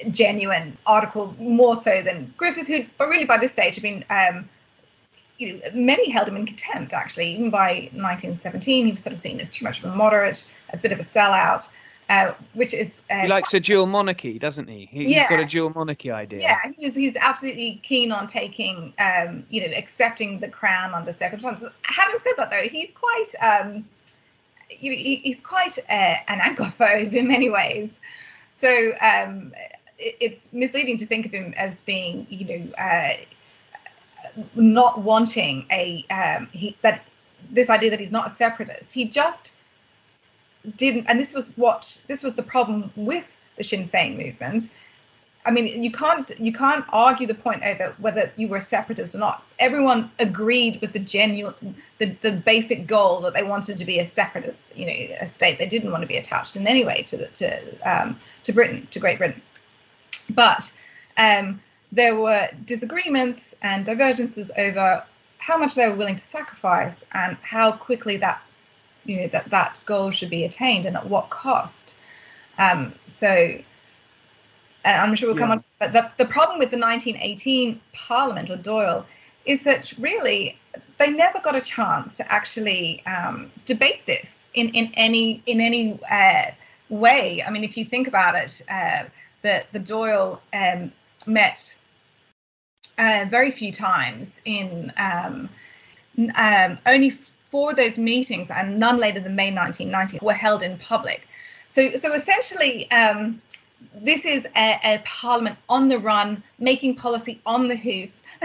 genuine 0.09 0.77
article 0.85 1.35
more 1.39 1.81
so 1.81 2.01
than 2.01 2.33
Griffith, 2.37 2.67
who, 2.67 2.85
but 2.97 3.07
really 3.07 3.25
by 3.25 3.37
this 3.37 3.51
stage 3.51 3.75
had 3.75 3.83
been 3.83 4.03
um, 4.09 4.49
you 5.41 5.53
know, 5.53 5.59
many 5.73 6.09
held 6.09 6.27
him 6.27 6.37
in 6.37 6.45
contempt, 6.45 6.93
actually. 6.93 7.33
Even 7.33 7.49
by 7.49 7.89
1917, 7.93 8.85
he 8.85 8.91
was 8.91 9.01
sort 9.01 9.13
of 9.13 9.19
seen 9.19 9.39
as 9.39 9.49
too 9.49 9.65
much 9.65 9.79
of 9.79 9.85
a 9.85 9.95
moderate, 9.95 10.47
a 10.71 10.77
bit 10.77 10.91
of 10.91 10.99
a 10.99 11.03
sellout, 11.03 11.67
uh, 12.09 12.33
which 12.53 12.73
is. 12.73 13.01
Uh, 13.09 13.21
he 13.21 13.27
likes 13.27 13.53
a 13.53 13.59
dual 13.59 13.87
monarchy, 13.87 14.37
doesn't 14.37 14.67
he? 14.67 14.87
he 14.91 15.05
yeah. 15.05 15.21
He's 15.21 15.29
got 15.29 15.39
a 15.39 15.45
dual 15.45 15.71
monarchy 15.71 16.11
idea. 16.11 16.41
Yeah, 16.41 16.59
he's, 16.77 16.93
he's 16.93 17.15
absolutely 17.15 17.81
keen 17.83 18.11
on 18.11 18.27
taking, 18.27 18.93
um, 18.99 19.43
you 19.49 19.67
know, 19.67 19.75
accepting 19.75 20.39
the 20.39 20.47
crown 20.47 20.93
under 20.93 21.11
circumstances. 21.11 21.69
Having 21.83 22.19
said 22.19 22.33
that, 22.37 22.49
though, 22.51 22.67
he's 22.69 22.91
quite. 22.93 23.33
Um, 23.41 23.85
you 24.79 24.91
know, 24.91 24.97
he, 24.97 25.15
he's 25.15 25.41
quite 25.41 25.77
uh, 25.89 26.15
an 26.27 26.39
Anglophobe 26.39 27.13
in 27.13 27.27
many 27.27 27.49
ways. 27.49 27.89
So 28.59 28.91
um, 29.01 29.53
it's 30.01 30.49
misleading 30.51 30.97
to 30.97 31.05
think 31.05 31.25
of 31.25 31.31
him 31.31 31.53
as 31.57 31.79
being, 31.81 32.25
you 32.29 32.45
know, 32.45 32.73
uh, 32.75 33.13
not 34.55 35.01
wanting 35.01 35.65
a 35.71 36.05
um, 36.09 36.47
he 36.51 36.75
that 36.81 37.03
this 37.51 37.69
idea 37.69 37.89
that 37.89 37.99
he's 37.99 38.11
not 38.11 38.31
a 38.31 38.35
separatist. 38.35 38.91
He 38.91 39.05
just 39.05 39.53
didn't, 40.77 41.05
and 41.07 41.19
this 41.19 41.33
was 41.33 41.51
what 41.55 42.01
this 42.07 42.23
was 42.23 42.35
the 42.35 42.43
problem 42.43 42.91
with 42.95 43.37
the 43.57 43.63
Sinn 43.63 43.89
Féin 43.89 44.17
movement. 44.17 44.69
I 45.43 45.49
mean, 45.49 45.83
you 45.83 45.91
can't 45.91 46.29
you 46.39 46.53
can't 46.53 46.85
argue 46.89 47.25
the 47.25 47.33
point 47.33 47.63
over 47.63 47.95
whether 47.99 48.31
you 48.35 48.47
were 48.47 48.57
a 48.57 48.61
separatist 48.61 49.15
or 49.15 49.17
not. 49.17 49.43
Everyone 49.57 50.11
agreed 50.19 50.79
with 50.81 50.93
the 50.93 50.99
genuine 50.99 51.75
the, 51.97 52.15
the 52.21 52.31
basic 52.31 52.85
goal 52.85 53.21
that 53.21 53.33
they 53.33 53.43
wanted 53.43 53.77
to 53.79 53.85
be 53.85 53.99
a 53.99 54.09
separatist, 54.11 54.71
you 54.75 54.85
know, 54.85 55.15
a 55.19 55.27
state. 55.27 55.57
They 55.57 55.65
didn't 55.65 55.91
want 55.91 56.01
to 56.03 56.07
be 56.07 56.17
attached 56.17 56.55
in 56.55 56.67
any 56.67 56.85
way 56.85 57.01
to 57.07 57.17
the, 57.17 57.27
to 57.27 57.79
um, 57.91 58.19
to 58.43 58.53
Britain, 58.53 58.87
to 58.91 58.99
Great 58.99 59.17
Britain. 59.17 59.41
But 60.31 60.71
um, 61.17 61.61
there 61.91 62.15
were 62.15 62.49
disagreements 62.65 63.53
and 63.61 63.85
divergences 63.85 64.51
over 64.57 65.03
how 65.37 65.57
much 65.57 65.75
they 65.75 65.87
were 65.87 65.95
willing 65.95 66.15
to 66.15 66.23
sacrifice 66.23 66.95
and 67.13 67.35
how 67.41 67.71
quickly 67.71 68.17
that 68.17 68.41
you 69.05 69.21
know 69.21 69.27
that 69.29 69.49
that 69.49 69.79
goal 69.85 70.11
should 70.11 70.29
be 70.29 70.43
attained 70.43 70.85
and 70.85 70.95
at 70.95 71.09
what 71.09 71.29
cost. 71.29 71.95
Um, 72.57 72.93
so, 73.15 73.27
and 74.85 75.01
I'm 75.01 75.15
sure 75.15 75.29
we'll 75.29 75.37
come 75.37 75.49
yeah. 75.49 75.55
on. 75.55 75.63
But 75.79 75.93
the 75.93 76.11
the 76.23 76.29
problem 76.29 76.59
with 76.59 76.69
the 76.69 76.77
1918 76.77 77.81
Parliament 77.93 78.49
or 78.49 78.57
Dáil 78.57 79.05
is 79.45 79.63
that 79.63 79.91
really 79.97 80.59
they 80.99 81.09
never 81.09 81.39
got 81.39 81.55
a 81.55 81.61
chance 81.61 82.15
to 82.17 82.31
actually 82.31 83.03
um, 83.05 83.51
debate 83.65 84.05
this 84.05 84.29
in 84.53 84.69
in 84.69 84.93
any 84.93 85.41
in 85.45 85.59
any 85.59 85.99
uh, 86.09 86.51
way. 86.89 87.43
I 87.43 87.49
mean, 87.49 87.63
if 87.63 87.77
you 87.77 87.85
think 87.85 88.07
about 88.07 88.35
it, 88.35 88.61
uh, 88.69 89.05
the 89.41 89.63
the 89.71 89.79
Dáil 89.79 90.39
um, 90.53 90.91
met 91.25 91.75
uh, 92.97 93.25
very 93.29 93.51
few 93.51 93.71
times 93.71 94.39
in 94.45 94.91
um, 94.97 95.49
um, 96.35 96.77
only 96.85 97.17
four 97.49 97.71
of 97.71 97.77
those 97.77 97.97
meetings 97.97 98.49
and 98.49 98.79
none 98.79 98.97
later 98.97 99.19
than 99.19 99.35
May 99.35 99.53
1990 99.53 100.23
were 100.23 100.33
held 100.33 100.63
in 100.63 100.77
public. 100.77 101.27
So, 101.69 101.95
so 101.95 102.13
essentially, 102.13 102.89
um, 102.91 103.41
this 103.95 104.25
is 104.25 104.45
a, 104.55 104.79
a, 104.83 105.01
parliament 105.05 105.57
on 105.67 105.89
the 105.89 105.99
run, 105.99 106.43
making 106.59 106.95
policy 106.95 107.41
on 107.45 107.67
the 107.67 107.75
hoof. 107.75 108.09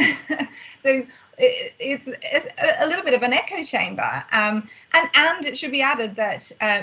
so 0.83 1.03
it, 1.39 1.75
it's, 1.79 2.09
it's, 2.09 2.47
a 2.81 2.87
little 2.87 3.05
bit 3.05 3.15
of 3.15 3.23
an 3.23 3.33
echo 3.33 3.65
chamber. 3.65 4.25
Um, 4.33 4.69
and, 4.95 5.09
and 5.15 5.45
it 5.45 5.59
should 5.59 5.73
be 5.73 5.83
added 5.83 6.17
that 6.17 6.51
uh, 6.61 6.83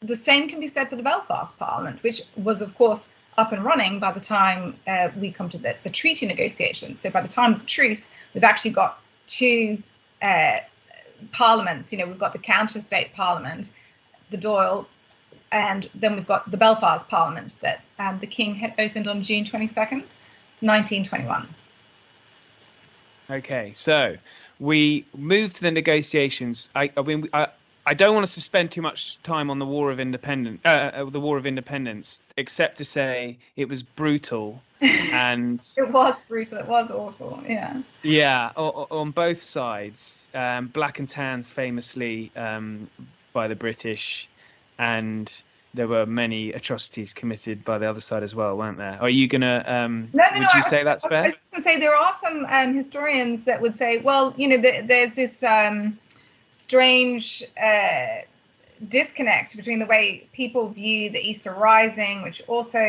the 0.00 0.16
same 0.16 0.48
can 0.48 0.60
be 0.60 0.68
said 0.68 0.88
for 0.88 0.96
the 0.96 1.02
Belfast 1.02 1.56
Parliament, 1.58 2.02
which 2.02 2.22
was, 2.36 2.62
of 2.62 2.74
course, 2.76 3.08
up 3.38 3.52
and 3.52 3.64
running 3.64 4.00
by 4.00 4.12
the 4.12 4.20
time 4.20 4.76
uh, 4.86 5.08
we 5.16 5.30
come 5.32 5.48
to 5.48 5.58
the, 5.58 5.76
the, 5.82 5.90
treaty 5.90 6.26
negotiations. 6.26 7.00
So 7.00 7.10
by 7.10 7.22
the 7.22 7.28
time 7.28 7.54
of 7.54 7.66
truce, 7.66 8.08
we've 8.34 8.44
actually 8.44 8.72
got 8.72 9.00
two 9.26 9.82
uh, 10.20 10.58
parliaments. 11.32 11.92
You 11.92 11.98
know, 11.98 12.06
we've 12.06 12.18
got 12.18 12.32
the 12.32 12.38
counter 12.38 12.80
state 12.80 13.14
parliament, 13.14 13.70
the 14.30 14.36
Dáil, 14.38 14.86
and 15.52 15.88
then 15.94 16.16
we've 16.16 16.26
got 16.26 16.50
the 16.50 16.56
Belfast 16.56 17.08
Parliament 17.08 17.56
that 17.60 17.82
um, 17.98 18.18
the 18.20 18.26
King 18.26 18.54
had 18.54 18.74
opened 18.78 19.08
on 19.08 19.22
June 19.22 19.44
22nd, 19.44 20.04
1921. 20.60 21.48
Okay, 23.30 23.72
so 23.74 24.16
we 24.58 25.06
move 25.16 25.52
to 25.54 25.62
the 25.62 25.70
negotiations. 25.70 26.68
I, 26.74 26.90
I 26.96 27.02
mean, 27.02 27.28
I, 27.32 27.48
I 27.86 27.94
don't 27.94 28.14
want 28.14 28.26
to 28.26 28.40
spend 28.40 28.70
too 28.70 28.82
much 28.82 29.20
time 29.22 29.50
on 29.50 29.58
the 29.58 29.66
War 29.66 29.90
of 29.90 30.00
Independence, 30.00 30.60
uh, 30.64 30.68
uh, 30.68 31.04
the 31.10 31.20
War 31.20 31.38
of 31.38 31.46
Independence, 31.46 32.20
except 32.36 32.76
to 32.78 32.84
say 32.84 33.38
it 33.56 33.68
was 33.68 33.82
brutal, 33.82 34.62
and 34.80 35.60
it 35.76 35.90
was 35.90 36.16
brutal. 36.28 36.58
It 36.58 36.66
was 36.66 36.90
awful. 36.90 37.42
Yeah. 37.46 37.82
Yeah, 38.02 38.50
on 38.56 39.10
both 39.12 39.42
sides. 39.42 40.28
Um, 40.34 40.68
black 40.68 40.98
and 40.98 41.08
tans, 41.08 41.50
famously 41.50 42.30
um, 42.36 42.88
by 43.32 43.48
the 43.48 43.56
British, 43.56 44.28
and 44.78 45.42
there 45.72 45.88
were 45.88 46.04
many 46.04 46.52
atrocities 46.52 47.14
committed 47.14 47.64
by 47.64 47.78
the 47.78 47.88
other 47.88 48.00
side 48.00 48.22
as 48.22 48.34
well, 48.34 48.56
weren't 48.56 48.78
there? 48.78 48.98
Are 49.00 49.10
you 49.10 49.28
gonna? 49.28 49.64
Um, 49.66 50.10
no, 50.12 50.24
no, 50.24 50.40
would 50.40 50.40
no, 50.40 50.48
you 50.54 50.62
I, 50.64 50.68
say 50.68 50.84
that's 50.84 51.06
fair? 51.06 51.22
I 51.22 51.26
was 51.26 51.36
going 51.50 51.62
to 51.62 51.68
say 51.68 51.78
there 51.78 51.94
are 51.94 52.14
some 52.20 52.44
um, 52.48 52.74
historians 52.74 53.44
that 53.44 53.60
would 53.60 53.76
say, 53.76 53.98
well, 53.98 54.34
you 54.36 54.48
know, 54.48 54.58
the, 54.58 54.82
there's 54.84 55.12
this. 55.12 55.42
Strange 56.60 57.42
uh, 57.60 58.22
disconnect 58.88 59.56
between 59.56 59.78
the 59.78 59.86
way 59.86 60.28
people 60.32 60.68
view 60.68 61.10
the 61.10 61.18
Easter 61.18 61.52
Rising, 61.52 62.22
which 62.22 62.42
also 62.46 62.84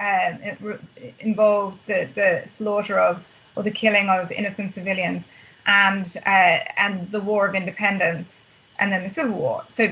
um, 0.00 0.78
involved 1.20 1.78
the, 1.86 2.08
the 2.14 2.42
slaughter 2.46 2.98
of 2.98 3.24
or 3.56 3.62
the 3.62 3.70
killing 3.70 4.08
of 4.08 4.30
innocent 4.32 4.74
civilians, 4.74 5.24
and 5.66 6.16
uh, 6.26 6.58
and 6.76 7.10
the 7.12 7.20
War 7.20 7.46
of 7.46 7.54
Independence, 7.54 8.42
and 8.78 8.90
then 8.92 9.02
the 9.02 9.10
Civil 9.10 9.36
War. 9.36 9.62
So, 9.74 9.82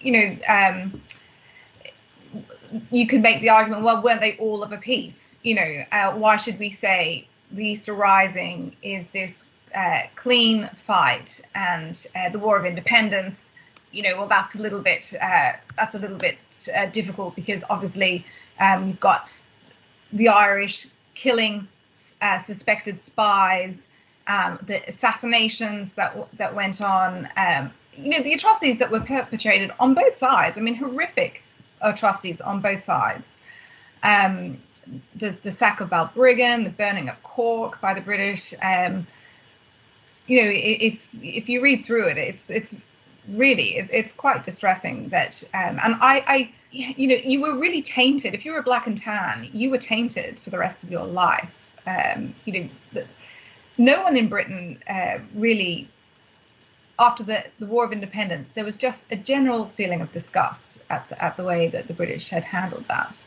you 0.00 0.12
know, 0.12 0.36
um, 0.48 1.02
you 2.90 3.06
could 3.06 3.22
make 3.22 3.40
the 3.40 3.48
argument, 3.48 3.82
well, 3.82 4.02
weren't 4.02 4.20
they 4.20 4.36
all 4.38 4.62
of 4.62 4.72
a 4.72 4.78
piece? 4.78 5.38
You 5.42 5.54
know, 5.54 5.84
uh, 5.92 6.12
why 6.14 6.36
should 6.36 6.58
we 6.58 6.70
say 6.70 7.26
the 7.50 7.64
Easter 7.64 7.94
Rising 7.94 8.76
is 8.82 9.06
this 9.12 9.44
uh, 9.74 10.02
clean 10.16 10.70
fight 10.86 11.40
and 11.54 12.06
uh, 12.16 12.28
the 12.30 12.38
War 12.38 12.58
of 12.58 12.64
Independence, 12.64 13.44
you 13.92 14.02
know, 14.02 14.16
well, 14.16 14.28
that's 14.28 14.54
a 14.54 14.58
little 14.58 14.80
bit 14.80 15.12
uh, 15.20 15.52
that's 15.76 15.94
a 15.94 15.98
little 15.98 16.18
bit 16.18 16.38
uh, 16.74 16.86
difficult 16.86 17.34
because 17.36 17.62
obviously 17.70 18.24
um, 18.58 18.88
you've 18.88 19.00
got 19.00 19.28
the 20.12 20.28
Irish 20.28 20.86
killing 21.14 21.66
uh, 22.20 22.38
suspected 22.38 23.00
spies, 23.02 23.74
um, 24.26 24.58
the 24.66 24.86
assassinations 24.88 25.94
that 25.94 26.16
that 26.36 26.54
went 26.54 26.80
on, 26.80 27.28
um, 27.36 27.70
you 27.94 28.10
know, 28.10 28.22
the 28.22 28.32
atrocities 28.32 28.78
that 28.78 28.90
were 28.90 29.00
perpetrated 29.00 29.72
on 29.80 29.94
both 29.94 30.16
sides. 30.16 30.56
I 30.56 30.60
mean, 30.60 30.74
horrific 30.74 31.42
atrocities 31.80 32.40
on 32.40 32.60
both 32.60 32.84
sides. 32.84 33.24
Um, 34.02 34.58
the, 35.14 35.36
the 35.42 35.50
sack 35.50 35.80
of 35.80 35.90
Balbriggan, 35.90 36.64
the 36.64 36.70
burning 36.70 37.08
of 37.08 37.22
Cork 37.22 37.80
by 37.80 37.94
the 37.94 38.00
British. 38.00 38.54
Um, 38.62 39.06
you 40.30 40.44
know, 40.44 40.50
if 40.54 40.98
if 41.22 41.48
you 41.48 41.60
read 41.60 41.84
through 41.84 42.06
it, 42.08 42.16
it's 42.16 42.50
it's 42.50 42.76
really 43.28 43.78
it, 43.78 43.90
it's 43.92 44.12
quite 44.12 44.44
distressing 44.44 45.08
that 45.08 45.42
um, 45.54 45.80
and 45.82 45.94
I, 46.00 46.24
I 46.26 46.54
you 46.70 47.08
know 47.08 47.16
you 47.16 47.40
were 47.40 47.58
really 47.58 47.82
tainted. 47.82 48.32
If 48.32 48.44
you 48.44 48.52
were 48.52 48.62
black 48.62 48.86
and 48.86 48.96
tan 48.96 49.48
you 49.52 49.70
were 49.70 49.78
tainted 49.78 50.38
for 50.38 50.50
the 50.50 50.58
rest 50.58 50.84
of 50.84 50.90
your 50.90 51.04
life. 51.04 51.52
Um, 51.86 52.34
you 52.44 52.70
know 52.92 53.04
no 53.78 54.02
one 54.02 54.14
in 54.14 54.28
britain 54.28 54.78
uh, 54.86 55.18
really 55.34 55.88
after 56.98 57.24
the, 57.24 57.42
the 57.58 57.64
war 57.64 57.86
of 57.86 57.92
independence 57.92 58.50
there 58.54 58.66
was 58.66 58.76
just 58.76 59.06
a 59.10 59.16
general 59.16 59.70
feeling 59.70 60.02
of 60.02 60.12
disgust 60.12 60.82
at 60.90 61.08
the, 61.08 61.24
at 61.24 61.38
the 61.38 61.42
way 61.42 61.68
that 61.68 61.88
the 61.88 61.94
british 61.94 62.28
had 62.28 62.44
handled 62.44 62.84
that. 62.88 63.18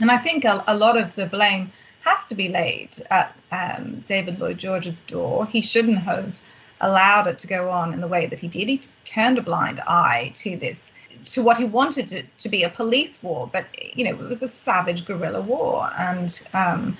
And 0.00 0.10
i 0.10 0.18
think 0.18 0.44
a, 0.44 0.64
a 0.66 0.76
lot 0.76 0.96
of 1.00 1.14
the 1.14 1.26
blame 1.26 1.72
has 2.04 2.26
to 2.26 2.34
be 2.34 2.48
laid 2.48 3.04
at 3.10 3.34
um, 3.50 4.04
David 4.06 4.38
Lloyd 4.38 4.58
George's 4.58 5.00
door. 5.00 5.46
He 5.46 5.62
shouldn't 5.62 5.98
have 5.98 6.34
allowed 6.80 7.26
it 7.26 7.38
to 7.38 7.46
go 7.46 7.70
on 7.70 7.92
in 7.92 8.00
the 8.00 8.08
way 8.08 8.26
that 8.26 8.40
he 8.40 8.48
did. 8.48 8.68
He 8.68 8.80
turned 9.04 9.38
a 9.38 9.42
blind 9.42 9.80
eye 9.86 10.32
to 10.36 10.56
this 10.56 10.90
to 11.24 11.42
what 11.42 11.56
he 11.56 11.64
wanted 11.64 12.08
to, 12.08 12.22
to 12.38 12.48
be 12.48 12.64
a 12.64 12.68
police 12.68 13.22
war, 13.22 13.48
but 13.52 13.66
you 13.96 14.04
know 14.04 14.10
it 14.10 14.28
was 14.28 14.42
a 14.42 14.48
savage 14.48 15.04
guerrilla 15.04 15.40
war, 15.40 15.90
and 15.98 16.42
um, 16.52 16.98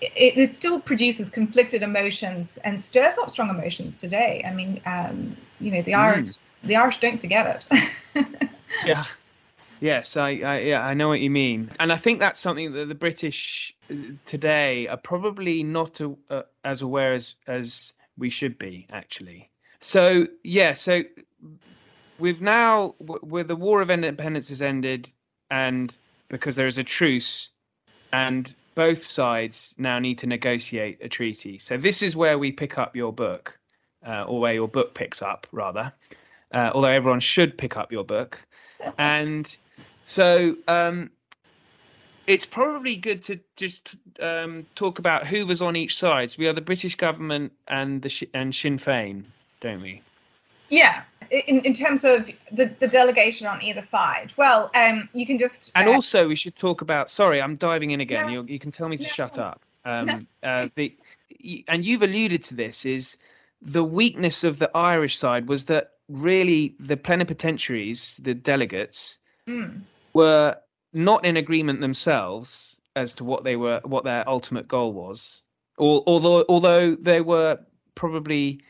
it, 0.00 0.36
it, 0.36 0.54
still 0.54 0.80
produces 0.80 1.28
conflicted 1.28 1.82
emotions 1.82 2.58
and 2.64 2.80
stirs 2.80 3.16
up 3.18 3.30
strong 3.30 3.50
emotions 3.50 3.96
today. 3.96 4.44
I 4.46 4.52
mean, 4.52 4.80
um, 4.84 5.36
you 5.60 5.70
know, 5.70 5.82
the 5.82 5.94
Irish, 5.94 6.30
mm. 6.30 6.36
the 6.64 6.76
Irish 6.76 6.98
don't 6.98 7.20
forget 7.20 7.66
it. 7.70 8.28
yeah. 8.84 9.04
Yes, 9.82 10.16
I, 10.16 10.28
I, 10.28 10.58
yeah 10.60 10.80
I 10.80 10.94
know 10.94 11.08
what 11.08 11.18
you 11.18 11.28
mean, 11.28 11.68
and 11.80 11.92
I 11.92 11.96
think 11.96 12.20
that's 12.20 12.38
something 12.38 12.72
that 12.74 12.86
the 12.86 12.94
British 12.94 13.76
today 14.24 14.86
are 14.86 14.96
probably 14.96 15.64
not 15.64 16.00
a, 16.00 16.14
uh, 16.30 16.42
as 16.62 16.82
aware 16.82 17.14
as 17.14 17.34
as 17.48 17.92
we 18.16 18.30
should 18.30 18.58
be 18.58 18.86
actually. 18.92 19.50
So 19.80 20.28
yeah, 20.44 20.74
so 20.74 21.02
we've 22.20 22.40
now 22.40 22.94
where 23.00 23.42
the 23.42 23.56
War 23.56 23.82
of 23.82 23.90
Independence 23.90 24.50
has 24.50 24.62
ended, 24.62 25.10
and 25.50 25.98
because 26.28 26.54
there 26.54 26.68
is 26.68 26.78
a 26.78 26.84
truce, 26.84 27.50
and 28.12 28.54
both 28.76 29.04
sides 29.04 29.74
now 29.78 29.98
need 29.98 30.18
to 30.18 30.28
negotiate 30.28 30.98
a 31.02 31.08
treaty. 31.08 31.58
So 31.58 31.76
this 31.76 32.02
is 32.02 32.14
where 32.14 32.38
we 32.38 32.52
pick 32.52 32.78
up 32.78 32.94
your 32.94 33.12
book, 33.12 33.58
uh, 34.06 34.26
or 34.28 34.38
where 34.38 34.54
your 34.54 34.68
book 34.68 34.94
picks 34.94 35.22
up 35.22 35.48
rather. 35.50 35.92
Uh, 36.54 36.70
although 36.72 36.86
everyone 36.86 37.18
should 37.18 37.58
pick 37.58 37.76
up 37.76 37.90
your 37.90 38.04
book, 38.04 38.40
and 38.96 39.56
so 40.04 40.56
um, 40.68 41.10
it's 42.26 42.46
probably 42.46 42.96
good 42.96 43.22
to 43.24 43.40
just 43.56 43.96
um, 44.20 44.66
talk 44.74 44.98
about 44.98 45.26
who 45.26 45.46
was 45.46 45.60
on 45.62 45.76
each 45.76 45.96
side. 45.96 46.30
So 46.30 46.36
we 46.38 46.48
are 46.48 46.52
the 46.52 46.60
British 46.60 46.94
government 46.96 47.52
and 47.68 48.02
the 48.02 48.28
and 48.34 48.54
Sinn 48.54 48.78
Féin, 48.78 49.24
don't 49.60 49.80
we? 49.80 50.02
Yeah, 50.68 51.02
in, 51.30 51.60
in 51.60 51.74
terms 51.74 52.04
of 52.04 52.30
the, 52.50 52.74
the 52.80 52.88
delegation 52.88 53.46
on 53.46 53.62
either 53.62 53.82
side. 53.82 54.32
Well, 54.36 54.70
um, 54.74 55.08
you 55.12 55.26
can 55.26 55.38
just. 55.38 55.70
And 55.74 55.88
uh, 55.88 55.92
also, 55.92 56.28
we 56.28 56.36
should 56.36 56.56
talk 56.56 56.80
about. 56.80 57.10
Sorry, 57.10 57.40
I'm 57.40 57.56
diving 57.56 57.90
in 57.90 58.00
again. 58.00 58.26
No, 58.26 58.32
you, 58.32 58.44
you 58.44 58.58
can 58.58 58.70
tell 58.70 58.88
me 58.88 58.96
to 58.96 59.02
no, 59.02 59.08
shut 59.08 59.38
up. 59.38 59.60
Um, 59.84 60.06
no. 60.06 60.48
uh, 60.48 60.68
the, 60.76 60.96
and 61.66 61.84
you've 61.84 62.02
alluded 62.02 62.44
to 62.44 62.54
this 62.54 62.86
is 62.86 63.18
the 63.60 63.82
weakness 63.82 64.44
of 64.44 64.60
the 64.60 64.70
Irish 64.76 65.18
side 65.18 65.48
was 65.48 65.64
that 65.64 65.94
really 66.08 66.76
the 66.78 66.96
plenipotentiaries, 66.96 68.22
the 68.22 68.32
delegates, 68.32 69.18
mm. 69.48 69.80
Were 70.14 70.56
not 70.92 71.24
in 71.24 71.36
agreement 71.36 71.80
themselves 71.80 72.80
as 72.94 73.14
to 73.16 73.24
what 73.24 73.44
they 73.44 73.56
were, 73.56 73.80
what 73.84 74.04
their 74.04 74.28
ultimate 74.28 74.68
goal 74.68 74.92
was. 74.92 75.42
Although, 75.78 76.44
although 76.48 76.94
they 76.94 77.20
were 77.20 77.58
probably 77.94 78.60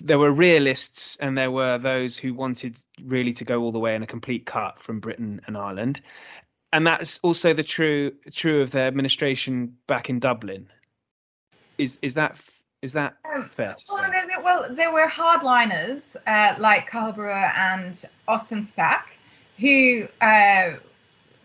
there 0.00 0.18
were 0.18 0.32
realists 0.32 1.16
and 1.16 1.36
there 1.36 1.50
were 1.50 1.78
those 1.78 2.16
who 2.16 2.32
wanted 2.32 2.78
really 3.04 3.32
to 3.34 3.44
go 3.44 3.62
all 3.62 3.70
the 3.70 3.78
way 3.78 3.94
in 3.94 4.02
a 4.02 4.06
complete 4.06 4.46
cut 4.46 4.78
from 4.78 5.00
Britain 5.00 5.40
and 5.46 5.56
Ireland. 5.56 6.00
And 6.72 6.86
that's 6.86 7.18
also 7.22 7.52
the 7.52 7.62
true 7.62 8.12
true 8.32 8.60
of 8.60 8.70
their 8.70 8.86
administration 8.86 9.76
back 9.86 10.08
in 10.08 10.18
Dublin. 10.18 10.68
Is 11.78 11.98
is 12.02 12.14
that 12.14 12.40
is 12.82 12.92
that 12.94 13.16
fair 13.50 13.74
to 13.74 13.84
well, 13.88 14.12
say? 14.12 14.42
Well, 14.42 14.74
there 14.74 14.92
were 14.92 15.06
hardliners 15.06 16.02
uh, 16.26 16.54
like 16.58 16.90
Cathal 16.90 17.12
Brugha 17.12 17.56
and 17.56 18.04
Austin 18.26 18.66
Stack 18.66 19.13
who 19.58 20.08
uh, 20.20 20.72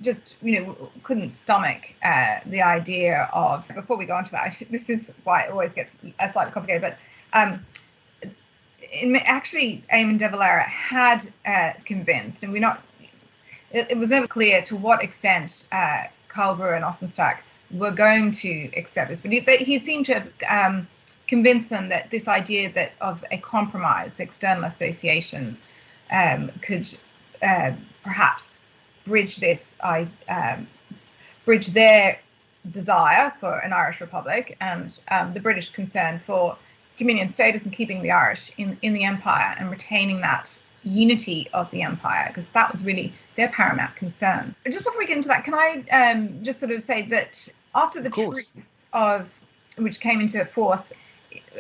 just 0.02 0.36
you 0.42 0.60
know 0.60 0.90
couldn't 1.04 1.32
stomach 1.32 1.94
uh, 2.04 2.40
the 2.46 2.62
idea 2.62 3.30
of. 3.34 3.68
Before 3.74 3.98
we 3.98 4.06
go 4.06 4.16
on 4.16 4.24
to 4.26 4.32
that, 4.32 4.62
this 4.70 4.90
is 4.90 5.12
why 5.24 5.44
it 5.44 5.52
always 5.52 5.72
gets 5.74 5.98
slightly 6.32 6.52
complicated, 6.52 6.82
but. 6.82 6.98
Um, 7.40 7.66
actually 9.26 9.84
Eamon 9.94 10.18
de 10.18 10.28
Valera 10.30 10.64
had 10.64 11.32
uh, 11.46 11.74
convinced, 11.86 12.42
and 12.42 12.52
we're 12.52 12.60
not. 12.60 12.84
It, 13.72 13.92
it, 13.92 13.98
was 13.98 14.10
never 14.10 14.26
clear 14.26 14.64
to 14.64 14.76
what 14.76 15.04
extent 15.04 15.68
uh, 15.72 16.06
and 16.36 16.84
Austin 16.84 17.08
Stack 17.08 17.44
were 17.72 17.92
going 17.92 18.32
to 18.32 18.72
accept 18.76 19.10
this, 19.10 19.22
but 19.22 19.32
he, 19.32 19.42
he 19.42 19.80
seemed 19.80 20.08
to 20.08 20.14
have 20.16 20.30
um, 20.50 20.88
convinced 21.28 21.70
them 21.70 21.90
that 21.90 22.10
this 22.10 22.28
idea 22.28 22.72
that 22.74 22.94
of 23.02 23.24
a 23.32 23.38
compromise, 23.38 24.12
external 24.18 24.64
association, 24.64 25.58
um, 26.12 26.52
could 26.62 26.88
uh, 27.44 27.72
perhaps 28.04 28.58
bridge 29.06 29.38
this, 29.38 29.76
I 29.82 30.08
um, 30.28 30.68
bridge 31.46 31.68
their 31.68 32.20
desire 32.72 33.34
for 33.40 33.60
an 33.60 33.74
Irish 33.74 34.02
Republic 34.02 34.58
and 34.62 34.98
um, 35.10 35.34
the 35.34 35.40
British 35.40 35.70
concern 35.70 36.20
for 36.26 36.58
Dominion 36.98 37.30
status 37.30 37.64
and 37.64 37.74
keeping 37.74 38.04
the 38.04 38.12
Irish 38.12 38.52
in, 38.58 38.78
in 38.82 38.94
the 38.94 39.04
empire 39.04 39.56
and 39.58 39.72
retaining 39.72 40.22
that 40.22 40.58
unity 40.84 41.50
of 41.54 41.70
the 41.72 41.82
empire 41.82 42.26
because 42.28 42.48
that 42.50 42.72
was 42.72 42.84
really 42.84 43.14
their 43.36 43.50
paramount 43.50 43.96
concern. 43.96 44.56
But 44.64 44.74
just 44.74 44.86
before 44.86 45.00
we 45.00 45.08
get 45.08 45.18
into 45.18 45.30
that, 45.30 45.44
can 45.44 45.54
I 45.54 45.84
um, 45.92 46.44
just 46.44 46.60
sort 46.60 46.72
of 46.72 46.82
say 46.84 47.08
that 47.08 47.48
after 47.76 48.02
the 48.02 48.10
truce 48.10 48.54
of 48.94 49.30
which 49.78 50.00
came 50.00 50.20
into 50.20 50.44
force 50.46 50.92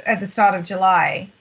at 0.05 0.19
the 0.19 0.25
start 0.25 0.55
of 0.55 0.63
July, 0.65 1.31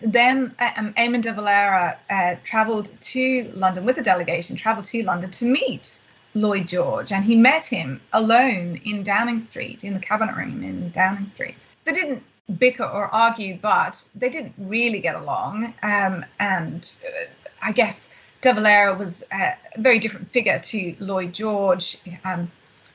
then 0.00 0.54
um, 0.58 0.92
Eamon 0.94 1.22
de 1.22 1.32
Valera 1.32 1.98
uh, 2.10 2.36
travelled 2.44 2.92
to 3.00 3.50
London 3.54 3.84
with 3.84 3.98
a 3.98 4.02
delegation, 4.02 4.56
travelled 4.56 4.86
to 4.86 5.02
London 5.02 5.30
to 5.30 5.44
meet 5.44 5.98
Lloyd 6.34 6.68
George, 6.68 7.12
and 7.12 7.24
he 7.24 7.34
met 7.34 7.64
him 7.64 8.00
alone 8.12 8.80
in 8.84 9.02
Downing 9.02 9.44
Street, 9.44 9.84
in 9.84 9.94
the 9.94 10.00
cabinet 10.00 10.36
room 10.36 10.62
in 10.62 10.90
Downing 10.90 11.28
Street. 11.28 11.56
They 11.84 11.92
didn't 11.92 12.22
bicker 12.58 12.84
or 12.84 13.12
argue, 13.12 13.58
but 13.60 14.02
they 14.14 14.28
didn't 14.28 14.54
really 14.58 15.00
get 15.00 15.14
along. 15.14 15.74
Um, 15.82 16.24
and 16.38 16.88
uh, 17.04 17.26
I 17.62 17.72
guess 17.72 17.96
De 18.42 18.52
Valera 18.52 18.94
was 18.94 19.24
a 19.32 19.54
very 19.78 19.98
different 19.98 20.30
figure 20.30 20.58
to 20.58 20.94
Lloyd 21.00 21.32
George, 21.32 21.98
um, 22.24 22.50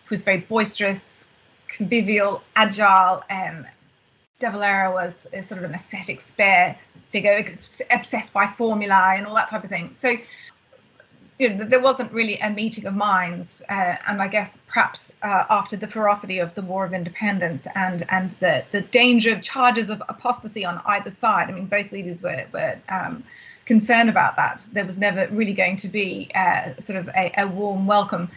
who 0.06 0.14
was 0.14 0.24
very 0.24 0.42
boisterous, 0.42 1.00
convivial, 1.68 2.44
agile. 2.56 3.24
Um, 3.30 3.66
De 4.42 4.52
Valera 4.52 4.92
was 4.92 5.14
a 5.32 5.42
sort 5.42 5.64
of 5.64 5.70
an 5.70 5.76
ascetic, 5.76 6.20
spare 6.20 6.78
figure, 7.12 7.56
obsessed 7.92 8.34
by 8.34 8.48
formulae 8.48 9.18
and 9.18 9.26
all 9.26 9.36
that 9.36 9.48
type 9.48 9.64
of 9.64 9.70
thing. 9.70 9.96
So 10.00 10.16
you 11.42 11.50
know, 11.50 11.66
there 11.66 11.82
wasn't 11.82 12.12
really 12.12 12.38
a 12.38 12.52
meeting 12.52 12.86
of 12.86 12.94
minds, 12.94 13.48
uh, 13.68 13.96
and 14.08 14.22
I 14.22 14.28
guess 14.28 14.60
perhaps 14.68 15.12
uh, 15.24 15.46
after 15.50 15.76
the 15.76 15.88
ferocity 15.88 16.38
of 16.38 16.54
the 16.54 16.62
War 16.62 16.86
of 16.86 16.94
Independence 16.94 17.66
and 17.74 18.06
and 18.10 18.36
the 18.40 18.64
the 18.72 18.82
danger 18.82 19.34
of 19.34 19.42
charges 19.42 19.90
of 19.90 20.04
apostasy 20.08 20.66
on 20.66 20.82
either 20.86 21.10
side. 21.10 21.50
I 21.50 21.54
mean, 21.54 21.66
both 21.66 21.92
leaders 21.92 22.22
were 22.22 22.46
were 22.54 22.78
um, 22.90 23.24
concerned 23.66 24.10
about 24.10 24.36
that. 24.36 24.68
There 24.72 24.86
was 24.86 24.98
never 24.98 25.28
really 25.32 25.54
going 25.54 25.78
to 25.78 25.88
be 25.88 26.30
uh, 26.36 26.80
sort 26.80 27.00
of 27.00 27.08
a, 27.10 27.32
a, 27.38 27.48
warm 27.48 27.88
welcome. 27.88 28.30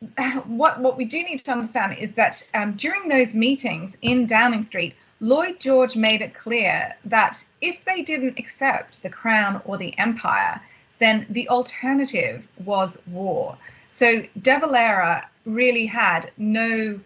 What 0.46 0.80
what 0.80 0.96
we 0.96 1.04
do 1.04 1.22
need 1.22 1.38
to 1.38 1.52
understand 1.52 1.98
is 1.98 2.12
that 2.14 2.42
um, 2.54 2.72
during 2.72 3.08
those 3.08 3.34
meetings 3.34 3.96
in 4.02 4.26
Downing 4.26 4.62
Street, 4.62 4.94
Lloyd 5.20 5.58
George 5.58 5.96
made 5.96 6.20
it 6.20 6.34
clear 6.34 6.94
that 7.06 7.44
if 7.60 7.84
they 7.84 8.02
didn't 8.02 8.38
accept 8.38 9.02
the 9.02 9.10
crown 9.10 9.62
or 9.64 9.78
the 9.78 9.96
empire 9.98 10.60
then 10.98 11.26
the 11.30 11.48
alternative 11.48 12.46
was 12.64 12.98
war. 13.06 13.58
So 13.90 14.22
De 14.40 14.58
Valera 14.58 15.28
really 15.44 15.86
had 15.86 16.30
no 16.36 17.00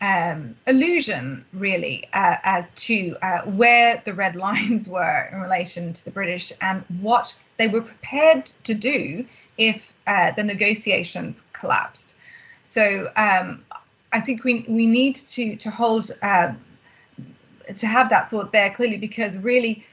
um, 0.00 0.56
illusion, 0.66 1.44
really, 1.52 2.06
uh, 2.12 2.36
as 2.42 2.72
to 2.74 3.16
uh, 3.22 3.42
where 3.42 4.02
the 4.04 4.12
red 4.12 4.36
lines 4.46 4.88
were 4.88 5.28
in 5.32 5.40
relation 5.40 5.92
to 5.92 6.04
the 6.04 6.10
British 6.10 6.52
and 6.60 6.84
what 7.00 7.34
they 7.56 7.68
were 7.68 7.82
prepared 7.82 8.50
to 8.64 8.74
do 8.74 9.24
if 9.56 9.94
uh, 10.06 10.32
the 10.32 10.44
negotiations 10.44 11.42
collapsed. 11.52 12.14
So 12.70 13.10
um, 13.16 13.64
I 14.12 14.20
think 14.20 14.44
we 14.44 14.64
we 14.68 14.86
need 14.86 15.16
to 15.16 15.56
to 15.56 15.70
hold 15.70 16.12
uh, 16.22 16.52
to 17.74 17.86
have 17.86 18.10
that 18.10 18.30
thought 18.30 18.52
there 18.52 18.70
clearly 18.74 18.98
because 18.98 19.36
really 19.38 19.84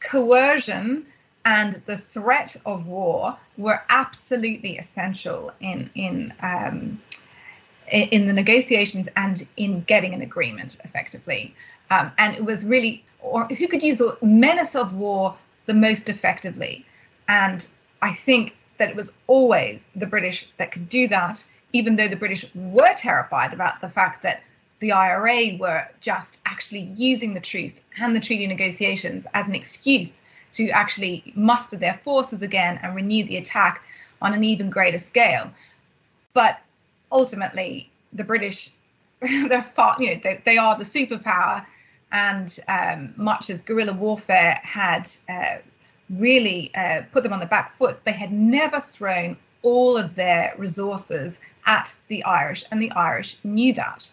coercion 0.00 1.06
and 1.44 1.80
the 1.86 1.96
threat 1.96 2.56
of 2.66 2.86
war 2.86 3.36
were 3.56 3.80
absolutely 3.88 4.78
essential 4.78 5.52
in 5.60 5.90
in 5.94 6.32
um, 6.40 7.00
in 7.90 8.26
the 8.26 8.32
negotiations 8.32 9.08
and 9.16 9.46
in 9.56 9.82
getting 9.82 10.12
an 10.12 10.22
agreement 10.22 10.76
effectively. 10.84 11.54
Um, 11.90 12.10
and 12.18 12.34
it 12.34 12.44
was 12.44 12.64
really, 12.64 13.04
or 13.20 13.46
who 13.46 13.68
could 13.68 13.82
use 13.82 13.98
the 13.98 14.16
menace 14.22 14.74
of 14.74 14.94
war 14.94 15.36
the 15.66 15.74
most 15.74 16.08
effectively? 16.08 16.84
And 17.28 17.66
I 18.02 18.12
think 18.12 18.54
that 18.78 18.90
it 18.90 18.96
was 18.96 19.10
always 19.26 19.80
the 19.94 20.06
British 20.06 20.48
that 20.58 20.72
could 20.72 20.88
do 20.88 21.08
that, 21.08 21.44
even 21.72 21.96
though 21.96 22.08
the 22.08 22.16
British 22.16 22.46
were 22.54 22.94
terrified 22.94 23.52
about 23.52 23.80
the 23.80 23.88
fact 23.88 24.22
that 24.22 24.42
the 24.80 24.92
IRA 24.92 25.56
were 25.58 25.86
just 26.00 26.38
actually 26.44 26.80
using 26.80 27.34
the 27.34 27.40
truce 27.40 27.82
and 27.98 28.14
the 28.14 28.20
treaty 28.20 28.46
negotiations 28.46 29.26
as 29.34 29.46
an 29.46 29.54
excuse 29.54 30.20
to 30.52 30.68
actually 30.70 31.32
muster 31.34 31.76
their 31.76 32.00
forces 32.04 32.42
again 32.42 32.78
and 32.82 32.94
renew 32.94 33.24
the 33.24 33.36
attack 33.36 33.82
on 34.22 34.32
an 34.32 34.44
even 34.44 34.70
greater 34.70 34.98
scale. 34.98 35.50
But 36.34 36.58
ultimately, 37.10 37.90
the 38.12 38.24
British, 38.24 38.70
they're 39.20 39.70
far, 39.74 39.96
you 39.98 40.14
know, 40.14 40.20
they, 40.22 40.40
they 40.44 40.58
are 40.58 40.76
the 40.78 40.84
superpower, 40.84 41.64
and 42.12 42.58
um, 42.68 43.14
much 43.16 43.50
as 43.50 43.62
guerrilla 43.62 43.92
warfare 43.92 44.60
had 44.62 45.10
uh, 45.28 45.56
really 46.10 46.74
uh, 46.74 47.02
put 47.12 47.22
them 47.22 47.32
on 47.32 47.40
the 47.40 47.46
back 47.46 47.76
foot. 47.76 47.98
They 48.04 48.12
had 48.12 48.32
never 48.32 48.80
thrown 48.80 49.36
all 49.62 49.96
of 49.96 50.14
their 50.14 50.54
resources 50.56 51.38
at 51.66 51.94
the 52.08 52.24
Irish, 52.24 52.64
and 52.70 52.80
the 52.80 52.90
Irish 52.92 53.36
knew 53.44 53.72
that. 53.74 54.08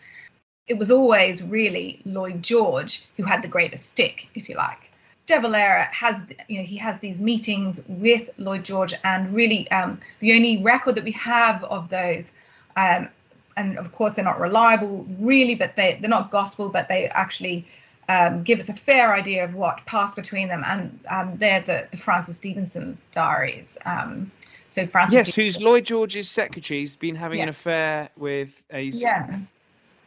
It 0.67 0.77
was 0.77 0.91
always 0.91 1.43
really 1.43 2.01
Lloyd 2.05 2.41
George 2.41 3.03
who 3.17 3.23
had 3.23 3.41
the 3.41 3.47
greatest 3.47 3.85
stick, 3.85 4.27
if 4.33 4.49
you 4.49 4.55
like. 4.55 4.89
De 5.25 5.39
Valera 5.39 5.87
has, 5.93 6.19
you 6.49 6.57
know, 6.57 6.65
he 6.65 6.75
has 6.77 6.99
these 6.99 7.19
meetings 7.19 7.81
with 7.87 8.29
Lloyd 8.37 8.65
George, 8.65 8.93
and 9.03 9.33
really 9.33 9.69
um, 9.71 9.99
the 10.19 10.33
only 10.33 10.61
record 10.61 10.95
that 10.95 11.03
we 11.03 11.11
have 11.13 11.63
of 11.65 11.89
those, 11.89 12.31
um, 12.75 13.07
and 13.55 13.77
of 13.77 13.91
course 13.93 14.13
they're 14.13 14.25
not 14.25 14.39
reliable, 14.39 15.05
really, 15.19 15.55
but 15.55 15.75
they 15.77 15.97
they're 16.01 16.09
not 16.09 16.29
gospel, 16.29 16.67
but 16.67 16.89
they 16.89 17.07
actually 17.07 17.65
um, 18.09 18.43
give 18.43 18.59
us 18.59 18.67
a 18.67 18.73
fair 18.73 19.13
idea 19.13 19.45
of 19.45 19.55
what 19.55 19.85
passed 19.85 20.15
between 20.15 20.49
them, 20.49 20.63
and 20.67 20.99
um, 21.09 21.37
they're 21.37 21.61
the, 21.61 21.87
the 21.91 21.97
Frances 21.97 22.35
Stevenson's 22.35 22.99
diaries. 23.11 23.77
So 24.73 24.87
Frances. 24.87 25.13
Yes, 25.13 25.35
who's 25.35 25.61
Lloyd 25.61 25.85
George's 25.85 26.27
secretary? 26.31 26.79
He's 26.79 26.95
been 26.95 27.15
having 27.15 27.37
yeah. 27.37 27.43
an 27.43 27.49
affair 27.49 28.09
with 28.17 28.59
a. 28.71 28.81
Yeah. 28.81 29.39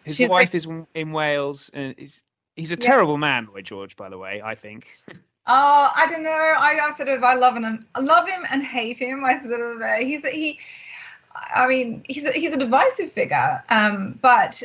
His 0.03 0.17
She's 0.17 0.29
wife 0.29 0.49
like, 0.49 0.55
is 0.57 0.67
in 0.95 1.13
Wales, 1.13 1.71
and 1.73 1.95
he's 1.97 2.25
he's 2.57 2.73
a 2.73 2.75
yeah. 2.75 2.81
terrible 2.81 3.17
man, 3.17 3.47
Lloyd 3.53 3.65
George. 3.65 3.95
By 3.95 4.09
the 4.09 4.19
way, 4.19 4.43
I 4.43 4.55
think. 4.55 4.89
Oh, 5.49 5.93
I 5.95 6.09
don't 6.09 6.25
know. 6.25 6.31
I, 6.31 6.89
I 6.89 6.91
sort 6.91 7.09
of 7.09 7.23
I 7.23 7.35
love 7.35 7.55
him. 7.55 7.87
I 7.95 8.01
love 8.01 8.27
him 8.27 8.45
and 8.51 8.65
hate 8.65 8.97
him. 8.97 9.25
I 9.25 9.41
sort 9.41 9.61
of 9.61 9.81
uh, 9.81 9.99
he's 9.99 10.27
he. 10.27 10.59
I 11.55 11.69
mean, 11.69 12.03
he's 12.09 12.25
a, 12.25 12.33
he's 12.33 12.53
a 12.53 12.57
divisive 12.57 13.13
figure, 13.13 13.63
um, 13.69 14.19
but 14.21 14.61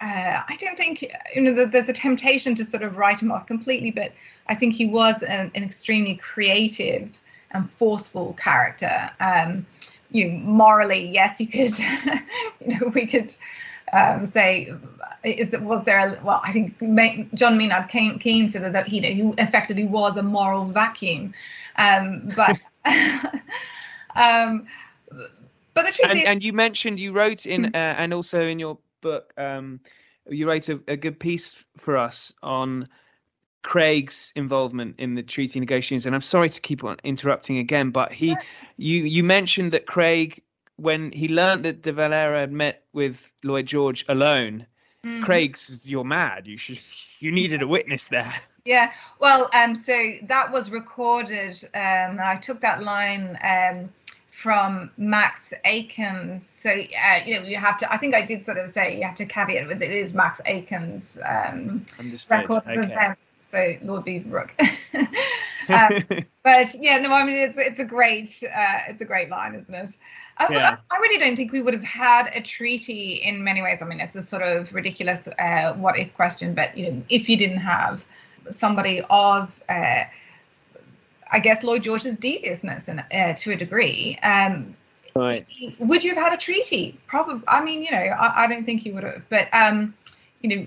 uh, 0.00 0.42
I 0.48 0.56
don't 0.60 0.76
think 0.76 1.04
you 1.34 1.42
know 1.42 1.66
there's 1.66 1.88
a 1.88 1.92
temptation 1.92 2.54
to 2.54 2.64
sort 2.64 2.84
of 2.84 2.96
write 2.96 3.20
him 3.20 3.32
off 3.32 3.48
completely, 3.48 3.90
but 3.90 4.12
I 4.46 4.54
think 4.54 4.74
he 4.74 4.86
was 4.86 5.20
an, 5.24 5.50
an 5.52 5.64
extremely 5.64 6.14
creative 6.14 7.10
and 7.52 7.70
forceful 7.72 8.34
character. 8.34 9.10
Um, 9.20 9.66
you 10.10 10.30
know, 10.30 10.38
morally, 10.40 11.06
yes, 11.06 11.40
you 11.40 11.46
could, 11.46 11.78
you 12.60 12.78
know, 12.78 12.88
we 12.94 13.06
could 13.06 13.34
um, 13.92 14.26
say, 14.26 14.72
is 15.24 15.50
that 15.50 15.62
was 15.62 15.84
there? 15.84 15.98
A, 15.98 16.24
well, 16.24 16.40
I 16.44 16.52
think 16.52 16.78
John 17.34 17.58
Maynard 17.58 17.88
Keynes 17.88 18.52
said 18.52 18.72
that 18.72 18.88
you 18.88 19.00
know 19.00 19.08
he 19.08 19.42
effectively 19.42 19.84
was 19.84 20.16
a 20.16 20.22
moral 20.22 20.66
vacuum, 20.66 21.34
um, 21.76 22.30
but. 22.36 22.60
um, 24.16 24.66
but 25.74 25.86
the 25.86 25.92
truth 25.92 26.10
and, 26.10 26.18
is, 26.18 26.24
and 26.24 26.42
you 26.42 26.52
mentioned 26.52 26.98
you 26.98 27.12
wrote 27.12 27.46
in 27.46 27.64
hmm. 27.64 27.74
uh, 27.74 27.78
and 27.78 28.14
also 28.14 28.40
in 28.42 28.58
your 28.58 28.78
book, 29.00 29.32
um, 29.36 29.80
you 30.28 30.48
wrote 30.48 30.68
a, 30.68 30.80
a, 30.88 30.96
good 30.96 31.18
piece 31.18 31.62
for 31.78 31.96
us 31.96 32.32
on 32.42 32.88
Craig's 33.62 34.32
involvement 34.34 34.96
in 34.98 35.14
the 35.14 35.22
treaty 35.22 35.60
negotiations. 35.60 36.06
And 36.06 36.14
I'm 36.14 36.22
sorry 36.22 36.48
to 36.48 36.60
keep 36.60 36.84
on 36.84 36.96
interrupting 37.04 37.58
again, 37.58 37.90
but 37.90 38.12
he, 38.12 38.36
you, 38.76 39.02
you 39.04 39.22
mentioned 39.22 39.72
that 39.72 39.86
Craig, 39.86 40.42
when 40.76 41.12
he 41.12 41.28
learned 41.28 41.64
that 41.64 41.82
De 41.82 41.92
Valera 41.92 42.40
had 42.40 42.52
met 42.52 42.84
with 42.92 43.28
Lloyd 43.44 43.66
George 43.66 44.04
alone, 44.08 44.66
mm-hmm. 45.04 45.22
Craig's, 45.22 45.86
you're 45.86 46.04
mad. 46.04 46.46
You 46.46 46.56
should, 46.56 46.80
you 47.18 47.32
needed 47.32 47.62
a 47.62 47.68
witness 47.68 48.08
there. 48.08 48.32
Yeah, 48.64 48.92
well, 49.18 49.48
um, 49.54 49.74
so 49.74 49.92
that 50.28 50.52
was 50.52 50.70
recorded. 50.70 51.56
Um, 51.74 52.18
I 52.22 52.38
took 52.40 52.60
that 52.60 52.82
line 52.82 53.38
um, 53.42 53.88
from 54.30 54.90
Max 54.96 55.52
Aitken's. 55.64 56.44
So 56.62 56.70
uh, 56.70 57.20
you 57.24 57.40
know 57.40 57.46
you 57.46 57.56
have 57.56 57.78
to. 57.78 57.92
I 57.92 57.96
think 57.96 58.14
I 58.14 58.22
did 58.22 58.44
sort 58.44 58.58
of 58.58 58.72
say 58.74 58.98
you 58.98 59.04
have 59.04 59.16
to 59.16 59.26
caveat 59.26 59.66
with 59.66 59.82
it 59.82 59.90
is 59.90 60.12
Max 60.12 60.40
Aitken's 60.46 61.04
um, 61.24 61.86
record 62.30 62.62
okay. 62.66 63.14
So 63.50 63.74
Lord 63.82 64.04
Beaverbrook. 64.04 64.50
um, 65.68 66.24
but 66.42 66.74
yeah, 66.80 66.98
no, 66.98 67.12
I 67.12 67.24
mean 67.24 67.36
it's 67.36 67.58
it's 67.58 67.80
a 67.80 67.84
great 67.84 68.42
uh, 68.42 68.78
it's 68.88 69.00
a 69.00 69.04
great 69.04 69.30
line, 69.30 69.54
isn't 69.54 69.74
it? 69.74 69.96
I, 70.38 70.52
yeah. 70.52 70.76
I, 70.90 70.96
really 70.96 71.18
don't 71.18 71.36
think 71.36 71.52
we 71.52 71.60
would 71.60 71.74
have 71.74 71.82
had 71.82 72.30
a 72.34 72.40
treaty 72.40 73.20
in 73.22 73.44
many 73.44 73.60
ways. 73.60 73.82
I 73.82 73.84
mean, 73.84 74.00
it's 74.00 74.16
a 74.16 74.22
sort 74.22 74.42
of 74.42 74.72
ridiculous 74.72 75.28
uh, 75.38 75.74
what 75.74 75.98
if 75.98 76.14
question, 76.14 76.54
but 76.54 76.76
you 76.76 76.90
know, 76.90 77.02
if 77.10 77.28
you 77.28 77.36
didn't 77.36 77.58
have 77.58 78.02
somebody 78.50 79.02
of 79.10 79.52
uh, 79.68 80.04
I 81.30 81.38
guess 81.38 81.62
Lloyd 81.62 81.82
George's 81.82 82.16
deviousness 82.16 82.88
in, 82.88 82.98
uh, 82.98 83.34
to 83.34 83.52
a 83.52 83.56
degree. 83.56 84.18
Um, 84.22 84.76
right. 85.14 85.46
Would 85.78 86.02
you 86.02 86.14
have 86.14 86.24
had 86.24 86.32
a 86.32 86.36
treaty? 86.36 86.98
Probably. 87.06 87.42
I 87.46 87.62
mean, 87.62 87.82
you 87.82 87.90
know, 87.90 87.98
I, 87.98 88.44
I 88.44 88.46
don't 88.46 88.64
think 88.64 88.84
you 88.84 88.94
would 88.94 89.04
have. 89.04 89.22
But 89.28 89.48
um, 89.52 89.94
you 90.40 90.56
know, 90.56 90.66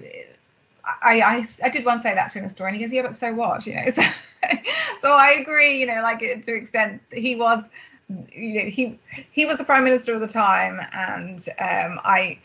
I, 0.85 1.21
I 1.21 1.47
I 1.63 1.69
did 1.69 1.85
once 1.85 2.03
say 2.03 2.13
that 2.13 2.31
to 2.31 2.39
him 2.39 2.43
in 2.43 2.49
a 2.49 2.51
story, 2.51 2.69
and 2.69 2.77
he 2.77 2.83
goes, 2.83 2.93
"Yeah, 2.93 3.03
but 3.03 3.15
so 3.15 3.33
what?" 3.33 3.65
You 3.65 3.75
know. 3.75 3.91
So, 4.43 4.57
so 4.99 5.11
I 5.13 5.37
agree. 5.39 5.79
You 5.79 5.85
know, 5.85 6.01
like 6.01 6.19
to 6.19 6.53
extent, 6.53 7.01
he 7.11 7.35
was. 7.35 7.63
You 8.33 8.63
know, 8.63 8.69
he 8.69 8.99
he 9.31 9.45
was 9.45 9.57
the 9.57 9.63
prime 9.63 9.85
minister 9.85 10.13
of 10.13 10.19
the 10.19 10.27
time, 10.27 10.81
and 10.91 11.39
um, 11.59 11.99
I 12.03 12.39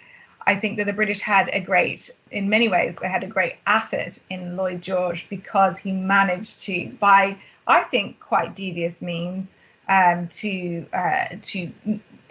I 0.48 0.56
think 0.56 0.78
that 0.78 0.86
the 0.86 0.94
British 0.94 1.20
had 1.20 1.50
a 1.52 1.60
great, 1.60 2.10
in 2.30 2.48
many 2.48 2.68
ways, 2.68 2.96
they 3.02 3.08
had 3.08 3.22
a 3.22 3.26
great 3.26 3.56
asset 3.66 4.18
in 4.30 4.56
Lloyd 4.56 4.80
George 4.80 5.26
because 5.28 5.78
he 5.78 5.92
managed 5.92 6.62
to, 6.62 6.88
by 6.98 7.36
I 7.66 7.82
think 7.82 8.18
quite 8.18 8.54
devious 8.54 9.02
means, 9.02 9.50
um, 9.90 10.26
to 10.28 10.86
uh, 10.94 11.26
to 11.42 11.70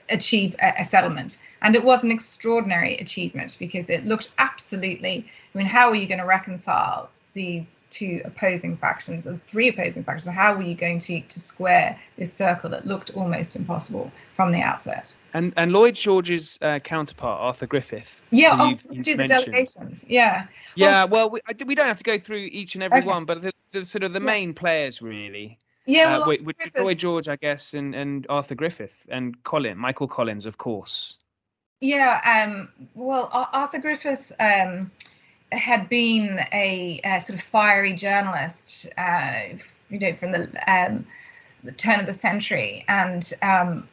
achieve 0.09 0.55
a, 0.61 0.73
a, 0.79 0.85
settlement. 0.85 1.37
And 1.61 1.75
it 1.75 1.83
was 1.83 2.03
an 2.03 2.11
extraordinary 2.11 2.95
achievement 2.97 3.55
because 3.59 3.89
it 3.89 4.05
looked 4.05 4.29
absolutely. 4.37 5.25
I 5.53 5.57
mean, 5.57 5.67
how 5.67 5.89
are 5.89 5.95
you 5.95 6.07
going 6.07 6.19
to 6.19 6.25
reconcile 6.25 7.09
these 7.33 7.77
two 7.89 8.21
opposing 8.25 8.75
factions 8.77 9.27
or 9.27 9.39
three 9.47 9.69
opposing 9.69 10.03
factions. 10.03 10.35
How 10.35 10.55
were 10.55 10.63
you 10.63 10.75
going 10.75 10.99
to 10.99 11.21
to 11.21 11.39
square 11.39 11.97
this 12.17 12.33
circle 12.33 12.69
that 12.71 12.85
looked 12.85 13.11
almost 13.11 13.55
impossible 13.55 14.11
from 14.35 14.51
the 14.51 14.61
outset? 14.61 15.13
And 15.33 15.53
and 15.55 15.71
Lloyd 15.71 15.95
George's 15.95 16.57
uh, 16.61 16.79
counterpart 16.79 17.39
Arthur 17.39 17.67
Griffith. 17.67 18.21
Yeah, 18.31 18.69
you've, 18.69 18.87
you've 18.89 19.17
the 19.17 19.27
delegations. 19.27 20.03
Yeah. 20.07 20.47
Yeah. 20.75 21.05
Well, 21.05 21.29
well 21.29 21.41
we, 21.57 21.65
we, 21.65 21.75
don't 21.75 21.87
have 21.87 21.97
to 21.97 22.03
go 22.03 22.17
through 22.17 22.49
each 22.51 22.75
and 22.75 22.83
every 22.83 22.99
okay. 22.99 23.07
one, 23.07 23.25
but 23.25 23.41
the, 23.41 23.53
the, 23.71 23.85
sort 23.85 24.03
of 24.03 24.13
the 24.13 24.19
yeah. 24.19 24.25
main 24.25 24.53
players 24.53 25.01
really. 25.01 25.57
Yeah, 25.87 26.17
uh, 26.17 26.27
well, 26.27 26.31
uh, 26.31 26.43
which, 26.43 26.57
Lloyd 26.77 26.99
George, 26.99 27.27
I 27.27 27.37
guess, 27.37 27.73
and, 27.73 27.95
and 27.95 28.27
Arthur 28.29 28.55
Griffith 28.55 29.07
and 29.09 29.41
Colin, 29.43 29.77
Michael 29.77 30.07
Collins, 30.07 30.45
of 30.45 30.57
course. 30.57 31.17
Yeah. 31.81 32.21
Um. 32.23 32.69
Well, 32.93 33.29
Arthur 33.31 33.79
Griffith. 33.79 34.31
Um 34.39 34.91
had 35.51 35.87
been 35.89 36.39
a, 36.51 36.99
a 37.03 37.19
sort 37.21 37.39
of 37.39 37.45
fiery 37.45 37.93
journalist, 37.93 38.87
uh, 38.97 39.41
you 39.89 39.99
know, 39.99 40.13
from 40.15 40.31
the, 40.31 40.71
um, 40.71 41.05
the, 41.63 41.71
turn 41.71 41.99
of 41.99 42.05
the 42.05 42.13
century, 42.13 42.83
and 42.87 43.33
um, 43.41 43.87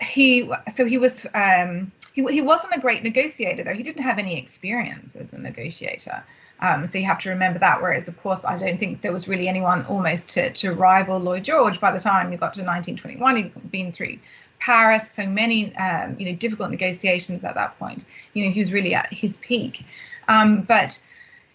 he 0.00 0.50
so 0.74 0.84
he 0.84 0.98
was 0.98 1.24
um, 1.34 1.92
he 2.12 2.24
he 2.26 2.42
wasn't 2.42 2.72
a 2.74 2.80
great 2.80 3.02
negotiator 3.02 3.62
though. 3.62 3.74
He 3.74 3.82
didn't 3.82 4.02
have 4.02 4.18
any 4.18 4.38
experience 4.38 5.14
as 5.16 5.32
a 5.32 5.38
negotiator. 5.38 6.24
Um, 6.60 6.86
so 6.86 6.98
you 6.98 7.04
have 7.06 7.18
to 7.20 7.30
remember 7.30 7.58
that. 7.58 7.82
Whereas, 7.82 8.08
of 8.08 8.16
course, 8.16 8.44
I 8.44 8.56
don't 8.56 8.78
think 8.78 9.02
there 9.02 9.12
was 9.12 9.28
really 9.28 9.48
anyone 9.48 9.84
almost 9.86 10.28
to, 10.30 10.52
to 10.52 10.72
rival 10.72 11.18
Lloyd 11.18 11.44
George 11.44 11.80
by 11.80 11.92
the 11.92 12.00
time 12.00 12.32
you 12.32 12.38
got 12.38 12.54
to 12.54 12.62
1921. 12.62 13.36
He'd 13.36 13.70
been 13.70 13.92
through 13.92 14.18
Paris, 14.60 15.10
so 15.10 15.26
many 15.26 15.74
um, 15.76 16.16
you 16.18 16.30
know 16.30 16.36
difficult 16.36 16.70
negotiations 16.70 17.44
at 17.44 17.54
that 17.54 17.78
point. 17.78 18.04
You 18.32 18.46
know, 18.46 18.52
he 18.52 18.60
was 18.60 18.72
really 18.72 18.94
at 18.94 19.12
his 19.12 19.36
peak. 19.38 19.84
Um, 20.28 20.62
but 20.62 20.98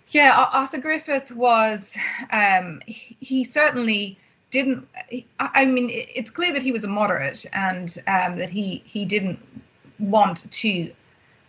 yeah, 0.09 0.47
Arthur 0.51 0.79
Griffith 0.79 1.31
was, 1.31 1.95
um, 2.31 2.81
he, 2.85 3.15
he, 3.19 3.43
certainly 3.43 4.17
didn't, 4.49 4.87
I 5.39 5.65
mean, 5.65 5.89
it's 5.91 6.31
clear 6.31 6.51
that 6.53 6.63
he 6.63 6.71
was 6.71 6.83
a 6.83 6.87
moderate 6.87 7.45
and 7.53 7.95
um, 8.07 8.37
that 8.37 8.49
he, 8.49 8.81
he 8.85 9.05
didn't 9.05 9.39
want 9.99 10.49
to, 10.51 10.91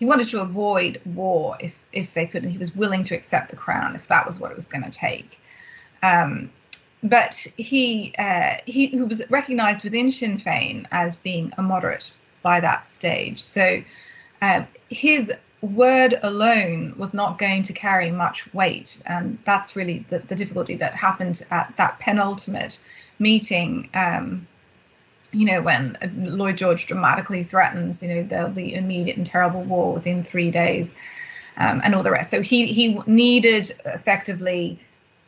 he 0.01 0.07
wanted 0.07 0.29
to 0.29 0.41
avoid 0.41 1.01
war 1.05 1.57
if, 1.61 1.75
if 1.93 2.15
they 2.15 2.27
could, 2.27 2.43
and 2.43 2.51
he 2.51 2.59
was 2.59 2.75
willing 2.75 3.05
to 3.05 3.15
accept 3.15 3.51
the 3.51 3.57
crown 3.57 3.95
if 3.95 4.09
that 4.09 4.27
was 4.27 4.41
what 4.41 4.51
it 4.51 4.57
was 4.57 4.67
going 4.67 4.83
to 4.83 4.91
take. 4.91 5.39
Um, 6.03 6.51
but 7.03 7.35
he, 7.57 8.15
uh, 8.19 8.57
he, 8.65 8.87
he 8.87 9.01
was 9.03 9.23
recognized 9.31 9.85
within 9.85 10.11
Sinn 10.11 10.39
Féin 10.39 10.87
as 10.91 11.17
being 11.17 11.53
a 11.59 11.63
moderate 11.63 12.11
by 12.43 12.61
that 12.61 12.89
stage. 12.89 13.43
So 13.43 13.83
um, 14.41 14.67
his 14.89 15.31
word 15.61 16.19
alone 16.23 16.95
was 16.97 17.13
not 17.13 17.39
going 17.39 17.63
to 17.65 17.75
carry 17.75 18.11
much 18.11 18.53
weight. 18.55 19.03
And 19.05 19.39
that's 19.45 19.77
really 19.77 20.07
the, 20.09 20.21
the 20.21 20.35
difficulty 20.35 20.77
that 20.77 20.95
happened 20.95 21.43
at 21.51 21.75
that 21.77 22.01
penultimate 22.01 22.79
meeting. 23.19 23.91
Um, 23.93 24.47
you 25.33 25.47
know, 25.47 25.63
when 25.63 25.97
Lloyd 26.15 26.57
George 26.57 26.87
dramatically 26.87 27.45
threatens, 27.45 28.03
you 28.03 28.15
know, 28.15 28.23
there'll 28.23 28.51
be 28.51 28.75
immediate 28.75 29.17
and 29.17 29.27
terrible 29.27 29.63
war 29.63 29.93
within 29.93 30.25
three 30.25 30.51
days, 30.51 30.89
um, 31.57 31.81
and 31.85 31.95
all 31.95 32.03
the 32.03 32.11
rest. 32.11 32.31
So 32.31 32.43
he 32.43 32.67
he 32.67 33.01
needed 33.07 33.73
effectively 33.87 34.79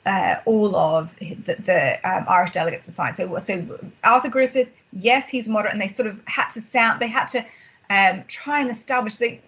uh, 0.06 0.36
all 0.44 0.74
of 0.74 1.14
the, 1.18 1.34
the 1.34 2.10
um, 2.10 2.24
Irish 2.28 2.50
delegates 2.50 2.86
to 2.86 2.92
sign. 2.92 3.14
So 3.14 3.38
so 3.38 3.78
Arthur 4.02 4.28
Griffith, 4.28 4.68
yes, 4.92 5.28
he's 5.28 5.48
moderate, 5.48 5.72
and 5.72 5.82
they 5.82 5.88
sort 5.88 6.08
of 6.08 6.20
had 6.26 6.48
to 6.50 6.60
sound, 6.60 7.00
they 7.00 7.08
had 7.08 7.26
to 7.28 7.44
um, 7.90 8.24
try 8.28 8.60
and 8.60 8.70
establish 8.70 9.16
they 9.16 9.40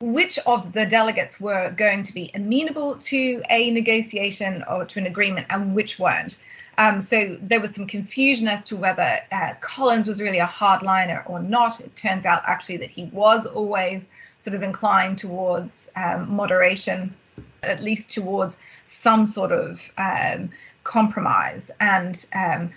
which 0.00 0.38
of 0.40 0.72
the 0.74 0.84
delegates 0.84 1.40
were 1.40 1.70
going 1.70 2.02
to 2.02 2.12
be 2.12 2.30
amenable 2.34 2.98
to 2.98 3.42
a 3.48 3.70
negotiation 3.70 4.62
or 4.68 4.84
to 4.84 4.98
an 4.98 5.06
agreement 5.06 5.46
and 5.48 5.74
which 5.74 5.98
weren't. 5.98 6.36
Um, 6.78 7.00
so 7.00 7.38
there 7.40 7.60
was 7.60 7.74
some 7.74 7.86
confusion 7.86 8.48
as 8.48 8.62
to 8.64 8.76
whether 8.76 9.18
uh, 9.32 9.54
Collins 9.60 10.06
was 10.06 10.20
really 10.20 10.38
a 10.38 10.46
hardliner 10.46 11.28
or 11.28 11.40
not. 11.40 11.80
It 11.80 11.96
turns 11.96 12.26
out 12.26 12.42
actually 12.46 12.76
that 12.78 12.90
he 12.90 13.04
was 13.06 13.46
always 13.46 14.02
sort 14.38 14.54
of 14.54 14.62
inclined 14.62 15.18
towards 15.18 15.90
um, 15.96 16.34
moderation, 16.34 17.14
at 17.62 17.80
least 17.80 18.10
towards 18.10 18.58
some 18.84 19.24
sort 19.24 19.52
of 19.52 19.80
um, 19.96 20.50
compromise. 20.84 21.70
And 21.80 22.24
um, 22.34 22.70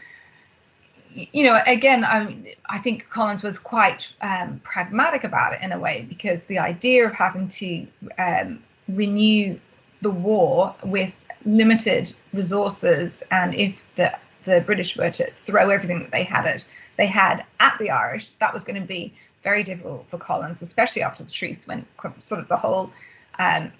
you 1.13 1.43
know, 1.43 1.59
again, 1.65 2.05
I, 2.05 2.55
I 2.69 2.77
think 2.77 3.09
Collins 3.09 3.43
was 3.43 3.57
quite 3.59 4.07
um, 4.21 4.61
pragmatic 4.63 5.23
about 5.23 5.53
it 5.53 5.61
in 5.61 5.71
a 5.71 5.79
way 5.79 6.05
because 6.07 6.43
the 6.43 6.59
idea 6.59 7.07
of 7.07 7.13
having 7.13 7.47
to 7.47 7.87
um, 8.17 8.63
renew 8.87 9.59
the 10.01 10.11
war 10.11 10.75
with 10.83 11.25
limited 11.45 12.13
resources, 12.33 13.13
and 13.31 13.55
if 13.55 13.75
the 13.95 14.17
the 14.45 14.61
British 14.61 14.95
were 14.95 15.11
to 15.11 15.29
throw 15.31 15.69
everything 15.69 15.99
that 15.99 16.11
they 16.11 16.23
had 16.23 16.45
at 16.45 16.65
they 16.97 17.07
had 17.07 17.45
at 17.59 17.77
the 17.79 17.89
Irish, 17.89 18.29
that 18.39 18.53
was 18.53 18.63
going 18.63 18.79
to 18.79 18.87
be 18.87 19.13
very 19.43 19.63
difficult 19.63 20.09
for 20.09 20.17
Collins, 20.17 20.61
especially 20.61 21.01
after 21.01 21.23
the 21.23 21.31
truce, 21.31 21.65
when 21.65 21.85
sort 22.19 22.41
of 22.41 22.47
the 22.47 22.57
whole 22.57 22.91
um, 23.37 23.71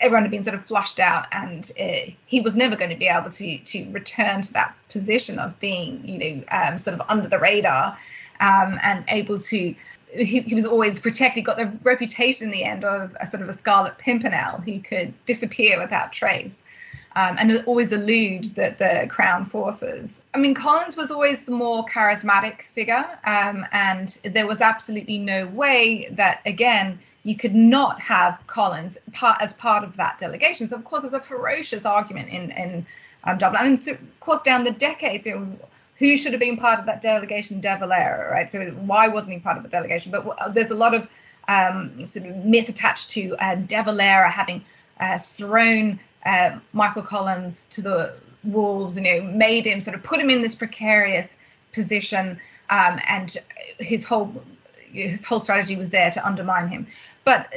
everyone 0.00 0.22
had 0.22 0.30
been 0.30 0.44
sort 0.44 0.54
of 0.54 0.64
flushed 0.66 1.00
out, 1.00 1.26
and 1.32 1.70
uh, 1.80 2.10
he 2.26 2.40
was 2.40 2.54
never 2.54 2.76
going 2.76 2.90
to 2.90 2.96
be 2.96 3.08
able 3.08 3.30
to 3.30 3.58
to 3.58 3.90
return 3.90 4.42
to 4.42 4.52
that 4.52 4.74
position 4.88 5.38
of 5.38 5.58
being, 5.60 6.06
you 6.06 6.18
know, 6.18 6.44
um, 6.50 6.78
sort 6.78 6.98
of 6.98 7.06
under 7.08 7.28
the 7.28 7.38
radar 7.38 7.98
um, 8.40 8.78
and 8.82 9.04
able 9.08 9.38
to. 9.38 9.74
He, 10.12 10.40
he, 10.40 10.54
was 10.54 10.64
always 10.64 11.00
protected. 11.00 11.44
Got 11.44 11.56
the 11.56 11.70
reputation 11.82 12.46
in 12.46 12.52
the 12.52 12.64
end 12.64 12.84
of 12.84 13.14
a 13.20 13.26
sort 13.26 13.42
of 13.42 13.48
a 13.48 13.52
Scarlet 13.52 13.98
Pimpernel 13.98 14.58
who 14.60 14.80
could 14.80 15.12
disappear 15.26 15.80
without 15.80 16.12
trace. 16.12 16.52
Um, 17.16 17.36
and 17.38 17.64
always 17.64 17.92
elude 17.92 18.44
the, 18.56 18.76
the 18.78 19.06
crown 19.08 19.46
forces. 19.46 20.10
I 20.34 20.38
mean, 20.38 20.54
Collins 20.54 20.98
was 20.98 21.10
always 21.10 21.42
the 21.44 21.50
more 21.50 21.86
charismatic 21.86 22.64
figure, 22.74 23.06
um, 23.24 23.64
and 23.72 24.18
there 24.34 24.46
was 24.46 24.60
absolutely 24.60 25.16
no 25.16 25.46
way 25.46 26.10
that, 26.10 26.42
again, 26.44 26.98
you 27.22 27.34
could 27.34 27.54
not 27.54 28.02
have 28.02 28.38
Collins 28.46 28.98
part, 29.14 29.40
as 29.40 29.54
part 29.54 29.82
of 29.82 29.96
that 29.96 30.18
delegation. 30.18 30.68
So, 30.68 30.76
of 30.76 30.84
course, 30.84 31.04
there's 31.04 31.14
a 31.14 31.20
ferocious 31.20 31.86
argument 31.86 32.28
in, 32.28 32.50
in 32.50 32.86
um, 33.24 33.38
Dublin. 33.38 33.62
And, 33.64 33.88
of 33.88 34.20
course, 34.20 34.42
down 34.42 34.64
the 34.64 34.72
decades, 34.72 35.24
you 35.24 35.36
know, 35.36 35.46
who 35.98 36.18
should 36.18 36.34
have 36.34 36.40
been 36.40 36.58
part 36.58 36.78
of 36.78 36.84
that 36.84 37.00
delegation? 37.00 37.62
De 37.62 37.78
Valera, 37.78 38.30
right? 38.30 38.52
So, 38.52 38.62
why 38.92 39.08
wasn't 39.08 39.32
he 39.32 39.38
part 39.38 39.56
of 39.56 39.62
the 39.62 39.70
delegation? 39.70 40.12
But 40.12 40.52
there's 40.52 40.70
a 40.70 40.74
lot 40.74 40.92
of 40.92 41.08
um, 41.48 42.06
sort 42.06 42.26
of 42.26 42.36
myth 42.44 42.68
attached 42.68 43.08
to 43.10 43.34
uh, 43.38 43.54
De 43.54 43.82
Valera 43.82 44.30
having 44.30 44.62
uh, 45.00 45.18
thrown 45.18 45.98
uh, 46.24 46.58
Michael 46.72 47.02
Collins 47.02 47.66
to 47.70 47.82
the 47.82 48.14
wolves, 48.44 48.96
you 48.96 49.02
know, 49.02 49.22
made 49.22 49.66
him 49.66 49.80
sort 49.80 49.96
of 49.96 50.02
put 50.02 50.20
him 50.20 50.30
in 50.30 50.42
this 50.42 50.54
precarious 50.54 51.26
position. 51.72 52.40
Um, 52.70 53.00
and 53.06 53.36
his 53.78 54.04
whole 54.04 54.32
his 54.92 55.24
whole 55.24 55.40
strategy 55.40 55.76
was 55.76 55.90
there 55.90 56.10
to 56.10 56.26
undermine 56.26 56.68
him. 56.68 56.86
But 57.24 57.52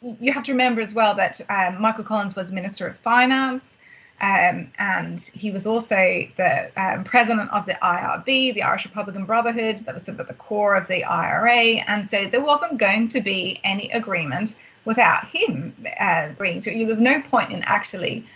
you 0.00 0.32
have 0.32 0.44
to 0.44 0.52
remember 0.52 0.80
as 0.80 0.94
well 0.94 1.14
that 1.16 1.40
um, 1.48 1.80
Michael 1.80 2.04
Collins 2.04 2.36
was 2.36 2.52
Minister 2.52 2.86
of 2.86 2.98
Finance. 2.98 3.76
Um, 4.20 4.70
and 4.78 5.20
he 5.20 5.50
was 5.50 5.66
also 5.66 5.96
the 6.36 6.70
um, 6.80 7.02
president 7.02 7.50
of 7.50 7.66
the 7.66 7.74
IRB, 7.82 8.54
the 8.54 8.62
Irish 8.62 8.84
Republican 8.84 9.24
Brotherhood, 9.24 9.80
that 9.80 9.94
was 9.94 10.04
sort 10.04 10.14
of 10.14 10.20
at 10.20 10.28
the 10.28 10.34
core 10.34 10.76
of 10.76 10.86
the 10.86 11.02
IRA. 11.02 11.82
And 11.88 12.08
so 12.08 12.26
there 12.26 12.40
wasn't 12.40 12.78
going 12.78 13.08
to 13.08 13.20
be 13.20 13.60
any 13.64 13.90
agreement 13.90 14.54
without 14.84 15.26
him 15.26 15.74
uh, 16.00 16.28
agreeing 16.30 16.60
to 16.62 16.72
it. 16.72 16.78
There 16.78 16.86
was 16.86 17.00
no 17.00 17.20
point 17.22 17.52
in 17.52 17.62
actually 17.62 18.26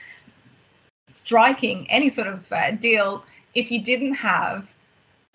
striking 1.09 1.91
any 1.91 2.09
sort 2.09 2.29
of 2.29 2.45
uh, 2.53 2.73
deal 2.73 3.25
if 3.55 3.71
you 3.71 3.83
didn't 3.83 4.15
have 4.15 4.73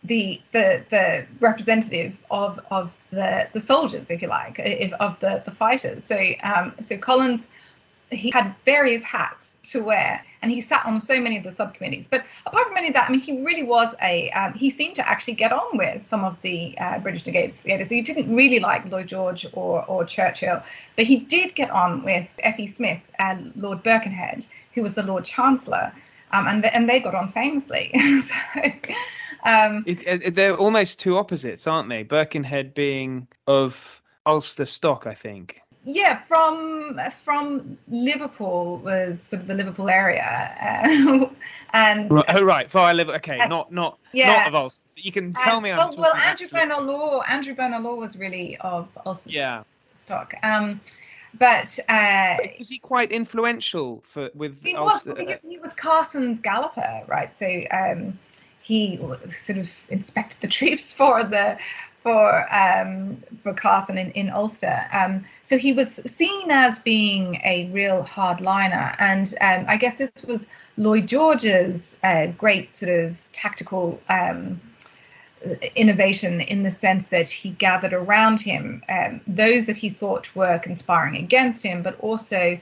the 0.03 0.41
the 0.51 0.83
the 0.89 1.25
representative 1.39 2.17
of 2.31 2.59
of 2.71 2.91
the 3.11 3.47
the 3.53 3.59
soldiers, 3.59 4.05
if 4.09 4.21
you 4.21 4.27
like, 4.27 4.55
if, 4.59 4.91
of 4.93 5.19
the 5.19 5.43
the 5.45 5.51
fighters. 5.51 6.03
So 6.07 6.17
um, 6.43 6.73
so 6.81 6.97
Collins 6.97 7.47
he 8.09 8.31
had 8.31 8.53
various 8.65 9.03
hats 9.03 9.47
to 9.63 9.83
wear, 9.83 10.23
and 10.41 10.51
he 10.51 10.61
sat 10.61 10.85
on 10.85 10.99
so 10.99 11.19
many 11.19 11.37
of 11.37 11.43
the 11.43 11.51
subcommittees. 11.51 12.07
But 12.09 12.23
apart 12.45 12.67
from 12.67 12.77
any 12.77 12.87
of 12.87 12.93
that, 12.95 13.07
I 13.07 13.11
mean, 13.11 13.21
he 13.21 13.41
really 13.41 13.63
was 13.63 13.93
a 14.01 14.31
um, 14.31 14.53
he 14.53 14.69
seemed 14.69 14.95
to 14.95 15.07
actually 15.07 15.35
get 15.35 15.51
on 15.51 15.77
with 15.77 16.07
some 16.09 16.23
of 16.23 16.41
the 16.41 16.77
uh, 16.79 16.99
British 16.99 17.25
negotiators. 17.25 17.89
So 17.89 17.95
he 17.95 18.01
didn't 18.01 18.33
really 18.33 18.59
like 18.59 18.85
Lloyd 18.89 19.07
George 19.07 19.45
or 19.53 19.85
or 19.85 20.05
Churchill, 20.05 20.63
but 20.95 21.05
he 21.05 21.17
did 21.17 21.55
get 21.55 21.69
on 21.69 22.03
with 22.03 22.27
F.E. 22.39 22.67
Smith 22.67 23.01
and 23.19 23.53
Lord 23.55 23.83
Birkenhead, 23.83 24.45
who 24.73 24.81
was 24.81 24.93
the 24.93 25.03
Lord 25.03 25.25
Chancellor. 25.25 25.91
Um, 26.33 26.47
and, 26.47 26.65
and 26.65 26.89
they 26.89 27.01
got 27.01 27.13
on 27.13 27.29
famously. 27.33 27.91
so, 28.21 28.71
um, 29.43 29.83
it, 29.85 30.03
it, 30.07 30.35
they're 30.35 30.55
almost 30.55 30.99
two 30.99 31.17
opposites, 31.17 31.67
aren't 31.67 31.89
they? 31.89 32.03
Birkenhead 32.03 32.73
being 32.73 33.27
of 33.47 34.01
Ulster 34.25 34.65
stock, 34.65 35.07
I 35.07 35.13
think. 35.13 35.61
Yeah, 35.83 36.21
from 36.25 36.99
from 37.25 37.77
Liverpool 37.87 38.77
was 38.77 39.19
sort 39.23 39.41
of 39.41 39.47
the 39.47 39.55
Liverpool 39.55 39.89
area, 39.89 40.21
uh, 40.61 41.25
and 41.73 42.11
right, 42.11 42.25
oh 42.29 42.43
right, 42.43 42.69
via 42.69 42.93
Liverpool. 42.93 43.15
Okay, 43.15 43.39
and, 43.39 43.49
not 43.49 43.71
not 43.71 43.97
yeah. 44.13 44.27
not 44.27 44.47
of 44.47 44.55
Ulster. 44.55 44.87
So 44.89 45.01
you 45.01 45.11
can 45.11 45.33
tell 45.33 45.55
and, 45.55 45.63
me. 45.63 45.71
I'm 45.71 45.77
well, 45.77 45.95
well, 45.97 46.15
Andrew 46.15 46.47
Bonar 46.51 46.81
Law, 46.81 47.21
Andrew 47.21 47.55
Bonar 47.55 47.79
Law 47.79 47.95
was 47.95 48.15
really 48.15 48.57
of 48.57 48.89
Ulster 49.07 49.31
yeah. 49.31 49.63
stock. 50.05 50.35
Um, 50.43 50.81
but 51.33 51.79
uh, 51.89 52.37
was 52.59 52.69
he 52.69 52.77
quite 52.77 53.11
influential 53.11 54.03
for 54.05 54.29
with 54.35 54.61
he 54.63 54.75
Ulster? 54.75 55.15
Was, 55.15 55.41
he 55.41 55.57
was 55.57 55.73
Carson's 55.73 56.39
galloper, 56.41 57.01
right? 57.07 57.35
So 57.35 57.47
um, 57.71 58.19
he 58.61 58.97
sort 58.97 59.59
of 59.59 59.69
inspected 59.89 60.41
the 60.41 60.47
troops 60.47 60.93
for 60.99 61.23
the 61.23 61.57
for 62.03 62.53
um, 62.53 63.21
for 63.43 63.53
Carson 63.53 63.97
in, 63.97 64.11
in 64.11 64.29
Ulster. 64.29 64.87
Um, 64.91 65.25
so 65.45 65.57
he 65.57 65.71
was 65.71 65.99
seen 66.05 66.49
as 66.49 66.79
being 66.79 67.35
a 67.43 67.69
real 67.71 68.03
hardliner, 68.03 68.95
and 68.99 69.33
um, 69.41 69.65
I 69.67 69.77
guess 69.77 69.95
this 69.95 70.11
was 70.27 70.45
Lloyd 70.77 71.07
George's 71.07 71.97
uh, 72.03 72.27
great 72.27 72.73
sort 72.73 72.91
of 72.91 73.19
tactical 73.33 73.99
um, 74.09 74.59
innovation 75.75 76.41
in 76.41 76.63
the 76.63 76.71
sense 76.71 77.07
that 77.09 77.27
he 77.27 77.51
gathered 77.51 77.93
around 77.93 78.39
him 78.39 78.83
um, 78.89 79.21
those 79.27 79.65
that 79.65 79.75
he 79.75 79.89
thought 79.89 80.33
were 80.35 80.59
conspiring 80.59 81.17
against 81.17 81.63
him, 81.63 81.81
but 81.81 81.99
also 81.99 82.59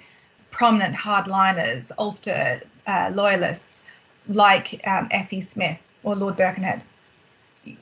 prominent 0.51 0.95
hardliners, 0.95 1.91
Ulster 1.97 2.61
uh, 2.87 3.11
loyalists 3.13 3.83
like 4.27 4.81
um, 4.87 5.07
F.E. 5.11 5.41
Smith 5.41 5.79
or 6.03 6.15
Lord 6.15 6.37
Birkenhead. 6.37 6.83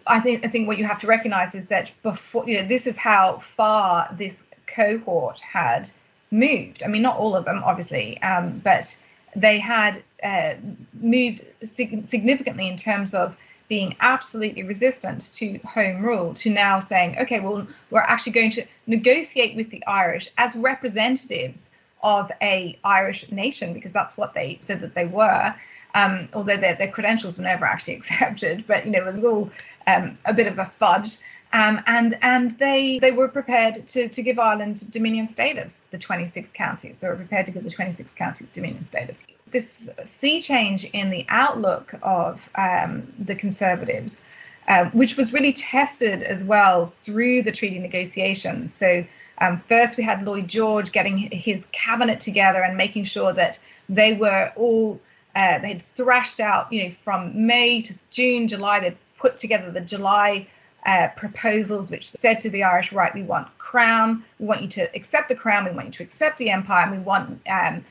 I 0.07 0.19
think 0.19 0.45
I 0.45 0.49
think 0.49 0.67
what 0.67 0.77
you 0.77 0.85
have 0.85 0.99
to 0.99 1.07
recognise 1.07 1.53
is 1.55 1.67
that 1.67 1.91
before 2.03 2.47
you 2.47 2.59
know 2.59 2.67
this 2.67 2.87
is 2.87 2.97
how 2.97 3.41
far 3.55 4.13
this 4.17 4.35
cohort 4.65 5.39
had 5.39 5.89
moved. 6.31 6.83
I 6.83 6.87
mean, 6.87 7.01
not 7.01 7.17
all 7.17 7.35
of 7.35 7.45
them, 7.45 7.61
obviously, 7.63 8.21
um, 8.21 8.59
but 8.63 8.97
they 9.35 9.59
had 9.59 10.03
uh, 10.23 10.55
moved 10.93 11.45
sig- 11.63 12.05
significantly 12.05 12.67
in 12.67 12.75
terms 12.75 13.13
of 13.13 13.37
being 13.69 13.95
absolutely 13.99 14.63
resistant 14.63 15.31
to 15.33 15.59
home 15.59 16.01
rule 16.01 16.33
to 16.33 16.49
now 16.49 16.79
saying, 16.79 17.17
okay, 17.19 17.39
well, 17.39 17.67
we're 17.91 17.99
actually 17.99 18.31
going 18.31 18.51
to 18.51 18.65
negotiate 18.87 19.55
with 19.55 19.69
the 19.69 19.85
Irish 19.85 20.29
as 20.37 20.55
representatives 20.55 21.69
of 22.03 22.31
a 22.41 22.77
Irish 22.83 23.29
nation 23.31 23.73
because 23.73 23.91
that's 23.91 24.17
what 24.17 24.33
they 24.33 24.59
said 24.61 24.81
that 24.81 24.95
they 24.95 25.05
were. 25.05 25.53
Um, 25.95 26.29
although 26.33 26.57
their, 26.57 26.75
their 26.75 26.91
credentials 26.91 27.37
were 27.37 27.43
never 27.43 27.65
actually 27.65 27.95
accepted, 27.97 28.65
but 28.67 28.85
you 28.85 28.91
know 28.91 29.07
it 29.07 29.13
was 29.13 29.25
all 29.25 29.49
um, 29.87 30.17
a 30.25 30.33
bit 30.33 30.47
of 30.47 30.59
a 30.59 30.71
fudge. 30.79 31.17
Um, 31.53 31.81
and 31.87 32.17
and 32.21 32.51
they 32.59 32.99
they 32.99 33.11
were 33.11 33.29
prepared 33.29 33.87
to, 33.87 34.09
to 34.09 34.21
give 34.21 34.37
Ireland 34.37 34.91
Dominion 34.91 35.29
status, 35.29 35.83
the 35.91 35.97
26 35.97 36.51
counties. 36.51 36.95
They 36.99 37.07
were 37.07 37.15
prepared 37.15 37.45
to 37.45 37.51
give 37.53 37.63
the 37.63 37.71
26 37.71 38.11
counties 38.13 38.47
Dominion 38.51 38.85
status. 38.89 39.17
This 39.51 39.89
sea 40.03 40.41
change 40.41 40.83
in 40.85 41.09
the 41.09 41.25
outlook 41.29 41.95
of 42.01 42.49
um, 42.55 43.13
the 43.17 43.33
Conservatives, 43.33 44.19
uh, 44.67 44.85
which 44.89 45.15
was 45.15 45.31
really 45.31 45.53
tested 45.53 46.21
as 46.21 46.43
well 46.43 46.87
through 46.87 47.43
the 47.43 47.51
treaty 47.53 47.79
negotiations. 47.79 48.73
So 48.73 49.05
um, 49.39 49.61
first 49.67 49.97
we 49.97 50.03
had 50.03 50.23
Lloyd 50.23 50.47
George 50.47 50.91
getting 50.91 51.17
his 51.17 51.65
cabinet 51.71 52.19
together 52.19 52.61
and 52.63 52.75
making 52.77 53.03
sure 53.03 53.33
that 53.33 53.59
they 53.89 54.13
were 54.13 54.51
all 54.55 54.99
uh, 55.35 55.59
they 55.59 55.67
had 55.67 55.81
thrashed 55.81 56.39
out, 56.39 56.71
you 56.73 56.83
know, 56.83 56.95
from 57.03 57.45
May 57.45 57.81
to 57.81 57.93
June, 58.09 58.47
July. 58.47 58.79
They'd 58.79 58.97
put 59.19 59.37
together 59.37 59.69
the 59.69 59.81
July 59.81 60.47
uh, 60.87 61.09
proposals 61.15 61.91
which 61.91 62.09
said 62.09 62.39
to 62.39 62.49
the 62.49 62.63
Irish, 62.63 62.91
right, 62.91 63.13
we 63.13 63.21
want 63.21 63.55
crown, 63.57 64.23
we 64.39 64.47
want 64.47 64.61
you 64.61 64.67
to 64.69 64.95
accept 64.95 65.29
the 65.29 65.35
crown, 65.35 65.65
we 65.65 65.71
want 65.71 65.87
you 65.87 65.91
to 65.91 66.03
accept 66.03 66.37
the 66.37 66.49
empire, 66.49 66.83
and 66.83 66.91
we 66.91 66.99
want 66.99 67.39
um, 67.49 67.83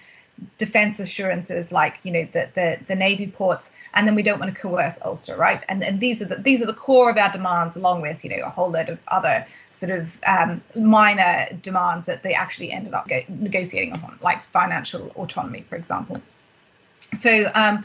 defense 0.59 0.99
assurances 0.99 1.72
like 1.72 1.99
you 2.05 2.12
know 2.12 2.28
the, 2.32 2.49
the 2.55 2.78
the 2.87 2.95
navy 2.95 3.26
ports 3.26 3.70
and 3.95 4.07
then 4.07 4.14
we 4.14 4.22
don't 4.22 4.39
want 4.39 4.55
to 4.55 4.61
coerce 4.61 4.99
ulster 5.05 5.37
right? 5.37 5.62
And 5.68 5.82
and 5.82 6.01
these 6.01 6.20
are 6.20 6.26
the 6.26 6.37
these 6.37 6.61
are 6.61 6.66
the 6.66 6.74
core 6.74 7.11
of 7.11 7.16
our 7.16 7.32
demands 7.32 7.76
along 7.76 8.03
with 8.03 8.24
you 8.24 8.30
know 8.30 8.45
a 8.45 8.51
whole 8.51 8.70
load 8.70 8.89
of 8.89 8.99
other 9.09 9.47
sort 9.76 9.93
of 9.93 10.18
um, 10.26 10.62
minor 10.74 11.47
demands 11.62 12.07
that 12.07 12.22
they 12.22 12.32
actually 12.32 12.72
ended 12.72 12.95
up 12.95 13.07
negotiating 13.28 13.93
on 14.03 14.18
like 14.22 14.43
financial 14.45 15.09
autonomy 15.16 15.64
for 15.68 15.76
example. 15.76 16.20
So 17.20 17.51
um, 17.55 17.84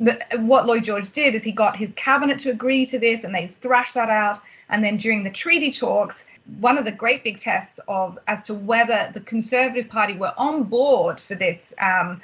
the, 0.00 0.18
what 0.38 0.66
Lloyd 0.66 0.84
George 0.84 1.10
did 1.10 1.34
is 1.34 1.44
he 1.44 1.52
got 1.52 1.76
his 1.76 1.92
cabinet 1.94 2.38
to 2.40 2.50
agree 2.50 2.86
to 2.86 2.98
this, 2.98 3.22
and 3.22 3.34
they 3.34 3.48
thrashed 3.48 3.94
that 3.94 4.08
out. 4.08 4.38
And 4.70 4.82
then 4.82 4.96
during 4.96 5.22
the 5.22 5.30
treaty 5.30 5.70
talks, 5.70 6.24
one 6.58 6.78
of 6.78 6.84
the 6.84 6.92
great 6.92 7.22
big 7.22 7.36
tests 7.36 7.78
of 7.86 8.18
as 8.26 8.42
to 8.44 8.54
whether 8.54 9.10
the 9.12 9.20
Conservative 9.20 9.88
Party 9.88 10.14
were 10.14 10.32
on 10.38 10.64
board 10.64 11.20
for 11.20 11.34
this 11.34 11.74
um, 11.80 12.20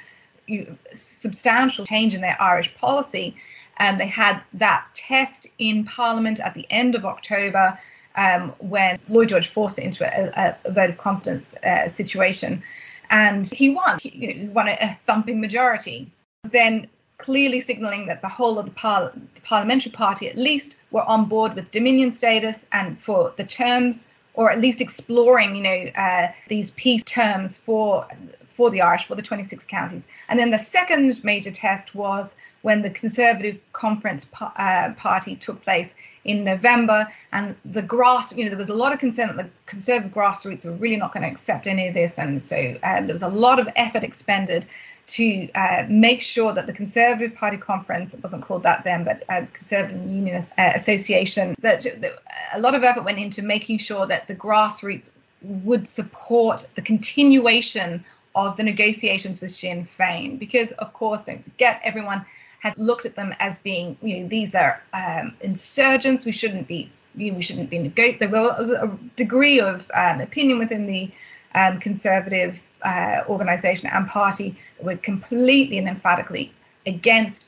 substantial 0.93 1.85
change 1.85 2.15
in 2.15 2.21
their 2.21 2.41
Irish 2.41 2.73
policy. 2.75 3.35
And 3.77 3.99
they 3.99 4.07
had 4.07 4.41
that 4.53 4.87
test 4.95 5.47
in 5.59 5.85
Parliament 5.85 6.39
at 6.39 6.55
the 6.55 6.65
end 6.71 6.95
of 6.95 7.05
October 7.05 7.79
um, 8.15 8.53
when 8.57 8.97
Lloyd 9.07 9.29
George 9.29 9.49
forced 9.49 9.77
it 9.77 9.83
into 9.83 10.03
a, 10.03 10.31
a, 10.35 10.57
a 10.65 10.71
vote 10.71 10.89
of 10.89 10.97
confidence 10.97 11.53
uh, 11.63 11.87
situation. 11.89 12.63
And 13.11 13.45
he 13.51 13.69
won. 13.69 13.99
He, 14.01 14.09
you 14.09 14.27
know, 14.27 14.39
he 14.41 14.47
won 14.47 14.67
a, 14.67 14.77
a, 14.81 14.97
thumping 15.05 15.39
majority. 15.39 16.11
Then 16.43 16.87
clearly 17.17 17.59
signalling 17.59 18.05
that 18.07 18.21
the 18.21 18.27
whole 18.27 18.59
of 18.59 18.65
the, 18.65 18.71
par- 18.71 19.11
the 19.35 19.41
parliamentary 19.41 19.91
party, 19.91 20.29
at 20.29 20.37
least, 20.37 20.75
were 20.91 21.03
on 21.03 21.25
board 21.25 21.53
with 21.55 21.71
Dominion 21.71 22.11
status 22.11 22.65
and 22.71 23.01
for 23.01 23.33
the 23.37 23.43
terms, 23.43 24.05
or 24.35 24.51
at 24.51 24.61
least 24.61 24.81
exploring, 24.81 25.55
you 25.55 25.63
know, 25.63 25.85
uh, 25.95 26.31
these 26.47 26.71
peace 26.71 27.03
terms 27.03 27.57
for 27.57 28.07
for 28.55 28.71
the 28.71 28.81
Irish, 28.81 29.05
for 29.05 29.13
the 29.13 29.21
26 29.21 29.65
counties. 29.65 30.01
And 30.29 30.39
then 30.39 30.49
the 30.49 30.57
second 30.57 31.23
major 31.23 31.51
test 31.51 31.93
was 31.93 32.33
when 32.63 32.81
the 32.81 32.89
Conservative 32.89 33.59
Conference 33.73 34.25
uh, 34.41 34.93
Party 34.97 35.35
took 35.35 35.61
place 35.61 35.89
in 36.23 36.43
November, 36.43 37.07
and 37.31 37.55
the 37.65 37.83
grass, 37.83 38.35
you 38.35 38.43
know, 38.43 38.49
there 38.49 38.57
was 38.57 38.69
a 38.69 38.73
lot 38.73 38.91
of 38.91 38.99
concern 38.99 39.27
that 39.27 39.37
the 39.37 39.49
Conservative 39.67 40.11
grassroots 40.11 40.65
were 40.65 40.71
really 40.73 40.97
not 40.97 41.13
going 41.13 41.21
to 41.21 41.29
accept 41.29 41.67
any 41.67 41.87
of 41.87 41.93
this, 41.93 42.17
and 42.17 42.41
so 42.41 42.57
um, 42.83 43.05
there 43.05 43.13
was 43.13 43.21
a 43.21 43.27
lot 43.27 43.59
of 43.59 43.69
effort 43.75 44.03
expended 44.03 44.65
to 45.07 45.49
uh, 45.53 45.85
make 45.87 46.21
sure 46.21 46.53
that 46.53 46.67
the 46.67 46.73
Conservative 46.73 47.35
Party 47.35 47.57
conference, 47.57 48.13
it 48.13 48.21
wasn't 48.21 48.43
called 48.43 48.63
that 48.63 48.83
then, 48.83 49.03
but 49.03 49.23
uh, 49.29 49.45
Conservative 49.53 49.97
Unionist 50.09 50.51
uh, 50.57 50.71
Association, 50.75 51.55
that, 51.61 51.83
that, 51.83 52.19
a 52.53 52.59
lot 52.59 52.75
of 52.75 52.83
effort 52.83 53.05
went 53.05 53.17
into 53.17 53.41
making 53.41 53.77
sure 53.77 54.05
that 54.05 54.27
the 54.27 54.35
grassroots 54.35 55.09
would 55.41 55.87
support 55.87 56.67
the 56.75 56.81
continuation 56.81 58.03
of 58.35 58.57
the 58.57 58.63
negotiations 58.63 59.39
with 59.39 59.51
Sinn 59.51 59.87
Féin, 59.97 60.37
because 60.37 60.71
of 60.73 60.91
course, 60.93 61.21
don't 61.21 61.43
forget, 61.43 61.79
everyone 61.83 62.25
had 62.59 62.77
looked 62.77 63.05
at 63.05 63.15
them 63.15 63.33
as 63.39 63.59
being, 63.59 63.97
you 64.01 64.19
know, 64.19 64.27
these 64.27 64.55
are 64.55 64.81
um, 64.93 65.35
insurgents. 65.41 66.25
We 66.25 66.31
shouldn't 66.31 66.67
be, 66.67 66.91
you 67.15 67.31
know, 67.31 67.37
we 67.37 67.43
shouldn't 67.43 67.69
be 67.69 67.79
negotiating. 67.79 68.19
There 68.19 68.41
was 68.41 68.69
a 68.71 68.97
degree 69.15 69.59
of 69.59 69.89
um, 69.93 70.19
opinion 70.19 70.59
within 70.59 70.85
the 70.85 71.11
um, 71.57 71.79
conservative 71.79 72.59
uh, 72.83 73.23
organisation 73.27 73.89
and 73.89 74.07
party 74.07 74.55
were 74.81 74.97
completely 74.97 75.77
and 75.77 75.87
emphatically 75.87 76.53
against 76.85 77.47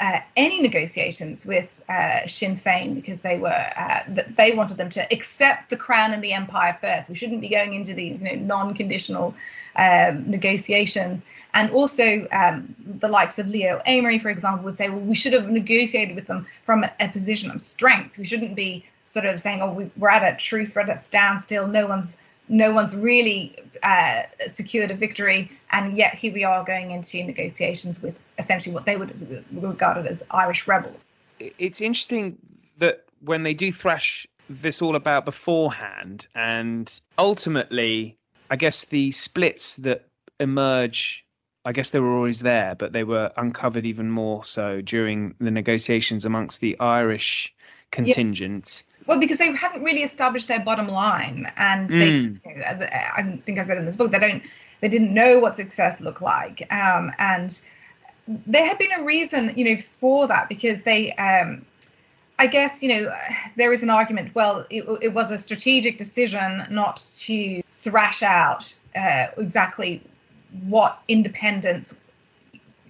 uh, 0.00 0.18
any 0.36 0.60
negotiations 0.60 1.46
with 1.46 1.80
uh, 1.88 2.26
Sinn 2.26 2.56
Féin 2.56 2.94
because 2.94 3.20
they 3.20 3.38
were 3.38 3.64
uh, 3.76 4.00
they 4.36 4.52
wanted 4.52 4.76
them 4.76 4.90
to 4.90 5.06
accept 5.12 5.70
the 5.70 5.76
crown 5.76 6.12
and 6.12 6.24
the 6.24 6.32
empire 6.32 6.76
first. 6.80 7.08
We 7.08 7.14
shouldn't 7.14 7.40
be 7.40 7.48
going 7.48 7.74
into 7.74 7.94
these 7.94 8.20
you 8.20 8.36
know, 8.36 8.42
non-conditional 8.42 9.32
um, 9.76 10.28
negotiations. 10.28 11.24
And 11.54 11.70
also 11.70 12.26
um, 12.32 12.74
the 12.84 13.06
likes 13.06 13.38
of 13.38 13.46
Leo 13.46 13.80
Amery, 13.86 14.20
for 14.20 14.30
example, 14.30 14.64
would 14.64 14.76
say, 14.76 14.88
well, 14.88 14.98
we 14.98 15.14
should 15.14 15.34
have 15.34 15.48
negotiated 15.48 16.16
with 16.16 16.26
them 16.26 16.46
from 16.66 16.82
a, 16.82 16.92
a 16.98 17.08
position 17.08 17.52
of 17.52 17.60
strength. 17.60 18.18
We 18.18 18.24
shouldn't 18.24 18.56
be 18.56 18.84
sort 19.08 19.26
of 19.26 19.38
saying, 19.38 19.62
oh, 19.62 19.72
we, 19.72 19.88
we're 19.96 20.10
at 20.10 20.24
a 20.24 20.36
truce, 20.36 20.74
we're 20.74 20.82
at 20.82 20.90
a 20.90 20.98
standstill. 20.98 21.68
No 21.68 21.86
one's 21.86 22.16
no 22.52 22.70
one's 22.70 22.94
really 22.94 23.56
uh, 23.82 24.22
secured 24.46 24.90
a 24.90 24.94
victory, 24.94 25.50
and 25.70 25.96
yet 25.96 26.14
here 26.14 26.32
we 26.32 26.44
are 26.44 26.62
going 26.62 26.90
into 26.90 27.24
negotiations 27.24 28.00
with 28.00 28.14
essentially 28.38 28.74
what 28.74 28.84
they 28.84 28.96
would 28.96 29.44
regard 29.50 30.06
as 30.06 30.22
Irish 30.30 30.68
rebels. 30.68 31.00
It's 31.40 31.80
interesting 31.80 32.38
that 32.76 33.04
when 33.20 33.42
they 33.42 33.54
do 33.54 33.72
thrash 33.72 34.26
this 34.50 34.82
all 34.82 34.96
about 34.96 35.24
beforehand, 35.24 36.26
and 36.34 37.00
ultimately, 37.18 38.18
I 38.50 38.56
guess 38.56 38.84
the 38.84 39.10
splits 39.10 39.76
that 39.76 40.06
emerge. 40.38 41.24
I 41.64 41.70
guess 41.70 41.90
they 41.90 42.00
were 42.00 42.16
always 42.16 42.40
there, 42.40 42.74
but 42.74 42.92
they 42.92 43.04
were 43.04 43.30
uncovered 43.36 43.86
even 43.86 44.10
more 44.10 44.44
so 44.44 44.80
during 44.80 45.36
the 45.38 45.52
negotiations 45.52 46.24
amongst 46.24 46.60
the 46.60 46.78
Irish 46.80 47.54
contingent. 47.92 48.82
Well, 49.06 49.18
because 49.18 49.38
they 49.38 49.52
hadn't 49.52 49.82
really 49.82 50.02
established 50.02 50.48
their 50.48 50.64
bottom 50.64 50.88
line, 50.88 51.50
and 51.56 51.90
they, 51.90 52.10
mm. 52.10 52.40
you 52.44 52.54
know, 52.56 52.64
I 52.64 53.40
think 53.44 53.58
I 53.58 53.66
said 53.66 53.78
in 53.78 53.86
this 53.86 53.96
book, 53.96 54.12
they 54.12 54.18
don't, 54.18 54.42
they 54.80 54.88
didn't 54.88 55.12
know 55.12 55.38
what 55.38 55.56
success 55.56 56.00
looked 56.00 56.22
like, 56.22 56.72
um, 56.72 57.12
and 57.18 57.60
there 58.28 58.64
had 58.64 58.78
been 58.78 58.92
a 58.92 59.02
reason, 59.02 59.52
you 59.56 59.64
know, 59.64 59.82
for 60.00 60.28
that 60.28 60.48
because 60.48 60.82
they, 60.82 61.12
um, 61.14 61.64
I 62.38 62.46
guess, 62.46 62.82
you 62.82 62.88
know, 62.88 63.14
there 63.56 63.72
is 63.72 63.82
an 63.82 63.90
argument. 63.90 64.34
Well, 64.34 64.66
it, 64.70 64.84
it 65.02 65.12
was 65.12 65.30
a 65.30 65.38
strategic 65.38 65.98
decision 65.98 66.66
not 66.70 67.04
to 67.20 67.62
thrash 67.80 68.22
out 68.22 68.72
uh, 68.96 69.26
exactly 69.36 70.02
what 70.66 71.00
independence 71.08 71.94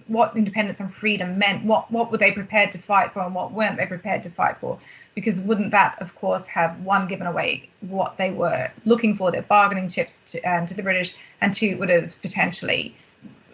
what 0.07 0.35
independence 0.35 0.79
and 0.79 0.93
freedom 0.93 1.37
meant. 1.37 1.65
What 1.65 1.89
what 1.91 2.11
were 2.11 2.17
they 2.17 2.31
prepared 2.31 2.71
to 2.73 2.77
fight 2.79 3.13
for, 3.13 3.21
and 3.21 3.33
what 3.33 3.51
weren't 3.51 3.77
they 3.77 3.85
prepared 3.85 4.23
to 4.23 4.29
fight 4.29 4.57
for? 4.59 4.79
Because 5.15 5.41
wouldn't 5.41 5.71
that, 5.71 6.01
of 6.01 6.15
course, 6.15 6.45
have 6.47 6.79
one 6.81 7.07
given 7.07 7.27
away 7.27 7.69
what 7.81 8.17
they 8.17 8.31
were 8.31 8.71
looking 8.85 9.15
for, 9.15 9.31
their 9.31 9.43
bargaining 9.43 9.89
chips 9.89 10.21
to, 10.27 10.41
um, 10.41 10.65
to 10.65 10.73
the 10.73 10.83
British, 10.83 11.13
and 11.41 11.53
two, 11.53 11.77
would 11.77 11.89
have 11.89 12.15
potentially 12.21 12.95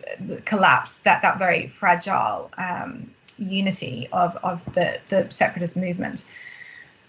uh, 0.08 0.36
collapsed 0.46 1.04
that 1.04 1.22
that 1.22 1.38
very 1.38 1.68
fragile 1.80 2.50
um, 2.58 3.10
unity 3.38 4.08
of 4.12 4.36
of 4.44 4.64
the 4.74 5.00
the 5.10 5.28
separatist 5.30 5.76
movement. 5.76 6.26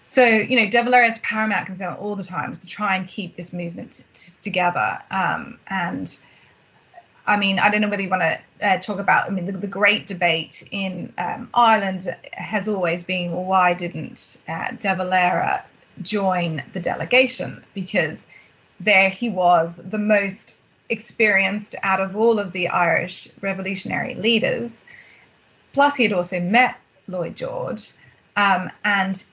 So, 0.03 0.25
you 0.25 0.57
know, 0.57 0.69
De 0.69 0.83
Valera's 0.83 1.17
paramount 1.19 1.67
concern 1.67 1.93
all 1.93 2.17
the 2.17 2.23
time 2.23 2.51
is 2.51 2.57
to 2.57 2.67
try 2.67 2.97
and 2.97 3.07
keep 3.07 3.37
this 3.37 3.53
movement 3.53 4.03
t- 4.13 4.33
together. 4.41 4.99
Um, 5.09 5.57
and 5.67 6.17
I 7.25 7.37
mean, 7.37 7.59
I 7.59 7.69
don't 7.69 7.81
know 7.81 7.89
whether 7.89 8.01
you 8.01 8.09
want 8.09 8.23
to 8.23 8.67
uh, 8.67 8.77
talk 8.79 8.99
about. 8.99 9.27
I 9.27 9.29
mean, 9.31 9.45
the, 9.45 9.51
the 9.51 9.67
great 9.67 10.07
debate 10.07 10.67
in 10.71 11.13
um, 11.17 11.49
Ireland 11.53 12.15
has 12.33 12.67
always 12.67 13.03
been 13.03 13.31
well, 13.31 13.43
why 13.43 13.73
didn't 13.73 14.37
uh, 14.47 14.71
De 14.71 14.95
Valera 14.95 15.63
join 16.01 16.63
the 16.73 16.79
delegation? 16.79 17.63
Because 17.73 18.17
there 18.79 19.09
he 19.09 19.29
was, 19.29 19.79
the 19.83 19.97
most 19.97 20.55
experienced 20.89 21.75
out 21.83 22.01
of 22.01 22.15
all 22.15 22.39
of 22.39 22.51
the 22.51 22.67
Irish 22.67 23.27
revolutionary 23.41 24.15
leaders. 24.15 24.83
Plus, 25.73 25.95
he 25.95 26.03
had 26.03 26.13
also 26.13 26.39
met 26.39 26.75
Lloyd 27.07 27.35
George, 27.35 27.91
um, 28.35 28.69
and 28.83 29.23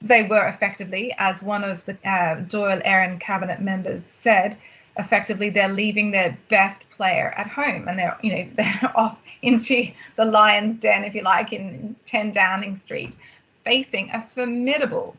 they 0.00 0.22
were 0.24 0.46
effectively, 0.48 1.14
as 1.18 1.42
one 1.42 1.64
of 1.64 1.84
the 1.86 1.92
uh, 2.04 2.36
Dáil 2.44 2.84
Éireann 2.84 3.20
cabinet 3.20 3.60
members 3.60 4.04
said, 4.04 4.56
effectively 4.98 5.50
they're 5.50 5.68
leaving 5.68 6.10
their 6.10 6.36
best 6.48 6.88
player 6.90 7.34
at 7.36 7.46
home 7.46 7.88
and 7.88 7.98
they're 7.98 8.16
you 8.22 8.34
know 8.34 8.48
they're 8.56 8.92
off 8.94 9.18
into 9.42 9.90
the 10.16 10.24
lion's 10.24 10.78
den 10.80 11.04
if 11.04 11.14
you 11.14 11.22
like 11.22 11.52
in 11.52 11.96
10 12.06 12.32
downing 12.32 12.76
street 12.76 13.16
facing 13.64 14.10
a 14.10 14.28
formidable 14.34 15.16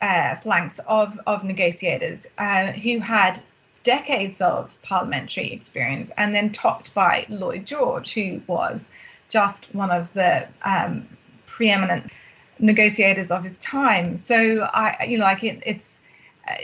uh, 0.00 0.34
flanks 0.36 0.80
of 0.86 1.18
of 1.26 1.44
negotiators 1.44 2.26
uh, 2.38 2.72
who 2.72 2.98
had 2.98 3.40
decades 3.84 4.40
of 4.40 4.70
parliamentary 4.82 5.52
experience 5.52 6.10
and 6.16 6.34
then 6.34 6.50
topped 6.50 6.92
by 6.94 7.26
lloyd 7.28 7.66
george 7.66 8.14
who 8.14 8.40
was 8.46 8.84
just 9.28 9.74
one 9.74 9.90
of 9.90 10.12
the 10.12 10.46
um, 10.64 11.06
preeminent 11.46 12.10
negotiators 12.58 13.30
of 13.30 13.42
his 13.42 13.58
time. 13.58 14.16
So 14.16 14.68
i 14.72 15.04
you 15.04 15.18
know 15.18 15.24
like 15.24 15.42
it, 15.42 15.62
it's 15.66 16.00
uh, 16.48 16.54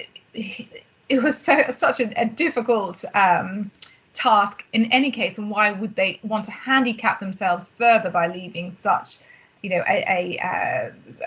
it 1.09 1.23
was 1.23 1.39
so 1.39 1.63
such 1.71 2.01
a, 2.01 2.21
a 2.21 2.27
difficult 2.27 3.05
um, 3.15 3.71
task 4.15 4.65
in 4.73 4.91
any 4.93 5.11
case, 5.11 5.39
and 5.39 5.51
why 5.51 5.73
would 5.73 5.97
they 5.97 6.21
want 6.23 6.45
to 6.47 6.51
handicap 6.51 7.21
themselves 7.21 7.71
further 7.79 8.11
by 8.11 8.27
leaving 8.27 8.77
such, 8.83 9.19
you 9.63 9.71
know, 9.71 9.83
a 9.89 10.05
a, 10.09 10.39
uh, 10.47 11.27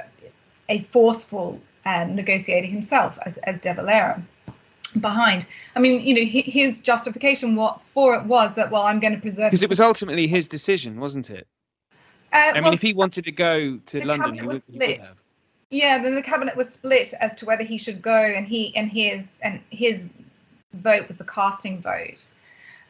a 0.70 0.82
forceful 0.92 1.60
um, 1.86 2.16
negotiator 2.16 2.68
himself 2.68 3.18
as 3.26 3.38
as 3.38 3.60
De 3.62 3.74
Valera 3.74 4.22
behind. 5.00 5.46
I 5.76 5.80
mean, 5.80 6.06
you 6.06 6.14
know, 6.14 6.26
his 6.26 6.82
justification 6.82 7.56
what 7.56 7.82
for 7.94 8.16
it 8.16 8.26
was 8.26 8.56
that 8.56 8.72
well, 8.72 8.84
I'm 8.84 9.00
going 9.00 9.14
to 9.14 9.22
preserve 9.22 9.52
because 9.52 9.64
it 9.64 9.70
was 9.70 9.80
ultimately 9.80 10.28
his 10.28 10.48
decision, 10.48 11.00
wasn't 11.00 11.30
it? 11.30 11.48
Uh, 12.34 12.52
I 12.56 12.62
mean, 12.62 12.74
if 12.74 12.82
he 12.82 12.94
wanted 12.94 13.26
to 13.26 13.32
go 13.32 13.78
to 13.78 14.06
London, 14.06 14.36
he 14.36 14.42
would, 14.42 14.64
he 14.72 14.78
would 14.78 14.98
have. 15.00 15.08
Yeah, 15.72 15.99
then 16.03 16.15
the 16.15 16.22
cabinet 16.22 16.57
was 16.57 16.69
split 16.69 17.13
as 17.22 17.34
to 17.36 17.45
whether 17.45 17.63
he 17.63 17.78
should 17.78 18.01
go, 18.01 18.13
and 18.13 18.45
he 18.45 18.76
and 18.76 18.91
his 18.91 19.39
and 19.41 19.61
his 19.69 20.07
vote 20.74 21.07
was 21.07 21.17
the 21.17 21.24
casting 21.24 21.82
vote, 21.82 22.30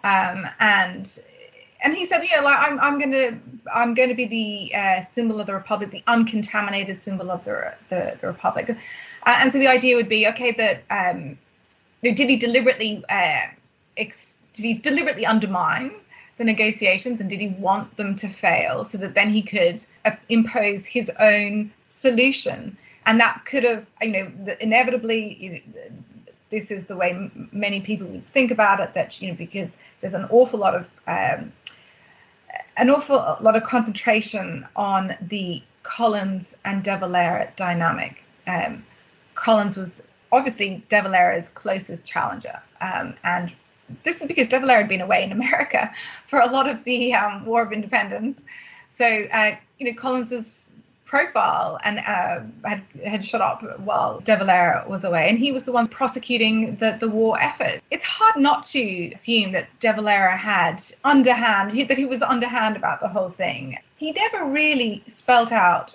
um, 0.04 0.48
and 0.60 1.20
and 1.84 1.94
he 1.94 2.06
said, 2.06 2.24
yeah, 2.24 2.42
like 2.42 2.58
I'm 2.60 2.80
I'm 2.80 3.00
gonna 3.00 3.40
I'm 3.72 3.94
going 3.94 4.10
to 4.10 4.16
be 4.16 4.26
the 4.26 4.76
uh, 4.76 5.02
symbol 5.14 5.40
of 5.40 5.46
the 5.46 5.54
republic, 5.54 5.92
the 5.92 6.04
uncontaminated 6.08 7.00
symbol 7.00 7.30
of 7.30 7.44
the 7.44 7.76
the, 7.90 8.18
the 8.20 8.28
republic, 8.28 8.72
uh, 8.72 9.36
and 9.38 9.52
so 9.54 9.60
the 9.60 9.68
idea 9.68 9.96
would 9.96 10.10
be 10.10 10.28
okay 10.30 10.52
that 10.52 10.82
um, 10.90 11.38
did 12.02 12.18
he 12.18 12.36
deliberately 12.36 13.06
uh, 13.10 13.46
ex- 13.98 14.34
did 14.54 14.64
he 14.66 14.74
deliberately 14.74 15.26
undermine 15.26 15.92
the 16.38 16.44
negotiations 16.44 17.22
and 17.22 17.30
did 17.30 17.40
he 17.40 17.50
want 17.50 17.96
them 17.98 18.16
to 18.16 18.28
fail 18.28 18.84
so 18.84 18.98
that 18.98 19.14
then 19.14 19.30
he 19.30 19.44
could 19.44 19.86
uh, 20.06 20.12
impose 20.30 20.84
his 20.86 21.12
own 21.20 21.72
solution? 22.02 22.78
And 23.06 23.20
that 23.20 23.46
could 23.46 23.64
have, 23.64 23.88
you 24.02 24.12
know, 24.12 24.56
inevitably, 24.60 25.38
you 25.40 25.52
know, 25.52 25.60
this 26.50 26.70
is 26.70 26.86
the 26.86 26.96
way 26.96 27.12
m- 27.12 27.50
many 27.52 27.82
people 27.82 28.08
would 28.08 28.28
think 28.28 28.52
about 28.52 28.80
it. 28.80 28.94
That 28.94 29.22
you 29.22 29.30
know, 29.30 29.36
because 29.36 29.76
there's 30.02 30.14
an 30.14 30.26
awful 30.30 30.60
lot 30.60 30.76
of 30.76 30.88
um, 31.08 31.52
an 32.78 32.90
awful 32.90 33.16
lot 33.42 33.56
of 33.56 33.64
concentration 33.64 34.68
on 34.76 35.16
the 35.22 35.64
Collins 35.84 36.54
and 36.66 36.84
De 36.84 36.98
Valera 36.98 37.52
dynamic. 37.56 38.24
Um, 38.48 38.86
Collins 39.34 39.78
was 39.78 40.02
obviously 40.32 40.84
De 40.90 41.02
Valera's 41.02 41.50
closest 41.50 42.06
challenger, 42.06 42.62
um, 42.82 43.16
and 43.24 43.54
this 44.04 44.22
is 44.22 44.28
because 44.28 44.48
De 44.48 44.60
Valera 44.60 44.80
had 44.80 44.90
been 44.90 45.02
away 45.02 45.24
in 45.24 45.32
America 45.32 45.92
for 46.30 46.40
a 46.40 46.48
lot 46.48 46.70
of 46.70 46.84
the 46.84 47.14
um, 47.14 47.46
War 47.46 47.62
of 47.64 47.72
Independence. 47.72 48.40
So, 48.94 49.06
uh, 49.06 49.56
you 49.80 49.86
know, 49.92 50.00
Collins's 50.00 50.72
profile 51.12 51.78
and 51.84 52.00
uh, 52.00 52.40
had 52.64 52.82
had 53.06 53.24
shot 53.24 53.42
up 53.42 53.80
while 53.82 54.22
De 54.22 54.36
Valera 54.38 54.86
was 54.88 55.04
away, 55.04 55.28
and 55.30 55.38
he 55.38 55.52
was 55.52 55.66
the 55.66 55.72
one 55.74 55.88
prosecuting 55.90 56.78
the, 56.78 56.96
the 57.02 57.10
war 57.10 57.38
effort. 57.42 57.82
It's 57.92 58.06
hard 58.06 58.38
not 58.38 58.64
to 58.68 59.12
assume 59.14 59.52
that 59.52 59.68
De 59.82 59.92
Valera 59.92 60.38
had 60.38 60.82
underhand, 61.04 61.72
that 61.90 61.98
he 61.98 62.06
was 62.06 62.22
underhand 62.22 62.78
about 62.78 63.02
the 63.02 63.10
whole 63.10 63.28
thing. 63.28 63.78
He 63.98 64.14
never 64.14 64.46
really 64.46 65.04
spelt 65.08 65.52
out 65.52 65.94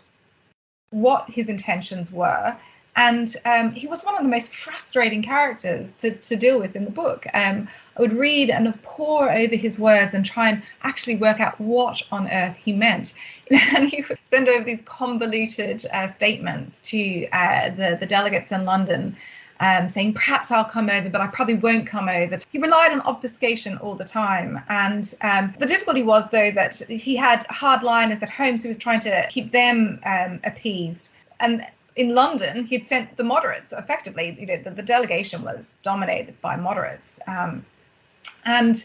what 0.91 1.31
his 1.31 1.49
intentions 1.49 2.12
were 2.12 2.55
and 2.97 3.37
um, 3.45 3.73
he 3.73 3.87
was 3.87 4.05
one 4.05 4.17
of 4.17 4.23
the 4.23 4.29
most 4.29 4.55
frustrating 4.55 5.23
characters 5.23 5.93
to, 5.99 6.13
to 6.13 6.35
deal 6.35 6.59
with 6.59 6.75
in 6.75 6.87
the 6.87 6.91
book. 6.91 7.27
Um, 7.35 7.69
I 7.97 8.01
would 8.01 8.15
read 8.15 8.49
and 8.49 8.83
pore 8.83 9.31
over 9.31 9.55
his 9.55 9.79
words 9.79 10.15
and 10.15 10.25
try 10.25 10.49
and 10.49 10.63
actually 10.83 11.17
work 11.17 11.39
out 11.39 11.61
what 11.61 12.01
on 12.11 12.27
earth 12.29 12.57
he 12.57 12.73
meant. 12.73 13.13
and 13.51 13.91
he 13.91 14.03
would 14.09 14.19
send 14.31 14.49
over 14.49 14.65
these 14.65 14.81
convoluted 14.87 15.87
uh, 15.93 16.09
statements 16.09 16.81
to 16.81 17.29
uh, 17.33 17.71
the, 17.71 17.99
the 18.01 18.07
delegates 18.07 18.51
in 18.51 18.65
London. 18.65 19.17
Um, 19.59 19.89
saying 19.89 20.13
perhaps 20.13 20.51
I'll 20.51 20.67
come 20.67 20.91
over, 20.91 21.09
but 21.09 21.23
I 21.23 21.29
probably 21.29 21.55
won't 21.55 21.87
come 21.87 22.11
over. 22.11 22.39
He 22.53 22.59
relied 22.59 22.93
on 22.93 23.01
obfuscation 23.01 23.79
all 23.79 23.95
the 23.95 24.05
time, 24.05 24.61
and 24.69 25.15
um, 25.23 25.55
the 25.59 25.65
difficulty 25.65 26.03
was 26.03 26.25
though 26.31 26.51
that 26.51 26.77
he 26.77 27.17
had 27.17 27.47
hardliners 27.49 28.23
at 28.23 28.29
home, 28.29 28.59
so 28.59 28.65
he 28.65 28.69
was 28.69 28.77
trying 28.77 29.01
to 29.01 29.27
keep 29.31 29.53
them 29.53 29.99
um, 30.05 30.41
appeased. 30.45 31.09
And 31.41 31.67
in 31.97 32.15
London, 32.15 32.67
he'd 32.67 32.87
sent 32.87 33.17
the 33.17 33.25
moderates. 33.25 33.73
Effectively, 33.73 34.37
you 34.39 34.47
know, 34.47 34.63
the, 34.63 34.71
the 34.71 34.83
delegation 34.83 35.43
was 35.43 35.65
dominated 35.83 36.41
by 36.43 36.57
moderates, 36.57 37.19
um, 37.27 37.65
and 38.45 38.85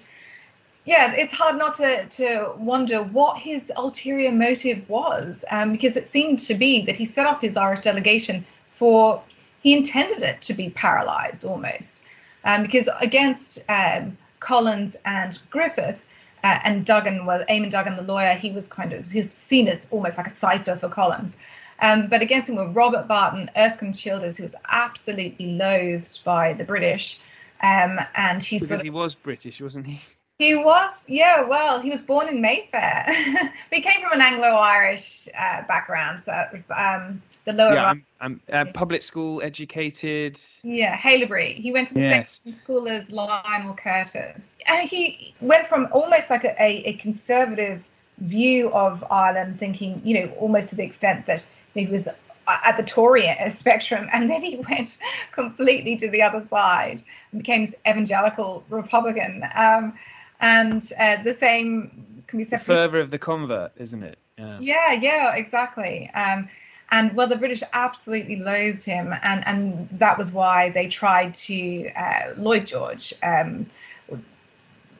yeah, 0.85 1.13
it's 1.13 1.33
hard 1.33 1.57
not 1.57 1.75
to 1.75 2.05
to 2.05 2.53
wonder 2.57 3.03
what 3.03 3.37
his 3.37 3.71
ulterior 3.75 4.31
motive 4.31 4.87
was, 4.89 5.43
um, 5.51 5.71
because 5.73 5.97
it 5.97 6.09
seemed 6.09 6.39
to 6.39 6.55
be 6.55 6.81
that 6.85 6.95
he 6.95 7.05
set 7.05 7.25
up 7.27 7.41
his 7.41 7.57
Irish 7.57 7.81
delegation 7.81 8.45
for 8.71 9.21
he 9.61 9.73
intended 9.73 10.23
it 10.23 10.41
to 10.41 10.53
be 10.53 10.71
paralysed 10.71 11.43
almost, 11.43 12.01
um, 12.45 12.63
because 12.63 12.89
against 12.99 13.59
um, 13.69 14.17
Collins 14.39 14.95
and 15.05 15.37
Griffith. 15.49 15.99
Uh, 16.43 16.57
and 16.63 16.87
Duggan 16.87 17.27
was 17.27 17.45
Eamon 17.51 17.69
Duggan, 17.69 17.95
the 17.95 18.01
lawyer. 18.01 18.33
He 18.33 18.51
was 18.51 18.67
kind 18.67 18.93
of 18.93 19.05
he's 19.05 19.31
seen 19.31 19.67
as 19.67 19.85
almost 19.91 20.17
like 20.17 20.25
a 20.25 20.33
cipher 20.35 20.75
for 20.75 20.89
Collins. 20.89 21.35
Um, 21.81 22.07
but 22.07 22.21
against 22.21 22.49
him 22.49 22.55
were 22.55 22.69
Robert 22.69 23.07
Barton, 23.07 23.49
Erskine 23.57 23.93
Childers, 23.93 24.37
who 24.37 24.43
was 24.43 24.55
absolutely 24.69 25.53
loathed 25.53 26.19
by 26.23 26.53
the 26.53 26.63
British. 26.63 27.19
Um, 27.63 27.99
and 28.15 28.43
he 28.43 28.57
because 28.57 28.69
sort 28.69 28.79
of, 28.79 28.83
he 28.83 28.89
was 28.89 29.15
British, 29.15 29.61
wasn't 29.61 29.87
he? 29.87 29.99
He 30.37 30.55
was, 30.55 31.03
yeah. 31.05 31.43
Well, 31.43 31.79
he 31.79 31.91
was 31.91 32.01
born 32.01 32.27
in 32.27 32.41
Mayfair. 32.41 33.05
he 33.71 33.81
came 33.81 34.01
from 34.01 34.13
an 34.13 34.21
Anglo-Irish 34.21 35.27
uh, 35.37 35.61
background, 35.67 36.23
so 36.23 36.33
um, 36.75 37.21
the 37.45 37.53
lower. 37.53 37.73
Yeah, 37.75 37.85
I'm, 37.85 38.05
I'm 38.19 38.41
uh, 38.51 38.65
public 38.73 39.03
school 39.03 39.41
educated. 39.43 40.39
Yeah, 40.63 40.97
Haileybury. 40.97 41.53
He 41.55 41.71
went 41.71 41.89
to 41.89 41.93
the 41.93 42.01
Yes. 42.01 42.39
same 42.39 42.55
school 42.55 42.87
as 42.87 43.07
Lionel 43.11 43.75
Curtis. 43.75 44.41
And 44.65 44.89
he 44.89 45.35
went 45.41 45.67
from 45.67 45.87
almost 45.91 46.31
like 46.31 46.43
a, 46.43 46.59
a, 46.59 46.83
a 46.85 46.93
conservative 46.93 47.87
view 48.17 48.71
of 48.71 49.03
Ireland, 49.11 49.59
thinking, 49.59 50.01
you 50.03 50.19
know, 50.19 50.33
almost 50.39 50.69
to 50.69 50.75
the 50.75 50.83
extent 50.83 51.27
that 51.27 51.45
he 51.73 51.87
was 51.87 52.07
at 52.47 52.77
the 52.77 52.83
Tory 52.83 53.29
spectrum, 53.49 54.07
and 54.11 54.29
then 54.29 54.41
he 54.41 54.63
went 54.69 54.97
completely 55.31 55.95
to 55.97 56.09
the 56.09 56.21
other 56.21 56.45
side 56.49 57.03
and 57.31 57.41
became 57.41 57.65
this 57.65 57.75
evangelical 57.87 58.63
Republican. 58.69 59.43
Um, 59.55 59.93
and 60.39 60.91
uh, 60.99 61.21
the 61.23 61.33
same 61.33 62.23
can 62.27 62.39
be 62.39 62.45
said 62.45 62.61
for 62.61 62.73
fervour 62.73 62.99
of 62.99 63.11
the 63.11 63.19
convert, 63.19 63.71
isn't 63.77 64.03
it? 64.03 64.17
Yeah. 64.37 64.57
yeah, 64.59 64.91
yeah, 64.93 65.35
exactly. 65.35 66.09
Um, 66.15 66.49
and 66.89 67.13
well, 67.15 67.27
the 67.27 67.37
British 67.37 67.63
absolutely 67.73 68.37
loathed 68.37 68.83
him, 68.83 69.13
and 69.23 69.47
and 69.47 69.87
that 69.93 70.17
was 70.17 70.31
why 70.31 70.69
they 70.69 70.87
tried 70.87 71.33
to 71.35 71.89
uh, 71.95 72.33
Lloyd 72.35 72.65
George 72.65 73.13
um, 73.23 73.65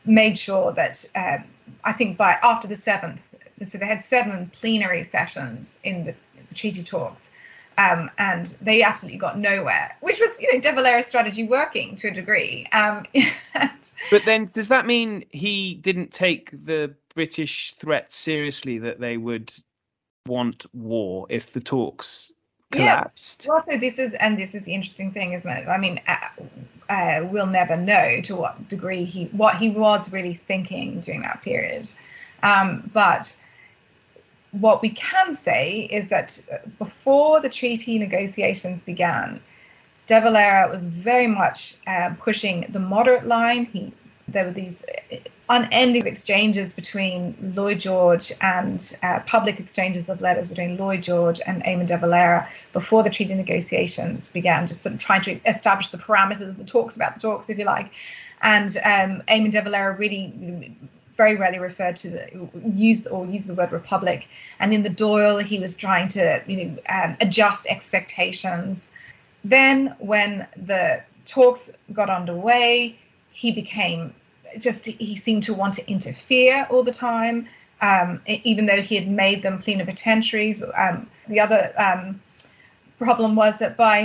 made 0.05 0.37
sure 0.37 0.71
that 0.73 1.05
uh, 1.15 1.37
I 1.83 1.93
think 1.93 2.17
by 2.17 2.37
after 2.43 2.67
the 2.67 2.75
seventh, 2.75 3.19
so 3.65 3.77
they 3.77 3.85
had 3.85 4.03
seven 4.03 4.49
plenary 4.53 5.03
sessions 5.03 5.77
in 5.83 6.05
the, 6.05 6.15
the 6.49 6.55
treaty 6.55 6.83
talks. 6.83 7.29
Um, 7.77 8.11
and 8.17 8.55
they 8.61 8.83
absolutely 8.83 9.17
got 9.17 9.39
nowhere, 9.39 9.95
which 10.01 10.19
was, 10.19 10.39
you 10.39 10.53
know, 10.53 10.59
De 10.59 10.71
Valera's 10.73 11.07
strategy 11.07 11.47
working 11.47 11.95
to 11.95 12.09
a 12.09 12.11
degree. 12.11 12.67
Um, 12.73 13.05
But 14.09 14.25
then, 14.25 14.45
does 14.45 14.67
that 14.67 14.85
mean 14.85 15.23
he 15.31 15.75
didn't 15.75 16.11
take 16.11 16.51
the 16.51 16.93
British 17.15 17.73
threat 17.79 18.11
seriously 18.11 18.77
that 18.79 18.99
they 18.99 19.15
would 19.15 19.53
want 20.27 20.65
war 20.73 21.25
if 21.29 21.53
the 21.53 21.61
talks 21.61 22.31
Yeah. 22.71 22.77
collapsed? 22.77 23.45
Well, 23.47 23.63
so 23.71 23.77
this 23.77 23.99
is, 23.99 24.13
and 24.15 24.37
this 24.37 24.53
is 24.53 24.63
the 24.63 24.73
interesting 24.73 25.11
thing, 25.11 25.31
isn't 25.33 25.49
it? 25.49 25.67
I 25.67 25.77
mean, 25.77 26.01
uh, 26.07 26.27
uh, 26.89 27.25
we'll 27.31 27.47
never 27.47 27.77
know 27.77 28.19
to 28.21 28.35
what 28.35 28.67
degree 28.67 29.05
he, 29.05 29.25
what 29.27 29.55
he 29.55 29.69
was 29.69 30.11
really 30.11 30.33
thinking 30.33 30.99
during 30.99 31.21
that 31.21 31.41
period. 31.41 31.89
Um, 32.43 32.89
but 32.93 33.33
what 34.51 34.81
we 34.81 34.89
can 34.89 35.35
say 35.35 35.87
is 35.91 36.09
that 36.09 36.41
uh, 36.51 36.57
before 36.77 37.39
the 37.39 37.49
treaty 37.49 37.97
negotiations 37.97 38.81
began, 38.81 39.41
De 40.07 40.19
Valera 40.19 40.67
was 40.69 40.87
very 40.87 41.27
much 41.27 41.75
uh, 41.87 42.13
pushing 42.19 42.65
the 42.69 42.79
moderate 42.79 43.25
line. 43.25 43.65
He, 43.65 43.93
there 44.27 44.45
were 44.45 44.51
these 44.51 44.83
uh, 45.11 45.15
unending 45.49 46.05
exchanges 46.05 46.73
between 46.73 47.35
Lloyd 47.55 47.79
George 47.79 48.31
and 48.41 48.97
uh, 49.03 49.19
public 49.25 49.59
exchanges 49.59 50.09
of 50.09 50.19
letters 50.19 50.47
between 50.49 50.77
Lloyd 50.77 51.03
George 51.03 51.39
and 51.45 51.63
Eamon 51.63 51.87
de 51.87 51.97
Valera 51.97 52.47
before 52.73 53.03
the 53.03 53.09
treaty 53.09 53.33
negotiations 53.33 54.27
began, 54.27 54.67
just 54.67 54.81
sort 54.81 54.95
of 54.95 54.99
trying 54.99 55.21
to 55.23 55.39
establish 55.45 55.89
the 55.89 55.97
parameters, 55.97 56.57
the 56.57 56.63
talks 56.63 56.95
about 56.95 57.15
the 57.15 57.21
talks, 57.21 57.49
if 57.49 57.57
you 57.57 57.65
like. 57.65 57.89
And 58.41 58.75
um, 58.83 59.23
Eamon 59.27 59.51
de 59.51 59.61
Valera 59.61 59.95
really 59.95 60.33
very 61.21 61.35
rarely 61.35 61.59
referred 61.59 61.95
to 62.03 62.09
the 62.09 62.23
use 62.87 63.05
or 63.05 63.19
use 63.27 63.45
the 63.45 63.53
word 63.53 63.71
republic. 63.71 64.27
And 64.59 64.73
in 64.73 64.81
the 64.87 64.93
Dáil, 65.01 65.43
he 65.51 65.57
was 65.65 65.73
trying 65.85 66.07
to 66.17 66.41
you 66.47 66.57
know 66.57 66.69
um, 66.97 67.11
adjust 67.25 67.61
expectations. 67.75 68.89
Then 69.43 69.95
when 69.99 70.47
the 70.71 71.03
talks 71.25 71.69
got 71.93 72.09
underway, 72.09 72.71
he 73.41 73.51
became 73.61 74.01
just 74.65 74.85
he 74.85 75.15
seemed 75.25 75.43
to 75.49 75.53
want 75.61 75.73
to 75.75 75.83
interfere 75.95 76.55
all 76.71 76.83
the 76.91 76.97
time. 77.09 77.37
Um, 77.89 78.09
even 78.49 78.63
though 78.67 78.81
he 78.89 78.95
had 78.95 79.09
made 79.25 79.39
them 79.45 79.55
plenipotentiaries, 79.59 80.57
um, 80.83 81.07
the 81.27 81.39
other 81.45 81.61
um, 81.87 82.21
problem 82.99 83.35
was 83.35 83.53
that 83.59 83.75
by 83.75 83.97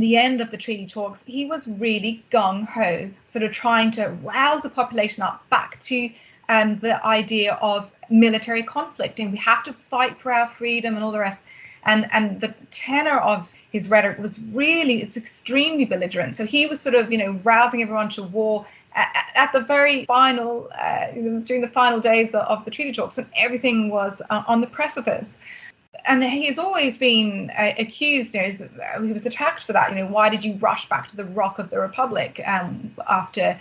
the 0.00 0.16
end 0.16 0.40
of 0.40 0.50
the 0.50 0.56
treaty 0.56 0.86
talks, 0.86 1.22
he 1.26 1.44
was 1.44 1.66
really 1.66 2.24
gung 2.30 2.66
ho, 2.66 3.10
sort 3.26 3.42
of 3.42 3.52
trying 3.52 3.90
to 3.92 4.08
rouse 4.22 4.62
the 4.62 4.70
population 4.70 5.22
up 5.22 5.48
back 5.50 5.80
to 5.80 6.10
um, 6.48 6.78
the 6.78 7.04
idea 7.04 7.54
of 7.54 7.90
military 8.08 8.62
conflict 8.62 9.18
and 9.18 9.32
we 9.32 9.38
have 9.38 9.64
to 9.64 9.72
fight 9.72 10.20
for 10.20 10.32
our 10.32 10.48
freedom 10.48 10.94
and 10.94 11.04
all 11.04 11.12
the 11.12 11.18
rest. 11.18 11.38
And 11.84 12.08
and 12.12 12.40
the 12.40 12.54
tenor 12.70 13.18
of 13.18 13.48
his 13.70 13.88
rhetoric 13.88 14.18
was 14.18 14.38
really 14.38 15.02
it's 15.02 15.16
extremely 15.16 15.84
belligerent. 15.84 16.36
So 16.36 16.44
he 16.44 16.66
was 16.66 16.80
sort 16.80 16.94
of 16.94 17.12
you 17.12 17.18
know 17.18 17.40
rousing 17.44 17.82
everyone 17.82 18.08
to 18.10 18.22
war 18.22 18.66
at, 18.94 19.26
at 19.34 19.52
the 19.52 19.60
very 19.60 20.04
final 20.06 20.68
uh, 20.78 21.06
during 21.44 21.62
the 21.62 21.68
final 21.68 22.00
days 22.00 22.30
of, 22.32 22.64
the 22.64 22.70
treaty 22.70 22.92
talks 22.92 23.16
when 23.16 23.26
everything 23.36 23.90
was 23.90 24.20
uh, 24.30 24.42
on 24.46 24.60
the 24.60 24.66
precipice 24.66 25.26
and 26.04 26.22
he 26.22 26.46
has 26.46 26.58
always 26.58 26.98
been 26.98 27.50
uh, 27.56 27.72
accused. 27.78 28.34
You 28.34 28.42
know, 28.42 28.68
uh, 28.82 29.02
he 29.02 29.12
was 29.12 29.26
attacked 29.26 29.64
for 29.64 29.72
that. 29.72 29.90
You 29.90 29.96
know, 29.96 30.06
why 30.06 30.28
did 30.28 30.44
you 30.44 30.54
rush 30.54 30.88
back 30.88 31.08
to 31.08 31.16
the 31.16 31.24
Rock 31.24 31.58
of 31.58 31.70
the 31.70 31.80
Republic 31.80 32.40
um, 32.46 32.94
after 33.08 33.58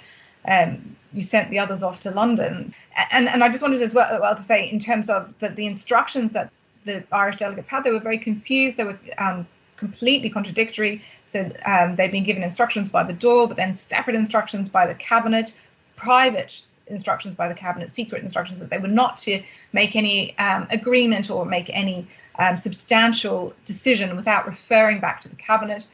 um, 0.48 0.96
you 1.14 1.22
sent 1.22 1.50
the 1.50 1.60
others 1.60 1.84
off 1.84 2.00
to 2.02 2.12
London? 2.12 2.72
And 3.12 3.28
and 3.30 3.44
I 3.44 3.50
just 3.50 3.62
wanted 3.62 3.82
as 3.82 3.94
well, 3.94 4.20
well 4.22 4.36
to 4.36 4.44
say 4.44 4.70
in 4.70 4.80
terms 4.80 5.10
of 5.10 5.34
the, 5.40 5.50
the 5.50 5.66
instructions 5.66 6.34
that 6.34 6.52
the 6.86 7.04
Irish 7.12 7.38
delegates 7.38 7.70
had, 7.70 7.84
they 7.84 7.92
were 7.92 8.00
very 8.00 8.20
confused. 8.20 8.78
They 8.78 8.84
were 8.84 9.00
um, 9.18 9.48
completely 9.78 10.30
contradictory. 10.30 11.02
So 11.30 11.52
um, 11.66 11.96
they'd 11.96 12.12
been 12.12 12.24
given 12.24 12.44
instructions 12.44 12.90
by 12.90 13.04
the 13.04 13.14
Dáil, 13.14 13.48
but 13.48 13.58
then 13.58 13.74
separate 13.74 14.16
instructions 14.16 14.70
by 14.70 14.86
the 14.86 14.96
cabinet, 14.96 15.54
private 15.96 16.62
instructions 16.88 17.34
by 17.34 17.48
the 17.48 17.54
cabinet, 17.54 17.94
secret 17.94 18.24
instructions 18.24 18.60
that 18.60 18.70
they 18.70 18.78
were 18.78 18.88
not 18.88 19.18
to 19.18 19.42
make 19.74 19.96
any 19.96 20.38
um, 20.38 20.68
agreement 20.70 21.30
or 21.30 21.46
make 21.46 21.70
any 21.74 22.08
um, 22.40 22.58
substantial 22.58 23.54
decision 23.66 24.16
without 24.16 24.46
referring 24.46 25.00
back 25.00 25.22
to 25.22 25.30
the 25.30 25.36
cabinet. 25.36 25.88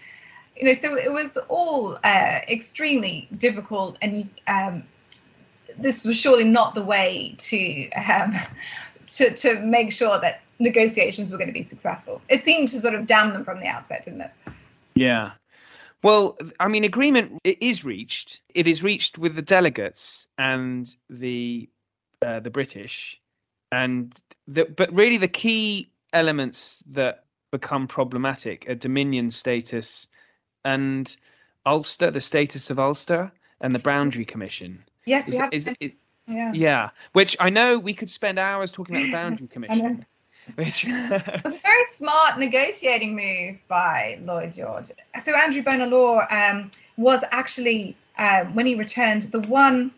You 0.56 0.66
know, 0.66 0.80
so 0.80 0.96
it 0.96 1.12
was 1.12 1.38
all 1.48 1.98
uh, 2.04 2.40
extremely 2.50 3.28
difficult, 3.38 3.98
and 4.02 4.30
um, 4.48 4.84
this 5.78 6.04
was 6.06 6.18
surely 6.18 6.44
not 6.44 6.76
the 6.76 6.84
way 6.84 7.36
to 7.38 7.90
um, 7.92 8.36
to 9.14 9.34
to 9.36 9.60
make 9.60 9.92
sure 9.92 10.20
that 10.20 10.42
negotiations 10.60 11.32
were 11.32 11.38
going 11.38 11.48
to 11.48 11.54
be 11.54 11.64
successful. 11.64 12.22
It 12.30 12.46
seemed 12.46 12.70
to 12.70 12.80
sort 12.80 12.94
of 12.94 13.08
damn 13.08 13.34
them 13.34 13.44
from 13.44 13.60
the 13.60 13.68
outset, 13.68 14.06
didn't 14.06 14.22
it? 14.22 14.32
Yeah. 14.96 15.32
Well, 16.04 16.38
I 16.60 16.68
mean, 16.68 16.84
agreement 16.84 17.40
is 17.44 17.86
reached. 17.86 18.42
It 18.56 18.68
is 18.68 18.82
reached 18.82 19.18
with 19.18 19.36
the 19.36 19.42
delegates 19.42 20.28
and 20.38 20.94
the 21.10 21.70
uh, 22.26 22.40
the 22.40 22.50
British, 22.50 23.20
and 23.72 24.14
the, 24.48 24.66
but 24.66 24.94
really 24.94 25.18
the 25.18 25.28
key 25.28 25.91
elements 26.14 26.84
that 26.92 27.26
become 27.52 27.88
problematic 27.88 28.68
a 28.68 28.76
Dominion 28.76 29.30
status 29.30 30.08
and 30.64 31.16
Ulster, 31.66 32.12
the 32.12 32.22
status 32.22 32.70
of 32.70 32.80
Ulster, 32.80 33.32
and 33.60 33.74
the 33.74 33.80
Boundary 33.80 34.26
Commission. 34.26 34.84
Yes, 35.06 35.28
is, 35.28 35.36
have, 35.36 35.54
is, 35.54 35.70
is, 35.80 35.96
yeah. 36.28 36.52
yeah, 36.54 36.90
which 37.14 37.36
I 37.40 37.50
know 37.50 37.78
we 37.78 37.94
could 37.94 38.10
spend 38.10 38.40
hours 38.40 38.72
talking 38.72 38.96
about 38.96 39.06
the 39.06 39.12
Boundary 39.12 39.48
Commission. 39.52 40.06
Which 40.56 40.86
it 40.86 41.44
was 41.44 41.54
a 41.56 41.60
very 41.60 41.86
smart 41.94 42.40
negotiating 42.40 43.16
move 43.16 43.60
by 43.68 44.18
Lloyd 44.22 44.54
George. 44.54 44.88
So 45.24 45.36
Andrew 45.36 45.62
Bonar 45.62 45.88
Law 45.88 46.26
um, 46.32 46.72
was 46.98 47.24
actually, 47.32 47.96
uh, 48.18 48.46
when 48.46 48.66
he 48.66 48.74
returned, 48.74 49.32
the 49.32 49.42
one 49.42 49.92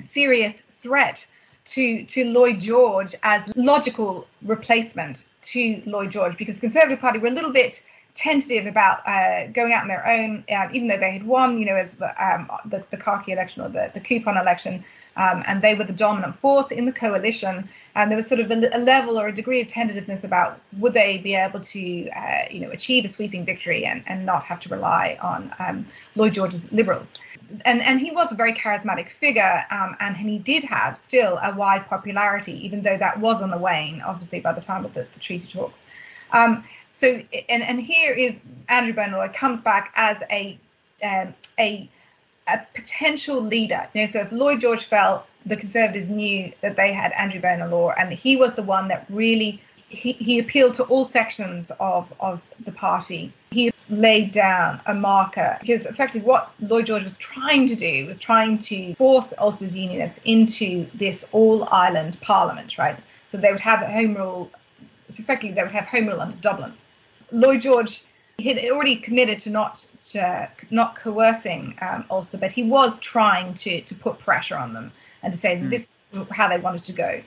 serious 0.00 0.54
threat 0.80 1.26
to 1.64 2.04
to 2.04 2.24
Lloyd 2.24 2.60
George 2.60 3.14
as 3.22 3.42
logical 3.56 4.26
replacement 4.42 5.24
to 5.42 5.82
Lloyd 5.86 6.10
George 6.10 6.36
because 6.36 6.56
the 6.56 6.60
Conservative 6.60 6.98
Party 6.98 7.18
were 7.18 7.28
a 7.28 7.32
little 7.32 7.52
bit 7.52 7.82
tentative 8.14 8.66
about 8.66 9.06
uh, 9.06 9.46
going 9.48 9.72
out 9.72 9.82
on 9.82 9.88
their 9.88 10.06
own, 10.06 10.44
uh, 10.50 10.68
even 10.72 10.86
though 10.86 10.98
they 10.98 11.12
had 11.12 11.26
won, 11.26 11.58
you 11.58 11.64
know, 11.64 11.76
as 11.76 11.96
um, 12.18 12.50
the, 12.66 12.84
the 12.90 12.96
khaki 12.96 13.32
election 13.32 13.62
or 13.62 13.70
the, 13.70 13.90
the 13.94 14.00
coupon 14.00 14.36
election, 14.36 14.84
um, 15.16 15.42
and 15.46 15.62
they 15.62 15.74
were 15.74 15.84
the 15.84 15.92
dominant 15.94 16.38
force 16.40 16.70
in 16.70 16.84
the 16.84 16.92
coalition. 16.92 17.68
And 17.94 18.10
there 18.10 18.16
was 18.16 18.26
sort 18.26 18.40
of 18.40 18.50
a, 18.50 18.68
a 18.74 18.78
level 18.78 19.18
or 19.18 19.28
a 19.28 19.34
degree 19.34 19.62
of 19.62 19.68
tentativeness 19.68 20.24
about 20.24 20.60
would 20.78 20.92
they 20.92 21.18
be 21.18 21.34
able 21.34 21.60
to, 21.60 22.08
uh, 22.10 22.44
you 22.50 22.60
know, 22.60 22.70
achieve 22.70 23.06
a 23.06 23.08
sweeping 23.08 23.46
victory 23.46 23.86
and, 23.86 24.02
and 24.06 24.26
not 24.26 24.42
have 24.44 24.60
to 24.60 24.68
rely 24.68 25.16
on 25.22 25.54
um, 25.58 25.86
Lloyd 26.14 26.34
George's 26.34 26.70
Liberals. 26.70 27.06
And 27.64 27.82
and 27.82 27.98
he 27.98 28.10
was 28.10 28.30
a 28.30 28.34
very 28.34 28.54
charismatic 28.54 29.10
figure, 29.20 29.64
um, 29.70 29.94
and 30.00 30.16
he 30.16 30.38
did 30.38 30.64
have 30.64 30.96
still 30.96 31.38
a 31.42 31.54
wide 31.54 31.86
popularity, 31.86 32.52
even 32.64 32.82
though 32.82 32.96
that 32.96 33.20
was 33.20 33.42
on 33.42 33.50
the 33.50 33.58
wane, 33.58 34.00
obviously 34.02 34.40
by 34.40 34.52
the 34.52 34.60
time 34.60 34.84
of 34.84 34.94
the, 34.94 35.06
the 35.12 35.20
treaty 35.20 35.50
talks. 35.50 35.84
Um, 36.32 36.64
so 37.02 37.20
and 37.48 37.62
and 37.62 37.80
here 37.80 38.12
is 38.12 38.36
Andrew 38.68 38.94
Law 38.94 39.26
comes 39.28 39.60
back 39.60 39.92
as 39.96 40.18
a 40.30 40.58
um, 41.02 41.34
a 41.58 41.90
a 42.48 42.60
potential 42.74 43.40
leader. 43.42 43.88
You 43.92 44.02
know, 44.02 44.10
so 44.10 44.20
if 44.20 44.30
Lloyd 44.30 44.60
George 44.60 44.84
fell, 44.84 45.26
the 45.44 45.56
Conservatives 45.56 46.08
knew 46.08 46.52
that 46.60 46.76
they 46.76 46.92
had 46.92 47.12
Andrew 47.12 47.40
Law, 47.68 47.90
and 47.98 48.12
he 48.12 48.36
was 48.36 48.54
the 48.54 48.62
one 48.62 48.86
that 48.88 49.04
really 49.10 49.60
he, 49.88 50.12
he 50.12 50.38
appealed 50.38 50.74
to 50.74 50.84
all 50.84 51.04
sections 51.04 51.70
of, 51.78 52.12
of 52.20 52.40
the 52.64 52.72
party. 52.72 53.32
He 53.50 53.70
laid 53.90 54.32
down 54.32 54.80
a 54.86 54.94
marker 54.94 55.58
because 55.60 55.84
effectively 55.84 56.22
what 56.22 56.52
Lloyd 56.60 56.86
George 56.86 57.02
was 57.02 57.16
trying 57.18 57.66
to 57.66 57.76
do 57.76 58.06
was 58.06 58.18
trying 58.18 58.58
to 58.58 58.94
force 58.94 59.34
Ulster's 59.38 59.76
Unionists 59.76 60.18
into 60.24 60.86
this 60.94 61.24
all 61.32 61.68
Ireland 61.70 62.16
parliament, 62.22 62.78
right? 62.78 62.96
So 63.30 63.38
they 63.38 63.50
would 63.50 63.60
have 63.60 63.80
home 63.80 64.14
rule. 64.14 64.50
Effectively, 65.08 65.52
they 65.52 65.62
would 65.62 65.72
have 65.72 65.84
home 65.84 66.06
rule 66.06 66.20
under 66.20 66.36
Dublin. 66.36 66.72
Lloyd 67.32 67.62
George 67.62 68.02
he 68.38 68.48
had 68.48 68.70
already 68.70 68.96
committed 68.96 69.38
to 69.40 69.50
not 69.50 69.86
to, 70.04 70.48
not 70.70 70.96
coercing 70.96 71.76
um, 71.80 72.04
Ulster, 72.10 72.38
but 72.38 72.50
he 72.50 72.62
was 72.62 72.98
trying 72.98 73.54
to 73.54 73.80
to 73.82 73.94
put 73.94 74.18
pressure 74.18 74.56
on 74.56 74.72
them 74.72 74.92
and 75.22 75.32
to 75.32 75.38
say 75.38 75.56
mm. 75.56 75.70
this 75.70 75.88
is 76.12 76.26
how 76.30 76.48
they 76.48 76.58
wanted 76.58 76.84
to 76.84 76.92
go. 76.92 77.22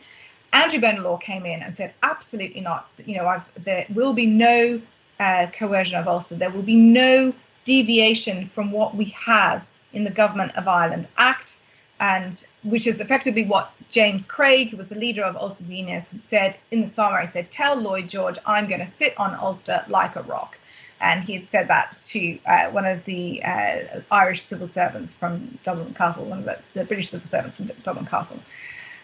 Andrew 0.53 0.79
Bonar 0.79 1.01
Law 1.01 1.17
came 1.17 1.45
in 1.45 1.61
and 1.61 1.75
said, 1.75 1.93
absolutely 2.01 2.61
not. 2.61 2.87
You 3.05 3.17
know, 3.17 3.27
I've, 3.27 3.43
there 3.63 3.85
will 3.89 4.13
be 4.13 4.25
no 4.25 4.81
uh, 5.19 5.47
coercion 5.47 5.97
of 5.97 6.07
Ulster. 6.07 6.35
There 6.35 6.49
will 6.49 6.61
be 6.61 6.77
no 6.77 7.33
deviation 7.65 8.47
from 8.47 8.71
what 8.71 8.95
we 8.95 9.05
have 9.05 9.65
in 9.91 10.05
the 10.05 10.09
Government 10.09 10.55
of 10.55 10.67
Ireland 10.67 11.07
Act, 11.17 11.57
and 11.99 12.45
which 12.63 12.87
is 12.87 12.99
effectively 12.99 13.45
what 13.45 13.71
James 13.89 14.25
Craig, 14.25 14.69
who 14.69 14.77
was 14.77 14.87
the 14.87 14.95
leader 14.95 15.23
of 15.23 15.35
Ulster 15.35 15.63
Unionists, 15.63 16.13
said 16.27 16.57
in 16.71 16.81
the 16.81 16.87
summary. 16.87 17.25
He 17.25 17.31
said, 17.31 17.51
"Tell 17.51 17.75
Lloyd 17.75 18.09
George 18.09 18.37
I'm 18.45 18.67
going 18.67 18.85
to 18.85 18.91
sit 18.97 19.13
on 19.17 19.35
Ulster 19.35 19.85
like 19.87 20.15
a 20.15 20.23
rock." 20.23 20.57
and 21.01 21.23
he 21.23 21.33
had 21.33 21.49
said 21.49 21.67
that 21.67 21.97
to 22.03 22.39
uh, 22.45 22.69
one 22.71 22.85
of 22.85 23.03
the 23.05 23.43
uh, 23.43 24.01
Irish 24.11 24.41
civil 24.41 24.67
servants 24.67 25.13
from 25.13 25.59
Dublin 25.63 25.93
Castle, 25.93 26.25
one 26.25 26.39
of 26.39 26.45
the, 26.45 26.57
the 26.73 26.85
British 26.85 27.09
civil 27.09 27.27
servants 27.27 27.55
from 27.55 27.67
Dublin 27.83 28.05
Castle. 28.05 28.39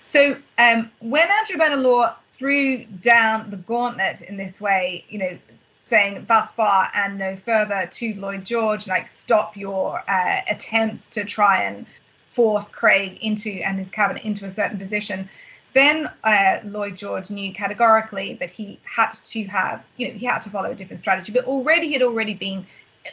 So 0.06 0.36
um, 0.58 0.92
when 1.00 1.28
Andrew 1.30 1.58
Bonar 1.58 1.78
Law 1.78 2.16
threw 2.34 2.86
down 2.86 3.50
the 3.50 3.58
gauntlet 3.58 4.22
in 4.22 4.38
this 4.38 4.60
way, 4.60 5.06
you 5.10 5.20
know, 5.20 5.38
saying 5.84 6.26
thus 6.28 6.52
far 6.54 6.90
and 6.94 7.18
no 7.18 7.36
further 7.46 7.88
to 7.92 8.14
Lloyd 8.16 8.46
George, 8.46 8.88
like 8.88 9.08
stop 9.08 9.58
your 9.58 10.02
uh, 10.10 10.42
attempts 10.50 11.08
to 11.10 11.26
try 11.26 11.64
and 11.64 11.86
force 12.34 12.68
Craig 12.70 13.18
into 13.22 13.50
and 13.50 13.78
his 13.78 13.90
cabinet 13.90 14.24
into 14.24 14.46
a 14.46 14.52
certain 14.52 14.78
position, 14.78 15.30
then 15.74 16.10
uh, 16.24 16.58
Lloyd 16.64 16.98
George 16.98 17.30
knew 17.30 17.54
categorically 17.54 18.36
that 18.36 18.50
he 18.50 18.80
had 18.84 19.12
to 19.12 19.44
have, 19.46 19.84
you 19.98 20.08
know, 20.08 20.14
he 20.14 20.26
had 20.26 20.40
to 20.40 20.50
follow 20.50 20.72
a 20.72 20.76
different 20.76 21.00
strategy. 21.00 21.32
But 21.32 21.46
already 21.46 21.94
had 21.94 22.02
already 22.02 22.34
been, 22.34 22.66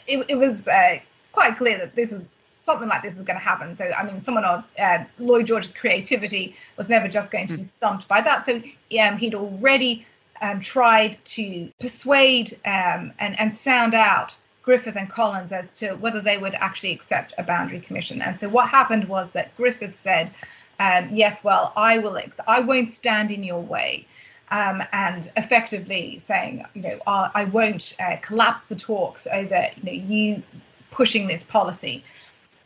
it, 0.07 0.25
it 0.29 0.37
was 0.37 0.67
uh, 0.67 0.99
quite 1.33 1.57
clear 1.57 1.79
that 1.79 1.95
this 1.95 2.13
was 2.13 2.23
something 2.63 2.89
like 2.89 3.03
this 3.03 3.15
was 3.15 3.25
going 3.25 3.39
to 3.39 3.45
happen. 3.45 3.77
So 3.77 3.91
I 3.97 4.05
mean, 4.05 4.23
someone 4.23 4.45
of 4.45 4.65
uh, 4.79 5.05
Lloyd 5.19 5.47
George's 5.47 5.73
creativity 5.73 6.55
was 6.77 6.89
never 6.89 7.09
just 7.09 7.31
going 7.31 7.47
to 7.49 7.57
be 7.57 7.65
stumped 7.65 8.07
by 8.09 8.21
that. 8.21 8.45
So 8.45 8.61
um, 9.01 9.17
he'd 9.17 9.35
already 9.35 10.07
um, 10.43 10.61
tried 10.61 11.17
to 11.37 11.73
persuade 11.81 12.59
um, 12.65 13.13
and 13.19 13.39
and 13.39 13.55
sound 13.55 13.95
out 13.95 14.37
Griffith 14.69 14.97
and 14.97 15.09
Collins 15.09 15.51
as 15.51 15.73
to 15.73 15.95
whether 15.95 16.21
they 16.21 16.37
would 16.37 16.55
actually 16.57 16.93
accept 16.93 17.33
a 17.39 17.43
boundary 17.43 17.81
commission. 17.81 18.21
And 18.21 18.39
so 18.39 18.51
what 18.51 18.69
happened 18.69 19.09
was 19.09 19.31
that 19.33 19.57
Griffith 19.57 19.99
said 19.99 20.31
um, 20.79 21.09
yes, 21.11 21.43
well, 21.43 21.73
I 21.75 21.97
will, 21.97 22.19
ex- 22.19 22.39
I 22.47 22.61
won't 22.61 22.93
stand 22.93 23.31
in 23.31 23.43
your 23.43 23.63
way. 23.63 24.07
Um, 24.51 24.83
and 24.93 25.33
effectively 25.39 26.21
saying, 26.23 26.67
you 26.75 26.83
know, 26.83 26.99
I 27.07 27.45
won't 27.45 27.97
uh, 27.99 28.17
collapse 28.21 28.65
the 28.65 28.77
talks 28.77 29.27
over, 29.27 29.69
you 29.77 29.85
know, 29.85 29.93
you 29.93 30.43
pushing 30.91 31.27
this 31.27 31.45
policy. 31.45 32.05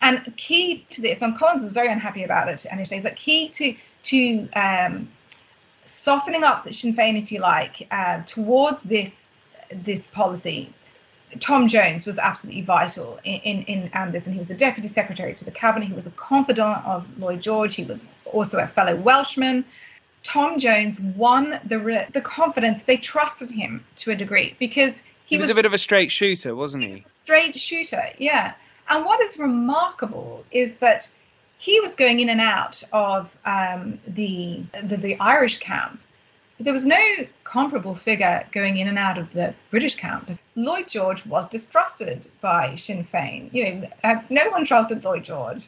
And 0.01 0.37
key 0.37 0.85
to 0.91 1.01
this, 1.03 1.23
and 1.23 1.39
Collins 1.39 1.63
was 1.63 1.71
very 1.71 1.89
unhappy 1.89 2.25
about 2.25 2.49
it 2.49 2.67
initially, 2.73 3.01
but 3.01 3.15
key 3.15 3.49
to 3.51 3.77
to 4.11 4.49
um, 4.55 5.09
softening 5.85 6.43
up 6.43 6.73
Sinn 6.73 6.97
Féin, 6.97 7.17
if 7.21 7.31
you 7.31 7.39
like, 7.41 7.87
uh, 7.93 8.23
towards 8.27 8.83
this 8.83 9.29
this 9.71 10.09
policy 10.09 10.73
Tom 11.41 11.69
Jones 11.69 12.07
was 12.07 12.19
absolutely 12.19 12.63
vital 12.63 13.19
in, 13.25 13.41
in, 13.41 13.63
in 13.63 13.91
Anders, 13.95 14.25
and 14.25 14.35
he 14.35 14.39
was 14.39 14.49
the 14.49 14.55
deputy 14.55 14.89
secretary 14.89 15.35
to 15.35 15.45
the 15.45 15.51
cabinet. 15.51 15.89
He 15.89 15.95
was 15.95 16.07
a 16.07 16.11
confidant 16.13 16.85
of 16.85 17.07
Lloyd 17.19 17.41
George. 17.41 17.75
He 17.75 17.85
was 17.85 18.05
also 18.27 18.59
a 18.59 18.67
fellow 18.67 18.97
Welshman. 18.97 19.65
Tom 20.23 20.59
Jones 20.59 21.01
won 21.01 21.61
the 21.65 22.07
the 22.13 22.21
confidence. 22.21 22.85
They 22.85 22.97
trusted 22.97 23.51
him 23.51 23.85
to 23.97 24.13
a 24.13 24.15
degree 24.15 24.57
because 24.59 24.95
he, 25.25 25.37
he 25.37 25.39
was, 25.39 25.45
was, 25.45 25.51
a 25.51 25.55
bit 25.55 25.65
of 25.65 25.73
a 25.73 25.79
straight 25.79 26.11
shooter, 26.11 26.55
wasn't 26.55 26.85
he? 26.85 27.05
Straight 27.09 27.59
shooter, 27.59 28.05
yeah. 28.19 28.55
And 28.89 29.05
what 29.05 29.21
is 29.21 29.39
remarkable 29.39 30.45
is 30.51 30.73
that 30.81 31.11
he 31.59 31.81
was 31.81 31.95
going 31.95 32.21
in 32.21 32.29
and 32.29 32.41
out 32.41 32.83
of 32.93 33.37
um, 33.45 33.99
the, 34.07 34.63
the 34.83 34.97
the 34.97 35.19
Irish 35.19 35.59
camp 35.59 36.01
but 36.63 36.67
there 36.67 36.73
was 36.73 36.87
no 36.87 37.05
comparable 37.43 37.97
figure 37.97 38.47
going 38.53 38.77
in 38.77 38.87
and 38.87 38.97
out 38.97 39.19
of 39.19 39.33
the 39.33 39.53
British 39.73 39.97
camp. 39.97 40.31
Lloyd 40.55 40.87
George 40.87 41.27
was 41.27 41.49
distrusted 41.49 42.31
by 42.41 42.77
Sinn 42.77 43.05
Féin. 43.05 43.53
You 43.53 43.75
know, 43.75 43.89
uh, 44.05 44.23
no 44.31 44.49
one 44.51 44.65
trusted 44.65 45.03
Lloyd 45.03 45.25
George. 45.25 45.67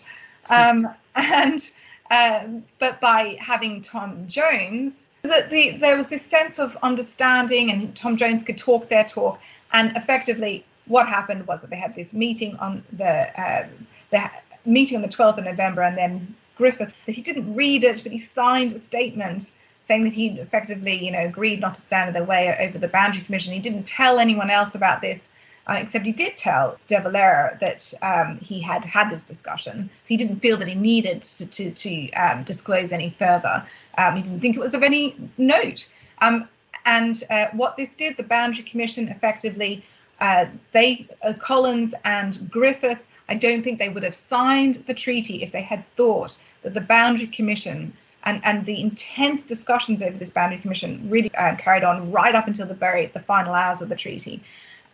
Um, 0.50 0.88
and 1.16 1.72
um, 2.12 2.64
but 2.78 3.00
by 3.00 3.36
having 3.40 3.82
Tom 3.82 4.28
Jones, 4.28 4.92
that 5.22 5.50
the, 5.50 5.72
there 5.78 5.96
was 5.96 6.06
this 6.06 6.22
sense 6.22 6.60
of 6.60 6.76
understanding, 6.84 7.70
and 7.72 7.96
Tom 7.96 8.16
Jones 8.16 8.44
could 8.44 8.58
talk 8.58 8.88
their 8.88 9.04
talk, 9.04 9.40
and 9.72 9.96
effectively 9.96 10.64
what 10.86 11.08
happened 11.08 11.44
was 11.48 11.60
that 11.60 11.70
they 11.70 11.76
had 11.76 11.96
this 11.96 12.12
meeting 12.12 12.56
on 12.58 12.84
the 12.92 13.40
uh, 13.40 13.66
the 14.12 14.30
meeting 14.64 14.96
on 14.96 15.02
the 15.02 15.08
12th 15.08 15.38
of 15.38 15.44
November, 15.44 15.82
and 15.82 15.98
then 15.98 16.36
Griffith 16.56 16.94
that 17.06 17.16
he 17.16 17.20
didn't 17.20 17.52
read 17.52 17.82
it, 17.82 18.00
but 18.04 18.12
he 18.12 18.20
signed 18.20 18.72
a 18.74 18.78
statement 18.78 19.50
saying 19.88 20.04
that 20.04 20.12
he 20.12 20.28
effectively, 20.40 20.94
you 20.94 21.10
know, 21.10 21.20
agreed 21.20 21.60
not 21.60 21.74
to 21.74 21.80
stand 21.80 22.08
in 22.08 22.14
their 22.14 22.24
way 22.24 22.56
over 22.60 22.78
the 22.78 22.88
boundary 22.88 23.22
commission. 23.22 23.52
He 23.52 23.60
didn't 23.60 23.84
tell 23.84 24.18
anyone 24.18 24.50
else 24.50 24.74
about 24.74 25.00
this 25.00 25.20
uh, 25.66 25.78
except 25.80 26.04
he 26.04 26.12
did 26.12 26.36
tell 26.36 26.78
De 26.88 27.00
Valera 27.00 27.56
that 27.60 27.92
um, 28.02 28.38
he 28.38 28.60
had 28.60 28.84
had 28.84 29.10
this 29.10 29.22
discussion. 29.22 29.88
So 30.04 30.08
he 30.08 30.16
didn't 30.16 30.40
feel 30.40 30.56
that 30.58 30.68
he 30.68 30.74
needed 30.74 31.22
to, 31.22 31.46
to, 31.46 31.70
to 31.70 32.10
um, 32.12 32.44
disclose 32.44 32.92
any 32.92 33.10
further. 33.18 33.66
Um, 33.96 34.16
he 34.16 34.22
didn't 34.22 34.40
think 34.40 34.56
it 34.56 34.60
was 34.60 34.74
of 34.74 34.82
any 34.82 35.16
note. 35.38 35.88
Um, 36.20 36.48
and 36.84 37.22
uh, 37.30 37.46
what 37.52 37.76
this 37.76 37.88
did, 37.96 38.16
the 38.16 38.24
Boundary 38.24 38.64
Commission 38.64 39.08
effectively, 39.08 39.82
uh, 40.20 40.46
they, 40.72 41.08
uh, 41.22 41.32
Collins 41.38 41.94
and 42.04 42.50
Griffith, 42.50 43.00
I 43.30 43.34
don't 43.34 43.62
think 43.62 43.78
they 43.78 43.88
would 43.88 44.02
have 44.02 44.14
signed 44.14 44.84
the 44.86 44.92
treaty 44.92 45.42
if 45.42 45.50
they 45.50 45.62
had 45.62 45.82
thought 45.96 46.36
that 46.62 46.74
the 46.74 46.82
Boundary 46.82 47.26
Commission 47.26 47.96
and, 48.24 48.40
and 48.44 48.64
the 48.64 48.80
intense 48.80 49.42
discussions 49.42 50.02
over 50.02 50.16
this 50.16 50.30
boundary 50.30 50.58
commission 50.58 51.08
really 51.08 51.34
uh, 51.34 51.54
carried 51.56 51.84
on 51.84 52.10
right 52.10 52.34
up 52.34 52.46
until 52.46 52.66
the 52.66 52.74
very 52.74 53.06
the 53.06 53.20
final 53.20 53.54
hours 53.54 53.80
of 53.82 53.88
the 53.88 53.96
treaty. 53.96 54.42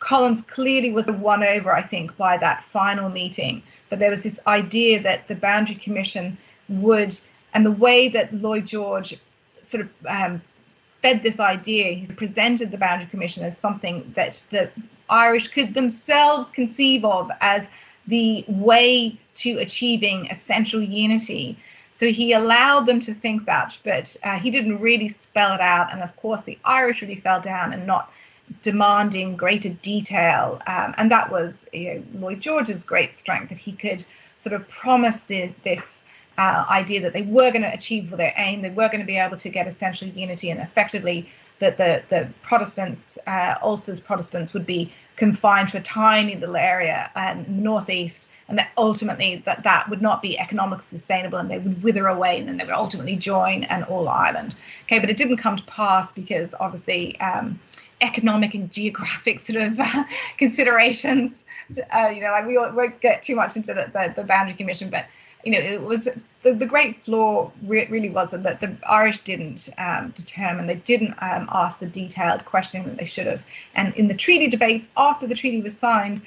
Collins 0.01 0.43
clearly 0.43 0.93
was 0.93 1.07
won 1.07 1.43
over, 1.43 1.75
I 1.75 1.83
think, 1.83 2.17
by 2.17 2.39
that 2.39 2.65
final 2.65 3.11
meeting. 3.11 3.63
But 3.91 3.99
there 3.99 4.11
was 4.11 4.23
this 4.23 4.39
idea 4.47 5.03
that 5.03 5.29
the 5.29 5.35
Boundary 5.35 5.75
Commission 5.75 6.39
would, 6.69 7.19
and 7.53 7.67
the 7.67 7.71
way 7.71 8.09
that 8.09 8.33
Lloyd 8.33 8.67
George 8.67 9.15
sort 9.63 9.83
of 9.83 9.91
um, 10.09 10.43
fed 11.03 11.23
this 11.23 11.39
idea, 11.39 11.93
he 11.93 12.07
presented 12.07 12.71
the 12.71 12.79
Boundary 12.79 13.09
Commission 13.09 13.45
as 13.45 13.55
something 13.61 14.13
that 14.17 14.43
the 14.51 14.71
Irish 15.11 15.49
could 15.49 15.75
themselves 15.75 16.51
conceive 16.51 17.05
of 17.05 17.31
as 17.41 17.67
the 18.07 18.45
way 18.49 19.19
to 19.35 19.59
achieving 19.59 20.29
essential 20.31 20.83
unity. 20.83 21.59
So 22.01 22.07
he 22.07 22.33
allowed 22.33 22.87
them 22.87 22.99
to 23.01 23.13
think 23.13 23.45
that, 23.45 23.77
but 23.85 24.17
uh, 24.25 24.39
he 24.39 24.51
didn't 24.51 24.81
really 24.81 25.11
spell 25.11 25.53
it 25.53 25.61
out. 25.61 25.93
And 25.93 26.01
of 26.03 26.17
course, 26.17 26.41
the 26.41 26.59
Irish 26.65 27.03
really 27.03 27.21
fell 27.21 27.43
down 27.43 27.75
and 27.75 27.87
not 27.87 28.11
demanding 28.63 29.37
greater 29.37 29.69
detail. 29.69 30.63
Um, 30.67 30.95
and 30.97 31.11
that 31.11 31.31
was 31.31 31.67
you 31.75 31.97
know, 31.97 32.03
Lloyd 32.15 32.41
George's 32.41 32.83
great 32.85 33.19
strength 33.19 33.51
that 33.51 33.59
he 33.59 33.73
could 33.73 34.03
sort 34.43 34.55
of 34.55 34.67
promise 34.71 35.21
the, 35.27 35.53
this 35.63 35.83
uh, 36.39 36.65
idea 36.71 37.03
that 37.03 37.13
they 37.13 37.21
were 37.21 37.51
going 37.51 37.69
to 37.69 37.75
achieve 37.75 38.09
their 38.09 38.33
aim, 38.39 38.63
they 38.63 38.71
were 38.71 38.89
going 38.89 39.01
to 39.01 39.07
be 39.07 39.19
able 39.19 39.37
to 39.37 39.51
get 39.51 39.67
essential 39.67 40.09
unity, 40.09 40.49
and 40.51 40.59
effectively 40.59 41.29
that 41.61 41.77
the, 41.77 42.03
the 42.11 42.29
Protestants, 42.43 43.17
uh, 43.27 43.55
Ulster's 43.63 44.01
Protestants, 44.01 44.53
would 44.53 44.67
be 44.67 44.93
confined 45.17 45.69
to 45.69 45.79
a 45.79 45.83
tiny 45.83 46.35
little 46.35 46.57
area 46.57 47.11
um, 47.15 47.39
in 47.41 47.57
the 47.57 47.63
northeast 47.63 48.27
and 48.51 48.59
that 48.59 48.71
ultimately 48.77 49.43
that 49.47 49.63
that 49.63 49.89
would 49.89 50.03
not 50.03 50.21
be 50.21 50.39
economically 50.39 50.99
sustainable 50.99 51.39
and 51.39 51.51
they 51.51 51.59
would 51.59 51.83
wither 51.83 52.09
away 52.09 52.39
and 52.39 52.49
then 52.49 52.57
they 52.57 52.65
would 52.65 52.75
ultimately 52.75 53.17
join 53.17 53.65
an 53.65 53.85
all 53.85 54.09
Ireland. 54.09 54.57
Okay, 54.85 54.99
but 54.99 55.09
it 55.09 55.17
didn't 55.17 55.37
come 55.39 55.57
to 55.57 55.65
pass 55.65 56.11
because 56.13 56.51
obviously 56.59 57.19
um, 57.21 57.61
economic 58.01 58.55
and 58.55 58.71
geographic 58.71 59.41
sort 59.41 59.63
of 59.63 59.79
uh, 59.79 60.05
considerations. 60.37 61.33
Uh, 61.95 62.09
you 62.09 62.21
know, 62.21 62.33
like 62.33 62.47
we 62.47 62.59
won't 62.59 63.01
get 63.01 63.23
too 63.23 63.37
much 63.37 63.55
into 63.55 63.73
the, 63.73 63.89
the, 63.93 64.13
the 64.17 64.25
boundary 64.25 64.57
commission, 64.57 64.91
but 64.91 65.07
you 65.45 65.53
know, 65.53 65.59
it 65.59 65.83
was 65.83 66.09
the, 66.43 66.55
the 66.55 66.67
great 66.67 67.03
flaw 67.05 67.51
re- 67.65 67.89
really 67.91 68.11
was 68.11 68.31
that 68.31 68.61
the 68.61 68.77
Irish 68.89 69.21
didn't 69.21 69.69
um, 69.79 70.13
determine, 70.17 70.67
they 70.67 70.77
didn't 70.77 71.15
um, 71.23 71.49
ask 71.53 71.79
the 71.79 71.87
detailed 71.87 72.45
questioning 72.45 72.87
that 72.89 72.99
they 72.99 73.05
should 73.05 73.27
have. 73.27 73.43
And 73.75 73.95
in 73.95 74.09
the 74.09 74.15
treaty 74.15 74.49
debates 74.49 74.89
after 74.97 75.27
the 75.27 75.35
treaty 75.35 75.61
was 75.61 75.77
signed, 75.77 76.23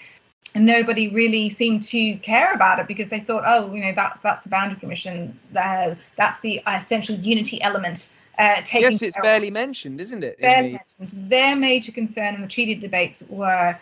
nobody 0.55 1.09
really 1.09 1.49
seemed 1.49 1.83
to 1.83 2.15
care 2.17 2.53
about 2.53 2.79
it 2.79 2.87
because 2.87 3.09
they 3.09 3.19
thought, 3.19 3.43
oh, 3.45 3.73
you 3.73 3.83
know, 3.83 3.93
that 3.93 4.19
that's 4.23 4.45
a 4.45 4.49
boundary 4.49 4.79
commission. 4.79 5.39
Uh, 5.55 5.95
that's 6.17 6.41
the 6.41 6.61
essential 6.67 7.15
unity 7.15 7.61
element. 7.61 8.09
Uh, 8.37 8.61
yes, 8.73 9.01
it's 9.01 9.17
barely 9.21 9.51
mentioned, 9.51 10.01
isn't 10.01 10.23
it? 10.23 10.39
Barely 10.39 10.69
the... 10.69 10.79
mentioned. 10.99 11.29
Their 11.29 11.55
major 11.55 11.91
concern 11.91 12.35
in 12.35 12.41
the 12.41 12.47
treaty 12.47 12.75
debates 12.75 13.23
were, 13.29 13.77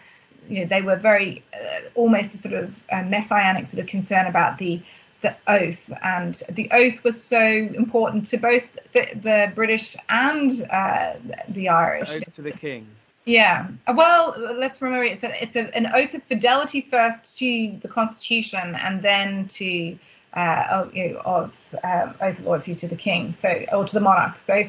you 0.49 0.61
know, 0.61 0.65
they 0.65 0.81
were 0.81 0.97
very 0.97 1.43
uh, 1.53 1.81
almost 1.95 2.33
a 2.33 2.37
sort 2.37 2.53
of 2.55 2.73
uh, 2.91 3.03
messianic 3.03 3.67
sort 3.67 3.79
of 3.79 3.87
concern 3.87 4.27
about 4.27 4.57
the 4.57 4.81
the 5.21 5.35
oath, 5.47 5.91
and 6.03 6.41
the 6.49 6.69
oath 6.71 7.03
was 7.03 7.23
so 7.23 7.39
important 7.39 8.25
to 8.27 8.37
both 8.37 8.63
the, 8.93 9.07
the 9.15 9.51
British 9.53 9.95
and 10.09 10.67
uh, 10.69 11.13
the 11.49 11.69
Irish. 11.69 12.09
The 12.09 12.17
oath 12.17 12.35
to 12.35 12.41
the 12.41 12.51
king. 12.51 12.87
Yeah. 13.25 13.67
Well, 13.87 14.35
let's 14.57 14.81
remember 14.81 15.03
it's 15.03 15.23
a, 15.23 15.43
it's 15.43 15.55
a, 15.55 15.73
an 15.75 15.87
oath 15.93 16.13
of 16.13 16.23
fidelity 16.23 16.81
first 16.81 17.37
to 17.37 17.77
the 17.81 17.87
Constitution 17.87 18.75
and 18.75 19.01
then 19.01 19.47
to 19.49 19.97
uh, 20.33 20.63
of, 20.71 20.95
you 20.95 21.09
know, 21.09 21.17
of 21.19 21.53
um, 21.83 22.15
oath 22.21 22.39
of 22.39 22.45
loyalty 22.45 22.73
to 22.75 22.87
the 22.87 22.95
king, 22.95 23.35
so 23.39 23.63
or 23.71 23.85
to 23.85 23.93
the 23.93 23.99
monarch. 23.99 24.39
So, 24.39 24.63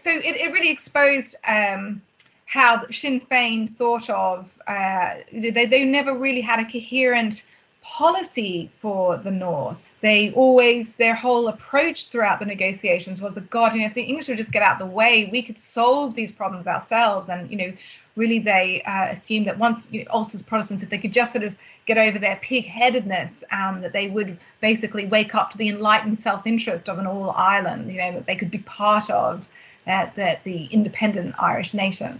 so 0.00 0.10
it, 0.10 0.36
it 0.36 0.52
really 0.52 0.70
exposed 0.70 1.36
um, 1.46 2.02
how 2.46 2.84
Sinn 2.90 3.20
Féin 3.20 3.74
thought 3.76 4.10
of. 4.10 4.50
Uh, 4.66 5.16
they 5.32 5.66
they 5.66 5.84
never 5.84 6.18
really 6.18 6.40
had 6.40 6.58
a 6.58 6.64
coherent 6.64 7.44
policy 7.84 8.70
for 8.80 9.18
the 9.18 9.30
North. 9.30 9.86
They 10.00 10.32
always, 10.32 10.94
their 10.94 11.14
whole 11.14 11.48
approach 11.48 12.08
throughout 12.08 12.40
the 12.40 12.46
negotiations 12.46 13.20
was 13.20 13.34
that, 13.34 13.50
God, 13.50 13.74
you 13.74 13.80
know, 13.80 13.86
if 13.86 13.94
the 13.94 14.02
English 14.02 14.28
would 14.28 14.38
just 14.38 14.52
get 14.52 14.62
out 14.62 14.80
of 14.80 14.88
the 14.88 14.94
way, 14.94 15.28
we 15.30 15.42
could 15.42 15.58
solve 15.58 16.14
these 16.14 16.32
problems 16.32 16.66
ourselves. 16.66 17.28
And, 17.28 17.50
you 17.50 17.58
know, 17.58 17.72
really 18.16 18.38
they 18.38 18.82
uh, 18.82 19.12
assumed 19.12 19.46
that 19.48 19.58
once 19.58 19.86
you 19.90 20.00
know, 20.00 20.10
Ulster's 20.12 20.42
Protestants, 20.42 20.82
if 20.82 20.88
they 20.88 20.96
could 20.96 21.12
just 21.12 21.32
sort 21.32 21.44
of 21.44 21.54
get 21.84 21.98
over 21.98 22.18
their 22.18 22.36
pig-headedness, 22.36 23.30
um, 23.52 23.82
that 23.82 23.92
they 23.92 24.08
would 24.08 24.38
basically 24.62 25.04
wake 25.04 25.34
up 25.34 25.50
to 25.50 25.58
the 25.58 25.68
enlightened 25.68 26.18
self-interest 26.18 26.88
of 26.88 26.98
an 26.98 27.06
all 27.06 27.32
Ireland, 27.32 27.90
you 27.90 27.98
know, 27.98 28.12
that 28.12 28.24
they 28.24 28.34
could 28.34 28.50
be 28.50 28.58
part 28.58 29.10
of 29.10 29.44
uh, 29.86 30.06
the, 30.16 30.38
the 30.44 30.64
independent 30.66 31.34
Irish 31.38 31.74
nation. 31.74 32.18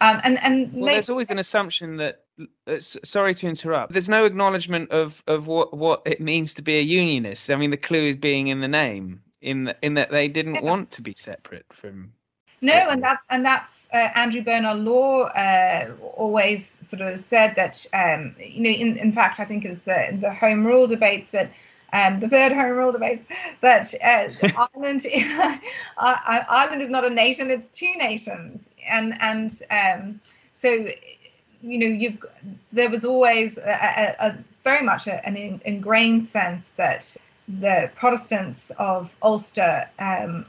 Um, 0.00 0.20
and 0.22 0.40
and 0.42 0.72
well, 0.72 0.86
they, 0.86 0.92
there's 0.92 1.10
always 1.10 1.30
an 1.30 1.40
assumption 1.40 1.96
that. 1.96 2.21
Uh, 2.66 2.78
sorry 2.78 3.34
to 3.34 3.46
interrupt. 3.46 3.92
There's 3.92 4.08
no 4.08 4.24
acknowledgement 4.24 4.90
of 4.90 5.22
of 5.26 5.46
what 5.46 5.76
what 5.76 6.02
it 6.06 6.20
means 6.20 6.54
to 6.54 6.62
be 6.62 6.78
a 6.78 6.82
unionist. 6.82 7.50
I 7.50 7.56
mean, 7.56 7.70
the 7.70 7.76
clue 7.76 8.08
is 8.08 8.16
being 8.16 8.48
in 8.48 8.60
the 8.60 8.68
name, 8.68 9.22
in 9.40 9.64
the, 9.64 9.76
in 9.82 9.94
that 9.94 10.10
they 10.10 10.28
didn't 10.28 10.56
yeah. 10.56 10.62
want 10.62 10.90
to 10.92 11.02
be 11.02 11.14
separate 11.14 11.66
from. 11.72 12.12
No, 12.62 12.72
Britain. 12.72 12.92
and 12.92 13.02
that 13.02 13.18
and 13.28 13.44
that's 13.44 13.86
uh, 13.92 14.08
Andrew 14.14 14.42
Bonar 14.42 14.74
Law 14.74 15.24
uh, 15.24 15.90
always 16.16 16.80
sort 16.88 17.02
of 17.02 17.20
said 17.20 17.54
that 17.56 17.84
um, 17.92 18.34
you 18.38 18.62
know 18.62 18.70
in 18.70 18.96
in 18.96 19.12
fact 19.12 19.38
I 19.38 19.44
think 19.44 19.64
it 19.64 19.70
was 19.70 19.80
the 19.84 20.16
the 20.20 20.32
Home 20.32 20.66
Rule 20.66 20.86
debates 20.86 21.30
that 21.32 21.50
um, 21.92 22.20
the 22.20 22.28
third 22.28 22.52
home 22.52 22.72
rule 22.72 22.92
debate 22.92 23.22
that 23.60 23.92
uh, 24.02 24.66
Ireland 24.74 25.06
Ireland 25.98 26.82
is 26.82 26.88
not 26.88 27.04
a 27.04 27.10
nation; 27.10 27.50
it's 27.50 27.68
two 27.68 27.94
nations 27.96 28.68
and 28.88 29.20
and 29.20 29.62
um, 29.70 30.20
so 30.58 30.86
you 31.62 31.78
know 31.78 31.86
you've 31.86 32.18
there 32.72 32.90
was 32.90 33.04
always 33.04 33.58
a, 33.58 34.16
a, 34.20 34.28
a 34.28 34.38
very 34.64 34.84
much 34.84 35.06
an 35.06 35.60
ingrained 35.64 36.28
sense 36.28 36.70
that 36.76 37.16
the 37.48 37.90
Protestants 37.96 38.70
of 38.78 39.10
Ulster 39.22 39.88
um, 39.98 40.46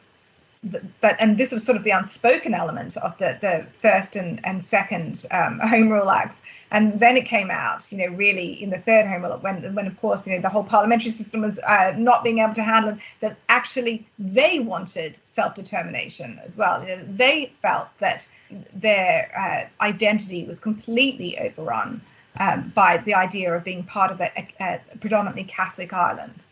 but 1.02 1.16
and 1.20 1.38
this 1.38 1.52
was 1.52 1.64
sort 1.64 1.78
of 1.78 1.84
the 1.84 1.92
unspoken 1.92 2.54
element 2.54 2.96
of 2.98 3.18
the, 3.18 3.38
the 3.42 3.66
first 3.82 4.16
and, 4.16 4.40
and 4.46 4.64
second 4.64 5.26
um, 5.32 5.60
Home 5.64 5.90
Rule 5.92 6.10
Acts 6.10 6.38
and 6.74 7.00
then 7.00 7.16
it 7.16 7.26
came 7.26 7.52
out, 7.52 7.90
you 7.92 8.00
know, 8.00 8.16
really 8.16 8.62
in 8.62 8.72
the 8.72 8.80
third 8.80 9.06
home 9.06 9.22
rule, 9.22 9.38
when, 9.42 9.76
when 9.76 9.86
of 9.86 9.96
course, 10.02 10.26
you 10.26 10.34
know, 10.34 10.42
the 10.42 10.50
whole 10.50 10.64
parliamentary 10.64 11.12
system 11.12 11.42
was 11.42 11.60
uh, 11.60 11.94
not 11.96 12.24
being 12.24 12.40
able 12.40 12.56
to 12.56 12.64
handle 12.64 12.94
it, 12.94 12.98
that 13.22 13.38
actually 13.48 14.08
they 14.18 14.60
wanted 14.60 15.20
self-determination 15.24 16.42
as 16.44 16.58
well. 16.58 16.82
You 16.82 16.96
know, 16.96 17.06
they 17.08 17.54
felt 17.62 17.90
that 18.00 18.28
their 18.74 19.32
uh, 19.38 19.86
identity 19.86 20.46
was 20.46 20.60
completely 20.60 21.38
overrun 21.38 22.02
um, 22.40 22.74
by 22.76 22.98
the 22.98 23.14
idea 23.14 23.54
of 23.54 23.64
being 23.64 23.84
part 23.84 24.12
of 24.12 24.20
a, 24.20 24.32
a, 24.36 24.82
a 24.92 24.98
predominantly 24.98 25.44
Catholic 25.44 25.94
Ireland. 25.94 26.44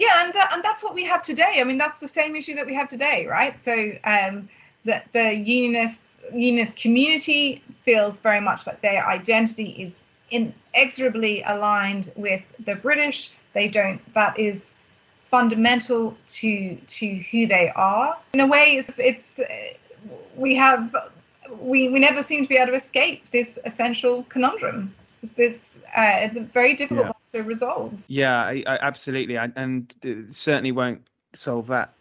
Yeah, 0.00 0.24
and 0.24 0.32
that, 0.32 0.50
and 0.54 0.64
that's 0.64 0.82
what 0.82 0.94
we 0.94 1.04
have 1.04 1.22
today. 1.22 1.58
I 1.60 1.64
mean, 1.64 1.76
that's 1.76 2.00
the 2.00 2.08
same 2.08 2.34
issue 2.34 2.54
that 2.54 2.64
we 2.64 2.74
have 2.74 2.88
today, 2.88 3.26
right? 3.26 3.62
So 3.62 3.72
um, 4.04 4.48
the, 4.86 5.02
the 5.12 5.34
unionists 5.34 6.18
unionist 6.32 6.74
community 6.76 7.62
feels 7.84 8.18
very 8.18 8.40
much 8.40 8.66
like 8.66 8.80
their 8.80 9.06
identity 9.06 9.70
is 9.72 9.92
inexorably 10.30 11.42
aligned 11.42 12.12
with 12.16 12.40
the 12.64 12.76
British. 12.76 13.30
They 13.52 13.68
don't. 13.68 14.00
That 14.14 14.38
is 14.38 14.62
fundamental 15.30 16.16
to 16.38 16.76
to 16.76 17.06
who 17.30 17.46
they 17.46 17.70
are. 17.76 18.16
In 18.32 18.40
a 18.40 18.46
way, 18.46 18.78
it's, 18.78 18.90
it's 18.96 19.40
we 20.34 20.54
have 20.56 20.96
we 21.60 21.90
we 21.90 21.98
never 21.98 22.22
seem 22.22 22.42
to 22.42 22.48
be 22.48 22.56
able 22.56 22.68
to 22.68 22.74
escape 22.74 23.30
this 23.32 23.58
essential 23.66 24.22
conundrum. 24.30 24.94
This 25.36 25.58
uh, 25.96 26.20
it's 26.20 26.36
a 26.36 26.40
very 26.40 26.74
difficult 26.74 27.06
yeah. 27.06 27.12
one 27.12 27.14
to 27.32 27.42
resolve. 27.42 27.94
Yeah, 28.06 28.36
I, 28.36 28.64
I, 28.66 28.78
absolutely, 28.80 29.38
I, 29.38 29.50
and 29.56 29.94
certainly 30.30 30.72
won't 30.72 31.06
solve 31.34 31.66
that 31.68 31.92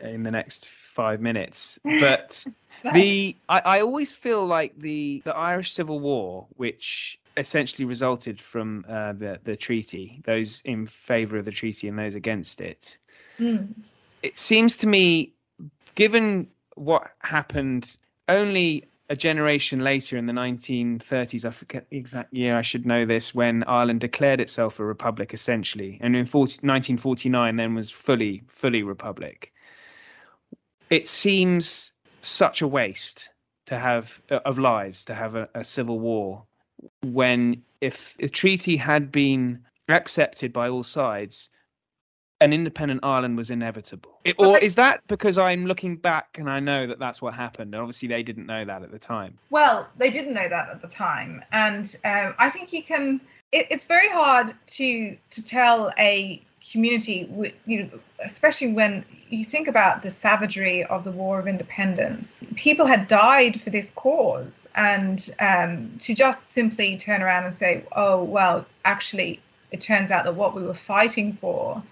in 0.00 0.22
the 0.22 0.30
next 0.30 0.68
five 0.68 1.20
minutes. 1.20 1.78
But 1.84 2.44
the 2.92 3.36
I, 3.48 3.60
I 3.60 3.80
always 3.80 4.12
feel 4.12 4.46
like 4.46 4.78
the 4.78 5.22
the 5.24 5.34
Irish 5.34 5.72
Civil 5.72 6.00
War, 6.00 6.46
which 6.56 7.18
essentially 7.36 7.84
resulted 7.84 8.40
from 8.40 8.84
uh, 8.88 9.12
the 9.12 9.40
the 9.44 9.56
treaty, 9.56 10.20
those 10.24 10.62
in 10.64 10.86
favour 10.86 11.38
of 11.38 11.44
the 11.44 11.52
treaty 11.52 11.88
and 11.88 11.98
those 11.98 12.14
against 12.14 12.60
it. 12.60 12.96
Mm. 13.38 13.74
It 14.22 14.38
seems 14.38 14.76
to 14.78 14.86
me, 14.86 15.32
given 15.94 16.48
what 16.74 17.10
happened 17.18 17.96
only 18.28 18.84
a 19.08 19.16
generation 19.16 19.80
later 19.80 20.16
in 20.16 20.26
the 20.26 20.32
1930s, 20.32 21.44
I 21.44 21.50
forget 21.50 21.88
the 21.90 21.96
exact 21.96 22.32
year, 22.32 22.56
I 22.56 22.62
should 22.62 22.86
know 22.86 23.04
this, 23.04 23.34
when 23.34 23.64
Ireland 23.64 24.00
declared 24.00 24.40
itself 24.40 24.78
a 24.78 24.84
republic 24.84 25.34
essentially, 25.34 25.98
and 26.00 26.16
in 26.16 26.24
40, 26.24 26.66
1949 26.66 27.56
then 27.56 27.74
was 27.74 27.90
fully, 27.90 28.42
fully 28.48 28.82
republic. 28.82 29.52
It 30.88 31.08
seems 31.08 31.92
such 32.20 32.62
a 32.62 32.68
waste 32.68 33.30
to 33.66 33.78
have 33.78 34.20
uh, 34.30 34.40
of 34.44 34.58
lives 34.58 35.04
to 35.06 35.14
have 35.14 35.34
a, 35.34 35.48
a 35.54 35.64
civil 35.64 35.98
war 35.98 36.44
when 37.02 37.62
if 37.80 38.16
a 38.20 38.28
treaty 38.28 38.76
had 38.76 39.12
been 39.12 39.64
accepted 39.88 40.52
by 40.52 40.68
all 40.68 40.82
sides, 40.82 41.50
an 42.42 42.52
independent 42.52 43.00
Ireland 43.02 43.36
was 43.36 43.50
inevitable. 43.50 44.18
It, 44.24 44.36
or 44.38 44.58
is 44.58 44.74
that 44.74 45.02
because 45.06 45.38
I'm 45.38 45.66
looking 45.66 45.96
back 45.96 46.36
and 46.38 46.50
I 46.50 46.60
know 46.60 46.86
that 46.86 46.98
that's 46.98 47.22
what 47.22 47.34
happened? 47.34 47.74
And 47.74 47.80
obviously, 47.80 48.08
they 48.08 48.22
didn't 48.22 48.46
know 48.46 48.64
that 48.64 48.82
at 48.82 48.90
the 48.90 48.98
time. 48.98 49.38
Well, 49.50 49.88
they 49.96 50.10
didn't 50.10 50.34
know 50.34 50.48
that 50.48 50.68
at 50.68 50.82
the 50.82 50.88
time, 50.88 51.44
and 51.52 51.96
um, 52.04 52.34
I 52.38 52.50
think 52.50 52.72
you 52.72 52.82
can. 52.82 53.20
It, 53.52 53.66
it's 53.70 53.84
very 53.84 54.08
hard 54.08 54.54
to 54.66 55.16
to 55.30 55.42
tell 55.42 55.92
a 55.98 56.42
community, 56.70 57.28
you 57.66 57.84
know, 57.84 57.90
especially 58.24 58.72
when 58.72 59.04
you 59.30 59.44
think 59.44 59.66
about 59.66 60.02
the 60.02 60.10
savagery 60.10 60.84
of 60.84 61.04
the 61.04 61.10
War 61.10 61.38
of 61.38 61.46
Independence. 61.46 62.38
People 62.54 62.86
had 62.86 63.08
died 63.08 63.60
for 63.62 63.70
this 63.70 63.90
cause, 63.94 64.66
and 64.74 65.34
um, 65.40 65.96
to 66.00 66.14
just 66.14 66.52
simply 66.52 66.96
turn 66.96 67.22
around 67.22 67.44
and 67.44 67.54
say, 67.54 67.84
"Oh, 67.96 68.22
well, 68.22 68.66
actually, 68.84 69.40
it 69.70 69.80
turns 69.80 70.10
out 70.10 70.24
that 70.24 70.34
what 70.34 70.54
we 70.54 70.62
were 70.62 70.74
fighting 70.74 71.38
for." 71.40 71.82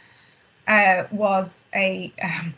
Uh, 0.71 1.05
was 1.11 1.65
a 1.75 2.13
um, 2.23 2.55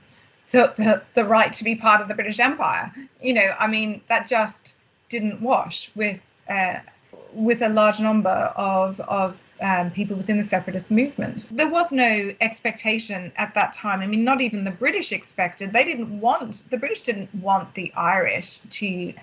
so 0.47 0.71
the, 0.77 1.03
the 1.15 1.25
right 1.25 1.53
to 1.55 1.65
be 1.65 1.75
part 1.75 2.03
of 2.03 2.09
the 2.09 2.15
British 2.15 2.39
Empire. 2.39 2.93
You 3.21 3.33
know, 3.33 3.55
I 3.59 3.67
mean, 3.67 4.03
that 4.09 4.29
just 4.29 4.75
didn't 5.09 5.41
wash 5.41 5.91
with 5.95 6.21
uh, 6.49 6.81
with 7.33 7.63
a 7.63 7.71
large 7.71 8.01
number 8.01 8.53
of 8.55 9.01
of 9.01 9.39
um, 9.63 9.91
people 9.91 10.17
within 10.17 10.37
the 10.37 10.45
separatist 10.45 10.91
movement. 10.91 11.47
There 11.51 11.71
was 11.71 11.91
no 11.91 12.33
expectation 12.43 13.33
at 13.37 13.55
that 13.55 13.73
time. 13.73 14.01
I 14.01 14.07
mean, 14.07 14.25
not 14.25 14.43
even 14.43 14.65
the 14.65 14.73
British 14.73 15.11
expected. 15.13 15.73
They 15.73 15.85
didn't 15.85 16.21
want 16.21 16.71
the 16.71 16.77
British 16.77 17.01
didn't 17.01 17.35
want 17.35 17.75
the 17.75 17.93
Irish 17.95 18.59
to 18.59 19.15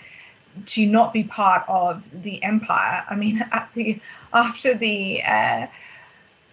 to 0.66 0.86
not 0.88 1.14
be 1.14 1.24
part 1.24 1.64
of 1.68 2.04
the 2.24 2.42
empire. 2.42 3.04
I 3.08 3.16
mean, 3.16 3.46
the 3.76 4.00
after 4.34 4.74
the 4.74 5.22
uh, 5.24 5.68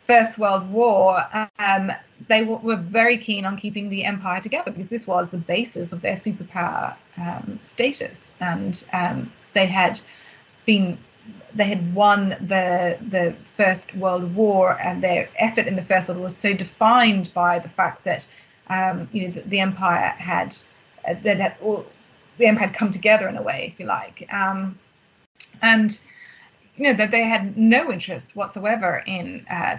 First 0.06 0.38
World 0.38 0.70
War, 0.70 1.18
um, 1.58 1.92
they 2.28 2.40
w- 2.40 2.60
were 2.62 2.76
very 2.76 3.18
keen 3.18 3.44
on 3.44 3.56
keeping 3.56 3.90
the 3.90 4.04
empire 4.04 4.40
together 4.40 4.70
because 4.70 4.88
this 4.88 5.06
was 5.06 5.28
the 5.30 5.38
basis 5.38 5.92
of 5.92 6.00
their 6.00 6.16
superpower 6.16 6.94
um, 7.18 7.58
status, 7.62 8.30
and 8.40 8.84
um, 8.92 9.32
they 9.54 9.66
had 9.66 10.00
been 10.64 10.98
they 11.54 11.64
had 11.64 11.94
won 11.94 12.30
the 12.40 12.98
the 13.10 13.34
First 13.56 13.94
World 13.96 14.34
War, 14.34 14.80
and 14.80 15.02
their 15.02 15.28
effort 15.38 15.66
in 15.66 15.74
the 15.74 15.82
First 15.82 16.08
World 16.08 16.18
War 16.18 16.24
was 16.24 16.36
so 16.36 16.52
defined 16.54 17.32
by 17.34 17.58
the 17.58 17.68
fact 17.68 18.04
that 18.04 18.26
um, 18.68 19.08
you 19.12 19.26
know 19.26 19.34
the, 19.34 19.40
the, 19.42 19.60
empire 19.60 20.14
had 20.18 20.56
uh, 21.08 21.14
that 21.24 21.40
had 21.40 21.56
all, 21.60 21.86
the 22.38 22.46
empire 22.46 22.68
had 22.68 22.76
come 22.76 22.90
together 22.90 23.28
in 23.28 23.36
a 23.36 23.42
way, 23.42 23.70
if 23.72 23.80
you 23.80 23.86
like, 23.86 24.26
um, 24.32 24.78
and 25.62 25.98
you 26.76 26.84
know 26.84 26.94
that 26.94 27.10
they 27.10 27.22
had 27.22 27.56
no 27.56 27.90
interest 27.90 28.36
whatsoever 28.36 29.02
in 29.06 29.46
uh, 29.50 29.78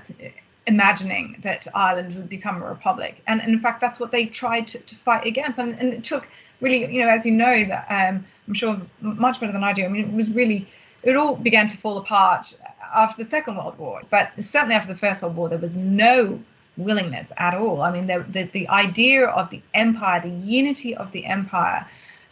imagining 0.65 1.39
that 1.43 1.67
Ireland 1.73 2.15
would 2.15 2.29
become 2.29 2.61
a 2.61 2.69
republic, 2.69 3.21
and, 3.27 3.41
and 3.41 3.53
in 3.53 3.59
fact 3.59 3.81
that's 3.81 3.99
what 3.99 4.11
they 4.11 4.25
tried 4.25 4.67
to, 4.67 4.79
to 4.79 4.95
fight 4.95 5.25
against, 5.25 5.59
and, 5.59 5.77
and, 5.79 5.93
it 5.93 6.03
took 6.03 6.27
really, 6.59 6.91
you 6.91 7.03
know, 7.03 7.09
as 7.09 7.25
you 7.25 7.31
know, 7.31 7.65
that 7.65 7.87
um, 7.89 8.25
I'm 8.47 8.53
sure 8.53 8.81
much 9.01 9.39
better 9.39 9.53
than 9.53 9.63
I 9.63 9.73
do. 9.73 9.85
I 9.85 9.87
mean, 9.87 10.09
it 10.09 10.13
was 10.13 10.29
really 10.29 10.67
it 11.03 11.15
all 11.15 11.35
began 11.35 11.67
to 11.67 11.77
fall 11.77 11.97
apart 11.97 12.55
after 12.93 13.23
the 13.23 13.29
Second 13.29 13.57
World 13.57 13.77
War, 13.77 14.01
but 14.09 14.31
certainly 14.39 14.75
after 14.75 14.91
the 14.91 14.99
First 14.99 15.21
World 15.21 15.35
War, 15.35 15.49
there 15.49 15.59
was 15.59 15.73
no 15.75 16.39
willingness 16.77 17.27
at 17.37 17.53
all. 17.53 17.81
I 17.81 17.91
mean, 17.91 18.07
the, 18.07 18.25
the, 18.29 18.43
the 18.43 18.69
idea 18.69 19.27
of 19.27 19.49
the 19.49 19.61
empire, 19.73 20.21
the 20.21 20.29
unity 20.29 20.95
of 20.95 21.11
the 21.11 21.25
empire, 21.25 21.87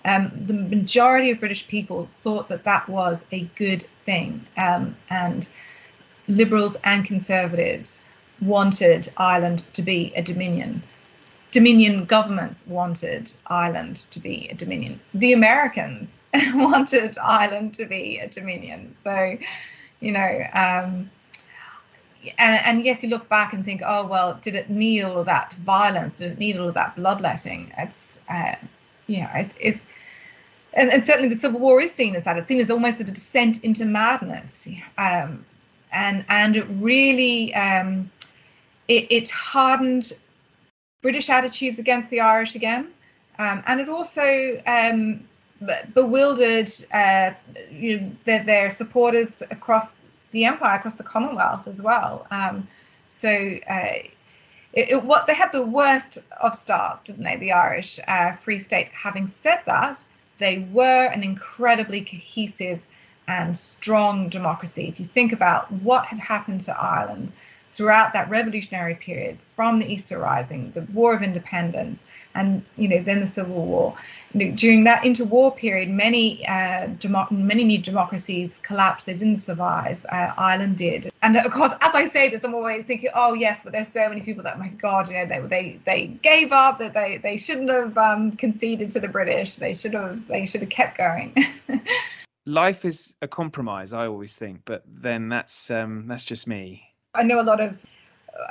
um, 0.06 0.32
the 0.46 0.54
majority 0.54 1.32
of 1.32 1.40
British 1.40 1.68
people 1.68 2.08
thought 2.14 2.48
that 2.50 2.64
that 2.64 2.88
was 2.88 3.26
a 3.32 3.42
good 3.56 3.86
thing, 4.06 4.46
um, 4.58 4.96
and 5.10 5.50
liberals 6.28 6.78
and 6.84 7.06
conservatives 7.06 8.02
wanted 8.42 9.12
Ireland 9.18 9.66
to 9.74 9.82
be 9.82 10.14
a 10.16 10.22
dominion. 10.22 10.84
Dominion 11.52 12.06
governments 12.06 12.66
wanted 12.68 13.34
Ireland 13.48 14.06
to 14.12 14.20
be 14.20 14.48
a 14.52 14.56
dominion. 14.56 15.00
The 15.14 15.34
Americans 15.34 16.20
wanted 16.54 17.18
Ireland 17.18 17.74
to 17.76 17.86
be 17.86 18.20
a 18.20 18.28
dominion. 18.28 18.96
So, 19.04 19.38
you 20.02 20.12
know, 20.12 20.44
um, 20.54 21.10
and, 22.38 22.62
and, 22.66 22.86
yes, 22.86 23.04
you 23.04 23.10
look 23.10 23.30
back 23.30 23.54
and 23.54 23.64
think, 23.64 23.82
oh 23.86 24.06
well, 24.06 24.40
did 24.42 24.56
it 24.56 24.70
need 24.70 25.04
all 25.04 25.20
of 25.20 25.28
that 25.28 25.54
violence? 25.66 26.18
Did 26.18 26.34
it 26.34 26.40
need 26.40 26.58
all 26.58 26.68
of 26.68 26.74
that 26.74 26.96
bloodletting? 26.96 27.72
It's, 27.78 28.20
uh, 28.28 28.56
know, 29.08 29.30
it, 29.36 29.52
it 29.60 29.80
and, 30.74 30.92
and, 30.92 31.06
certainly 31.06 31.30
the 31.30 31.36
Civil 31.36 31.60
War 31.60 31.82
is 31.82 31.92
seen 31.92 32.16
as 32.16 32.26
that. 32.26 32.38
It's 32.38 32.48
seen 32.48 32.60
as 32.60 32.70
almost 32.70 33.00
a 33.00 33.04
descent 33.04 33.64
into 33.64 33.86
madness, 33.86 34.68
um, 34.98 35.46
and 35.92 36.26
and 36.30 36.56
it 36.56 36.66
really 36.70 37.54
um, 37.56 38.12
it, 38.88 39.08
it, 39.10 39.30
hardened 39.30 40.12
British 41.02 41.30
attitudes 41.30 41.80
against 41.80 42.10
the 42.10 42.20
Irish 42.20 42.56
again, 42.56 42.90
um, 43.40 43.64
and 43.68 43.80
it 43.80 43.88
also 43.88 44.62
um, 44.68 45.24
bewildered 45.94 46.72
uh, 46.94 47.32
you 47.72 48.02
know, 48.02 48.12
their, 48.26 48.44
their, 48.44 48.70
supporters 48.70 49.42
across 49.52 49.96
the 50.32 50.44
empire, 50.44 50.76
across 50.76 50.96
the 50.96 51.04
Commonwealth 51.04 51.68
as 51.68 51.82
well. 51.82 52.28
Um, 52.32 52.68
so. 53.18 53.30
Uh, 53.70 54.10
it, 54.76 54.90
it, 54.90 55.04
what 55.04 55.26
they 55.26 55.34
had 55.34 55.52
the 55.52 55.66
worst 55.66 56.18
of 56.42 56.54
starts, 56.54 57.04
didn't 57.06 57.24
they? 57.24 57.38
The 57.38 57.54
Irish 57.54 58.00
uh, 58.08 58.34
Free 58.34 58.60
State. 58.60 58.90
Having 58.90 59.28
said 59.28 59.62
that, 59.66 59.98
they 60.38 60.68
were 60.72 61.06
an 61.06 61.24
incredibly 61.24 62.02
cohesive 62.02 62.82
and 63.28 63.58
strong 63.58 64.30
democracy. 64.30 64.88
If 64.88 65.00
you 65.00 65.06
think 65.06 65.32
about 65.32 65.72
what 65.72 66.06
had 66.06 66.20
happened 66.20 66.62
to 66.62 66.80
Ireland 66.80 67.32
throughout 67.76 68.14
that 68.14 68.30
revolutionary 68.30 68.96
period, 68.96 69.38
from 69.56 69.80
the 69.80 69.86
Easter 69.86 70.18
Rising, 70.18 70.72
the 70.72 70.82
War 70.94 71.14
of 71.14 71.22
Independence, 71.22 72.00
and 72.34 72.64
you 72.78 72.88
know 72.88 73.02
then 73.04 73.20
the 73.20 73.28
Civil 73.28 73.66
War. 73.66 73.96
During 74.34 74.86
that 74.86 75.04
interwar 75.04 75.56
period, 75.56 75.90
many 75.90 76.48
uh, 76.48 76.88
many 77.32 77.64
new 77.64 77.78
democracies 77.78 78.60
collapsed. 78.64 79.06
They 79.06 79.14
didn't 79.14 79.38
survive. 79.38 80.06
Uh, 80.10 80.32
Ireland 80.38 80.78
did, 80.78 81.12
and 81.22 81.38
of 81.38 81.52
course, 81.52 81.72
as 81.82 81.94
I 81.94 82.10
say 82.10 82.30
this, 82.30 82.44
I'm 82.44 82.54
always 82.54 82.86
thinking, 82.86 83.10
oh 83.14 83.34
yes, 83.34 83.62
but 83.64 83.74
there's 83.74 83.92
so 83.92 84.08
many 84.08 84.22
people 84.22 84.44
that, 84.44 84.58
my 84.58 84.70
God, 84.70 85.10
you 85.10 85.16
know, 85.16 85.26
they 85.26 85.40
they 85.42 85.80
they 85.86 86.08
gave 86.08 86.52
up. 86.52 86.80
That 86.80 86.94
they 86.94 87.18
they 87.18 87.38
shouldn't 87.38 87.70
have 87.70 87.98
um, 87.98 88.32
conceded 88.34 88.92
to 88.92 89.00
the 89.00 89.10
British. 89.10 89.56
They 89.56 89.74
should 89.74 89.94
have 89.94 90.28
they 90.28 90.46
should 90.46 90.62
have 90.62 90.70
kept 90.70 90.98
going. 90.98 91.36
Life 92.48 92.86
is 92.86 93.16
a 93.24 93.28
compromise, 93.28 93.92
I 93.92 94.06
always 94.06 94.38
think, 94.38 94.62
but 94.66 94.84
then 94.88 95.30
that's 95.30 95.72
um, 95.72 96.06
that's 96.08 96.24
just 96.24 96.46
me. 96.48 96.95
I 97.16 97.24
know 97.24 97.40
a 97.40 97.44
lot 97.44 97.62
of 97.62 97.78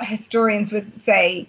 historians 0.01 0.71
would 0.71 0.99
say 0.99 1.47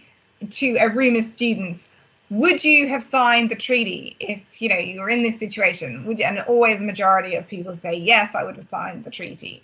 to 0.50 0.76
a 0.76 0.88
room 0.88 1.16
of 1.16 1.24
students, 1.24 1.88
would 2.30 2.64
you 2.64 2.88
have 2.88 3.02
signed 3.02 3.50
the 3.50 3.56
treaty 3.56 4.16
if 4.18 4.40
you 4.58 4.68
know 4.68 4.76
you 4.76 5.00
were 5.00 5.10
in 5.10 5.22
this 5.22 5.38
situation? 5.38 6.04
Would 6.06 6.18
you? 6.18 6.24
And 6.24 6.40
always 6.40 6.80
a 6.80 6.84
majority 6.84 7.36
of 7.36 7.46
people 7.46 7.74
say 7.76 7.94
yes, 7.94 8.34
I 8.34 8.44
would 8.44 8.56
have 8.56 8.68
signed 8.68 9.04
the 9.04 9.10
treaty. 9.10 9.62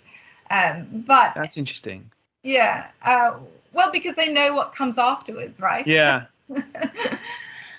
Um, 0.49 1.03
but 1.05 1.33
that's 1.35 1.57
interesting. 1.57 2.09
Yeah. 2.43 2.87
Uh, 3.01 3.39
well, 3.73 3.91
because 3.91 4.15
they 4.15 4.31
know 4.31 4.53
what 4.53 4.73
comes 4.75 4.97
afterwards, 4.97 5.59
right? 5.59 5.85
Yeah. 5.85 6.25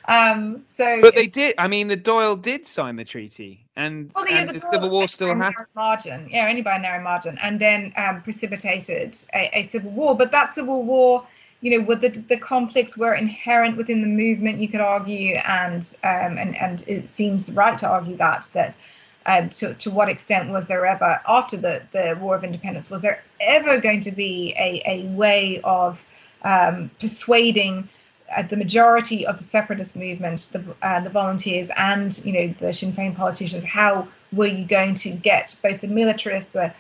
um, 0.09 0.65
so. 0.77 1.01
But 1.01 1.15
they 1.15 1.27
did. 1.27 1.55
I 1.59 1.69
mean, 1.69 1.89
the 1.89 1.97
Dáil 1.97 2.41
did 2.41 2.67
sign 2.67 2.97
the 2.97 3.05
treaty, 3.05 3.65
and, 3.77 4.11
well, 4.15 4.27
and 4.29 4.49
the, 4.49 4.55
the 4.55 4.59
Civil 4.61 4.91
War 4.91 5.09
still 5.09 5.35
happened. 5.35 5.67
Margin, 5.75 6.29
yeah, 6.31 6.47
only 6.49 6.63
by 6.63 6.77
a 6.77 6.79
narrow 6.79 7.03
margin, 7.03 7.39
and 7.43 7.61
then 7.61 7.93
um, 7.97 8.23
precipitated 8.23 9.17
a, 9.35 9.59
a 9.59 9.69
civil 9.69 9.91
war. 9.91 10.17
But 10.17 10.31
that 10.33 10.55
civil 10.55 10.83
war 10.83 11.27
you 11.65 11.79
know, 11.79 11.87
with 11.87 12.03
the, 12.03 12.11
the 12.11 12.37
conflicts 12.37 12.95
were 12.95 13.15
inherent 13.15 13.79
within 13.79 14.03
the 14.03 14.07
movement, 14.07 14.59
you 14.59 14.69
could 14.69 14.83
argue, 14.83 15.37
and 15.37 15.97
um, 16.05 16.37
and 16.37 16.55
and 16.57 16.85
it 16.87 17.09
seems 17.09 17.51
right 17.51 17.79
to 17.79 17.89
argue 17.89 18.19
that 18.19 18.51
that 18.53 18.77
um, 19.25 19.49
to 19.49 19.73
to 19.73 19.91
what 19.91 20.11
extent 20.11 20.51
was 20.51 20.67
there 20.67 20.85
ever 20.85 21.23
after 21.27 21.57
the 21.57 21.81
the 21.93 22.19
War 22.21 22.37
of 22.37 22.45
Independence 22.45 22.91
was 22.91 23.01
there 23.01 23.23
ever 23.41 23.81
going 23.81 24.03
to 24.03 24.13
be 24.13 24.55
a 24.59 24.83
a 24.85 25.07
way 25.15 25.63
of 25.65 25.99
um, 26.43 26.91
persuading 27.01 27.89
uh, 28.37 28.43
the 28.43 28.57
majority 28.57 29.27
of 29.27 29.39
the 29.39 29.45
separatist 29.45 29.97
movement, 29.97 30.49
the 30.53 30.65
uh, 30.83 31.01
the 31.01 31.11
volunteers, 31.11 31.71
and 31.77 32.25
you 32.25 32.33
know 32.33 32.55
the 32.61 32.73
Sinn 32.73 32.93
Féin 32.93 33.15
politicians, 33.17 33.65
how 33.65 34.09
were 34.33 34.47
you 34.47 34.65
going 34.65 34.95
to 34.95 35.11
get 35.11 35.55
both 35.63 35.81
the 35.81 35.89
militarists, 35.89 36.51
the 36.51 36.73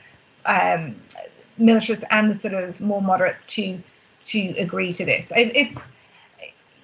um, 0.47 0.97
militarists, 1.59 2.05
and 2.11 2.31
the 2.31 2.35
sort 2.35 2.55
of 2.55 2.81
more 2.81 3.03
moderates 3.03 3.45
to 3.47 3.81
to 4.23 4.41
agree 4.59 4.93
to 4.93 5.05
this. 5.05 5.31
It, 5.31 5.55
it's 5.55 5.79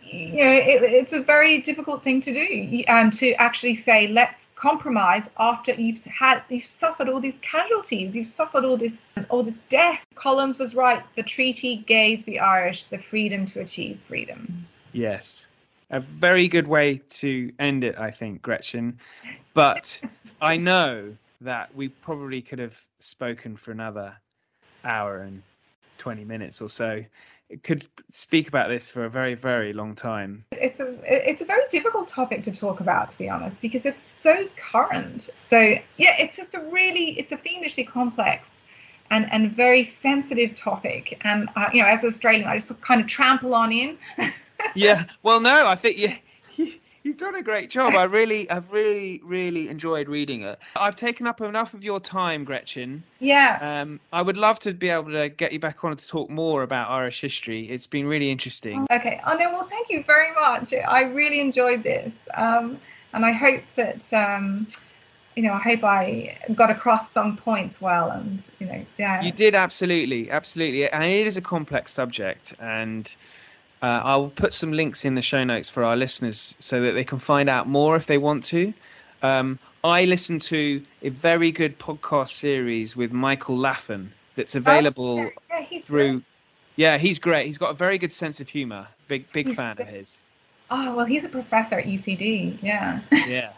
you 0.02 0.44
know, 0.44 0.52
it, 0.52 0.82
it's 0.82 1.12
a 1.12 1.20
very 1.20 1.60
difficult 1.60 2.02
thing 2.02 2.20
to 2.22 2.32
do 2.32 2.82
um, 2.88 3.10
to 3.12 3.32
actually 3.34 3.76
say, 3.76 4.08
let's 4.08 4.46
compromise 4.60 5.22
after 5.38 5.72
you've 5.72 6.04
had 6.04 6.42
you've 6.50 6.64
suffered 6.64 7.08
all 7.08 7.20
these 7.20 7.38
casualties. 7.40 8.14
You've 8.14 8.26
suffered 8.26 8.64
all 8.64 8.76
this 8.76 8.92
all 9.30 9.42
this 9.42 9.54
death. 9.70 10.04
Collins 10.14 10.58
was 10.58 10.74
right. 10.74 11.02
The 11.16 11.22
treaty 11.22 11.78
gave 11.86 12.24
the 12.26 12.40
irish 12.40 12.84
the 12.84 12.98
freedom 12.98 13.46
to 13.46 13.60
achieve 13.60 13.98
freedom. 14.06 14.66
Yes. 14.92 15.48
A 15.90 16.00
very 16.00 16.46
good 16.46 16.68
way 16.68 17.00
to 17.20 17.50
end 17.58 17.82
it 17.84 17.98
i 17.98 18.10
think 18.10 18.42
gretchen. 18.42 18.98
But 19.54 20.00
i 20.42 20.56
know 20.56 21.16
that 21.40 21.74
we 21.74 21.88
probably 21.88 22.42
could 22.42 22.58
have 22.58 22.76
spoken 22.98 23.56
for 23.56 23.72
another 23.72 24.14
hour 24.84 25.20
and 25.20 25.42
20 25.98 26.24
minutes 26.24 26.60
or 26.60 26.68
so 26.68 27.02
could 27.62 27.86
speak 28.10 28.48
about 28.48 28.68
this 28.68 28.90
for 28.90 29.04
a 29.04 29.10
very 29.10 29.34
very 29.34 29.72
long 29.72 29.94
time. 29.94 30.44
It's 30.52 30.80
a 30.80 30.96
it's 31.04 31.42
a 31.42 31.44
very 31.44 31.64
difficult 31.70 32.08
topic 32.08 32.42
to 32.44 32.52
talk 32.52 32.80
about 32.80 33.10
to 33.10 33.18
be 33.18 33.28
honest 33.28 33.60
because 33.60 33.84
it's 33.84 34.08
so 34.08 34.48
current. 34.56 35.30
So 35.44 35.58
yeah 35.58 36.16
it's 36.18 36.36
just 36.36 36.54
a 36.54 36.60
really 36.60 37.18
it's 37.18 37.32
a 37.32 37.36
fiendishly 37.36 37.84
complex 37.84 38.48
and 39.10 39.30
and 39.32 39.52
very 39.52 39.84
sensitive 39.84 40.54
topic. 40.54 41.18
And 41.22 41.48
uh, 41.56 41.68
you 41.72 41.82
know 41.82 41.88
as 41.88 42.02
an 42.02 42.08
australian 42.08 42.46
i 42.46 42.58
just 42.58 42.80
kind 42.80 43.00
of 43.00 43.06
trample 43.06 43.54
on 43.54 43.72
in. 43.72 43.98
Yeah 44.74 45.04
well 45.22 45.40
no 45.40 45.66
i 45.66 45.74
think 45.74 45.96
you 45.96 46.10
You've 47.02 47.16
done 47.16 47.34
a 47.34 47.42
great 47.42 47.70
job. 47.70 47.94
I 47.94 48.04
really, 48.04 48.50
I've 48.50 48.70
really, 48.70 49.22
really 49.24 49.68
enjoyed 49.68 50.08
reading 50.08 50.42
it. 50.42 50.58
I've 50.76 50.96
taken 50.96 51.26
up 51.26 51.40
enough 51.40 51.72
of 51.72 51.82
your 51.82 51.98
time, 51.98 52.44
Gretchen. 52.44 53.02
Yeah. 53.20 53.58
Um, 53.82 54.00
I 54.12 54.20
would 54.20 54.36
love 54.36 54.58
to 54.60 54.74
be 54.74 54.90
able 54.90 55.12
to 55.12 55.30
get 55.30 55.52
you 55.52 55.58
back 55.58 55.82
on 55.82 55.96
to 55.96 56.06
talk 56.06 56.28
more 56.28 56.62
about 56.62 56.90
Irish 56.90 57.22
history. 57.22 57.70
It's 57.70 57.86
been 57.86 58.06
really 58.06 58.30
interesting. 58.30 58.86
Okay. 58.90 59.20
Oh 59.26 59.32
no. 59.32 59.50
Well, 59.50 59.66
thank 59.68 59.88
you 59.88 60.04
very 60.04 60.32
much. 60.34 60.74
I 60.74 61.02
really 61.04 61.40
enjoyed 61.40 61.82
this, 61.82 62.12
um, 62.34 62.78
and 63.14 63.24
I 63.24 63.32
hope 63.32 63.62
that. 63.76 64.12
Um, 64.12 64.66
you 65.36 65.44
know, 65.44 65.52
I 65.52 65.60
hope 65.60 65.84
I 65.84 66.36
got 66.54 66.70
across 66.70 67.12
some 67.12 67.36
points 67.36 67.80
well, 67.80 68.10
and 68.10 68.44
you 68.58 68.66
know, 68.66 68.84
yeah. 68.98 69.22
You 69.22 69.30
did 69.30 69.54
absolutely, 69.54 70.30
absolutely, 70.30 70.90
and 70.90 71.04
it 71.04 71.26
is 71.26 71.36
a 71.36 71.40
complex 71.40 71.92
subject, 71.92 72.52
and 72.58 73.14
uh, 73.82 74.00
I'll 74.04 74.28
put 74.28 74.52
some 74.52 74.72
links 74.72 75.04
in 75.04 75.14
the 75.14 75.22
show 75.22 75.44
notes 75.44 75.68
for 75.68 75.84
our 75.84 75.96
listeners 75.96 76.54
so 76.58 76.82
that 76.82 76.92
they 76.92 77.04
can 77.04 77.18
find 77.18 77.48
out 77.48 77.66
more 77.66 77.96
if 77.96 78.06
they 78.06 78.18
want 78.18 78.44
to. 78.44 78.72
Um, 79.22 79.58
I 79.82 80.04
listen 80.04 80.38
to 80.40 80.82
a 81.02 81.08
very 81.08 81.52
good 81.52 81.78
podcast 81.78 82.30
series 82.30 82.94
with 82.94 83.12
Michael 83.12 83.56
Laffan 83.56 84.08
that's 84.36 84.54
available 84.54 85.20
oh, 85.20 85.30
yeah, 85.50 85.80
through. 85.80 86.12
Great. 86.12 86.24
Yeah, 86.76 86.98
he's 86.98 87.18
great. 87.18 87.46
He's 87.46 87.58
got 87.58 87.70
a 87.70 87.74
very 87.74 87.98
good 87.98 88.12
sense 88.12 88.40
of 88.40 88.48
humor. 88.48 88.86
Big 89.08 89.30
big 89.32 89.48
he's 89.48 89.56
fan 89.56 89.76
good. 89.76 89.88
of 89.88 89.92
his. 89.92 90.18
Oh 90.70 90.94
well, 90.94 91.06
he's 91.06 91.24
a 91.24 91.28
professor 91.28 91.78
at 91.78 91.86
UCD. 91.86 92.58
Yeah. 92.62 93.00
yeah. 93.10 93.52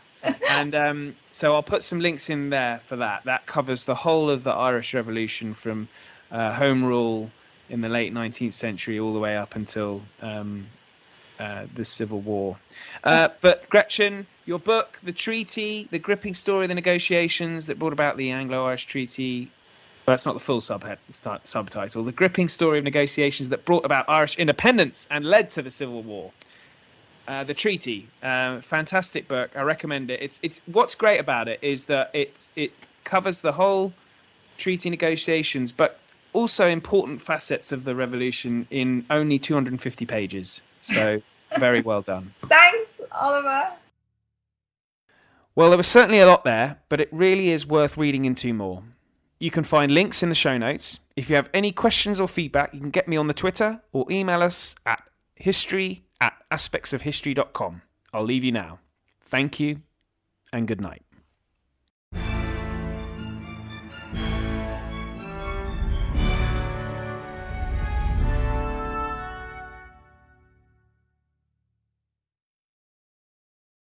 and 0.49 0.75
um, 0.75 1.17
so 1.33 1.55
I'll 1.55 1.63
put 1.63 1.83
some 1.83 2.01
links 2.01 2.31
in 2.31 2.51
there 2.51 2.81
for 2.87 2.97
that. 2.97 3.25
That 3.25 3.47
covers 3.47 3.85
the 3.85 3.95
whole 3.95 4.31
of 4.31 4.45
the 4.45 4.53
Irish 4.53 4.95
Revolution 4.95 5.55
from 5.55 5.89
uh, 6.31 6.53
Home 6.53 6.85
Rule 6.85 7.31
in 7.73 7.81
the 7.81 7.89
late 7.89 8.13
19th 8.13 8.53
century 8.53 9.01
all 9.01 9.15
the 9.15 9.19
way 9.19 9.35
up 9.35 9.57
until 9.57 10.03
um, 10.21 10.67
uh, 11.41 11.65
the 11.75 11.85
Civil 11.85 12.21
War. 12.21 12.59
Uh, 13.03 13.31
but 13.41 13.69
Gretchen, 13.71 14.27
your 14.45 14.59
book, 14.59 14.99
The 15.03 15.11
Treaty, 15.11 15.89
the 15.91 15.99
gripping 15.99 16.35
story 16.35 16.67
of 16.67 16.69
the 16.69 16.75
negotiations 16.75 17.67
that 17.67 17.79
brought 17.79 17.95
about 17.95 18.19
the 18.19 18.31
Anglo-Irish 18.31 18.87
Treaty. 18.87 19.51
Well, 20.07 20.13
that's 20.13 20.27
not 20.27 20.35
the 20.35 20.41
full 20.41 20.61
subhead, 20.61 20.99
subtitle. 21.45 22.05
The 22.05 22.13
gripping 22.13 22.49
story 22.49 22.77
of 22.77 22.85
negotiations 22.85 23.49
that 23.49 23.65
brought 23.65 23.87
about 23.87 24.07
Irish 24.07 24.37
independence 24.37 25.09
and 25.11 25.25
led 25.25 25.49
to 25.51 25.63
the 25.63 25.71
Civil 25.71 26.03
War. 26.03 26.31
Uh, 27.27 27.45
the 27.45 27.55
treaty, 27.55 28.09
uh, 28.23 28.61
fantastic 28.61 29.29
book. 29.29 29.51
I 29.55 29.63
recommend 29.63 30.11
it. 30.11 30.21
It's 30.21 30.41
it's 30.43 30.61
what's 30.67 30.97
great 30.97 31.21
about 31.21 31.47
it 31.47 31.61
is 31.63 31.87
that 31.87 32.11
it 32.13 32.51
it 32.57 32.73
covers 33.05 33.41
the 33.41 33.53
whole 33.53 33.93
treaty 34.59 34.91
negotiations, 34.91 35.71
but 35.71 36.01
also 36.33 36.67
important 36.67 37.21
facets 37.21 37.73
of 37.73 37.85
the 37.85 37.95
revolution 37.95 38.67
in 38.71 39.05
only 39.11 39.39
250 39.39 40.07
pages. 40.07 40.63
So 40.81 41.21
very 41.59 41.81
well 41.81 42.03
done. 42.03 42.35
Thanks, 42.49 42.91
Oliver. 43.13 43.69
Well, 45.55 45.69
there 45.69 45.77
was 45.77 45.87
certainly 45.87 46.21
a 46.21 46.27
lot 46.27 46.45
there, 46.45 46.79
but 46.89 47.01
it 47.01 47.09
really 47.13 47.51
is 47.51 47.67
worth 47.67 47.97
reading 47.97 48.25
into 48.25 48.55
more. 48.55 48.83
You 49.39 49.51
can 49.51 49.65
find 49.65 49.93
links 49.93 50.23
in 50.23 50.29
the 50.29 50.35
show 50.35 50.57
notes. 50.57 51.01
If 51.17 51.29
you 51.29 51.37
have 51.37 51.51
any 51.53 51.73
questions 51.73 52.21
or 52.21 52.29
feedback, 52.29 52.73
you 52.73 52.81
can 52.81 52.91
get 52.91 53.09
me 53.09 53.17
on 53.17 53.27
the 53.27 53.35
Twitter 53.35 53.83
or 53.93 54.07
email 54.11 54.43
us 54.43 54.75
at 54.87 55.03
history 55.35 56.05
at 56.21 56.35
aspectsofhistory.com. 56.51 57.83
I'll 58.15 58.25
leave 58.25 58.45
you 58.45 58.53
now. 58.53 58.79
Thank 59.27 59.61
you 59.61 59.83
and 60.53 60.69
good 60.69 60.81
night. 60.81 61.03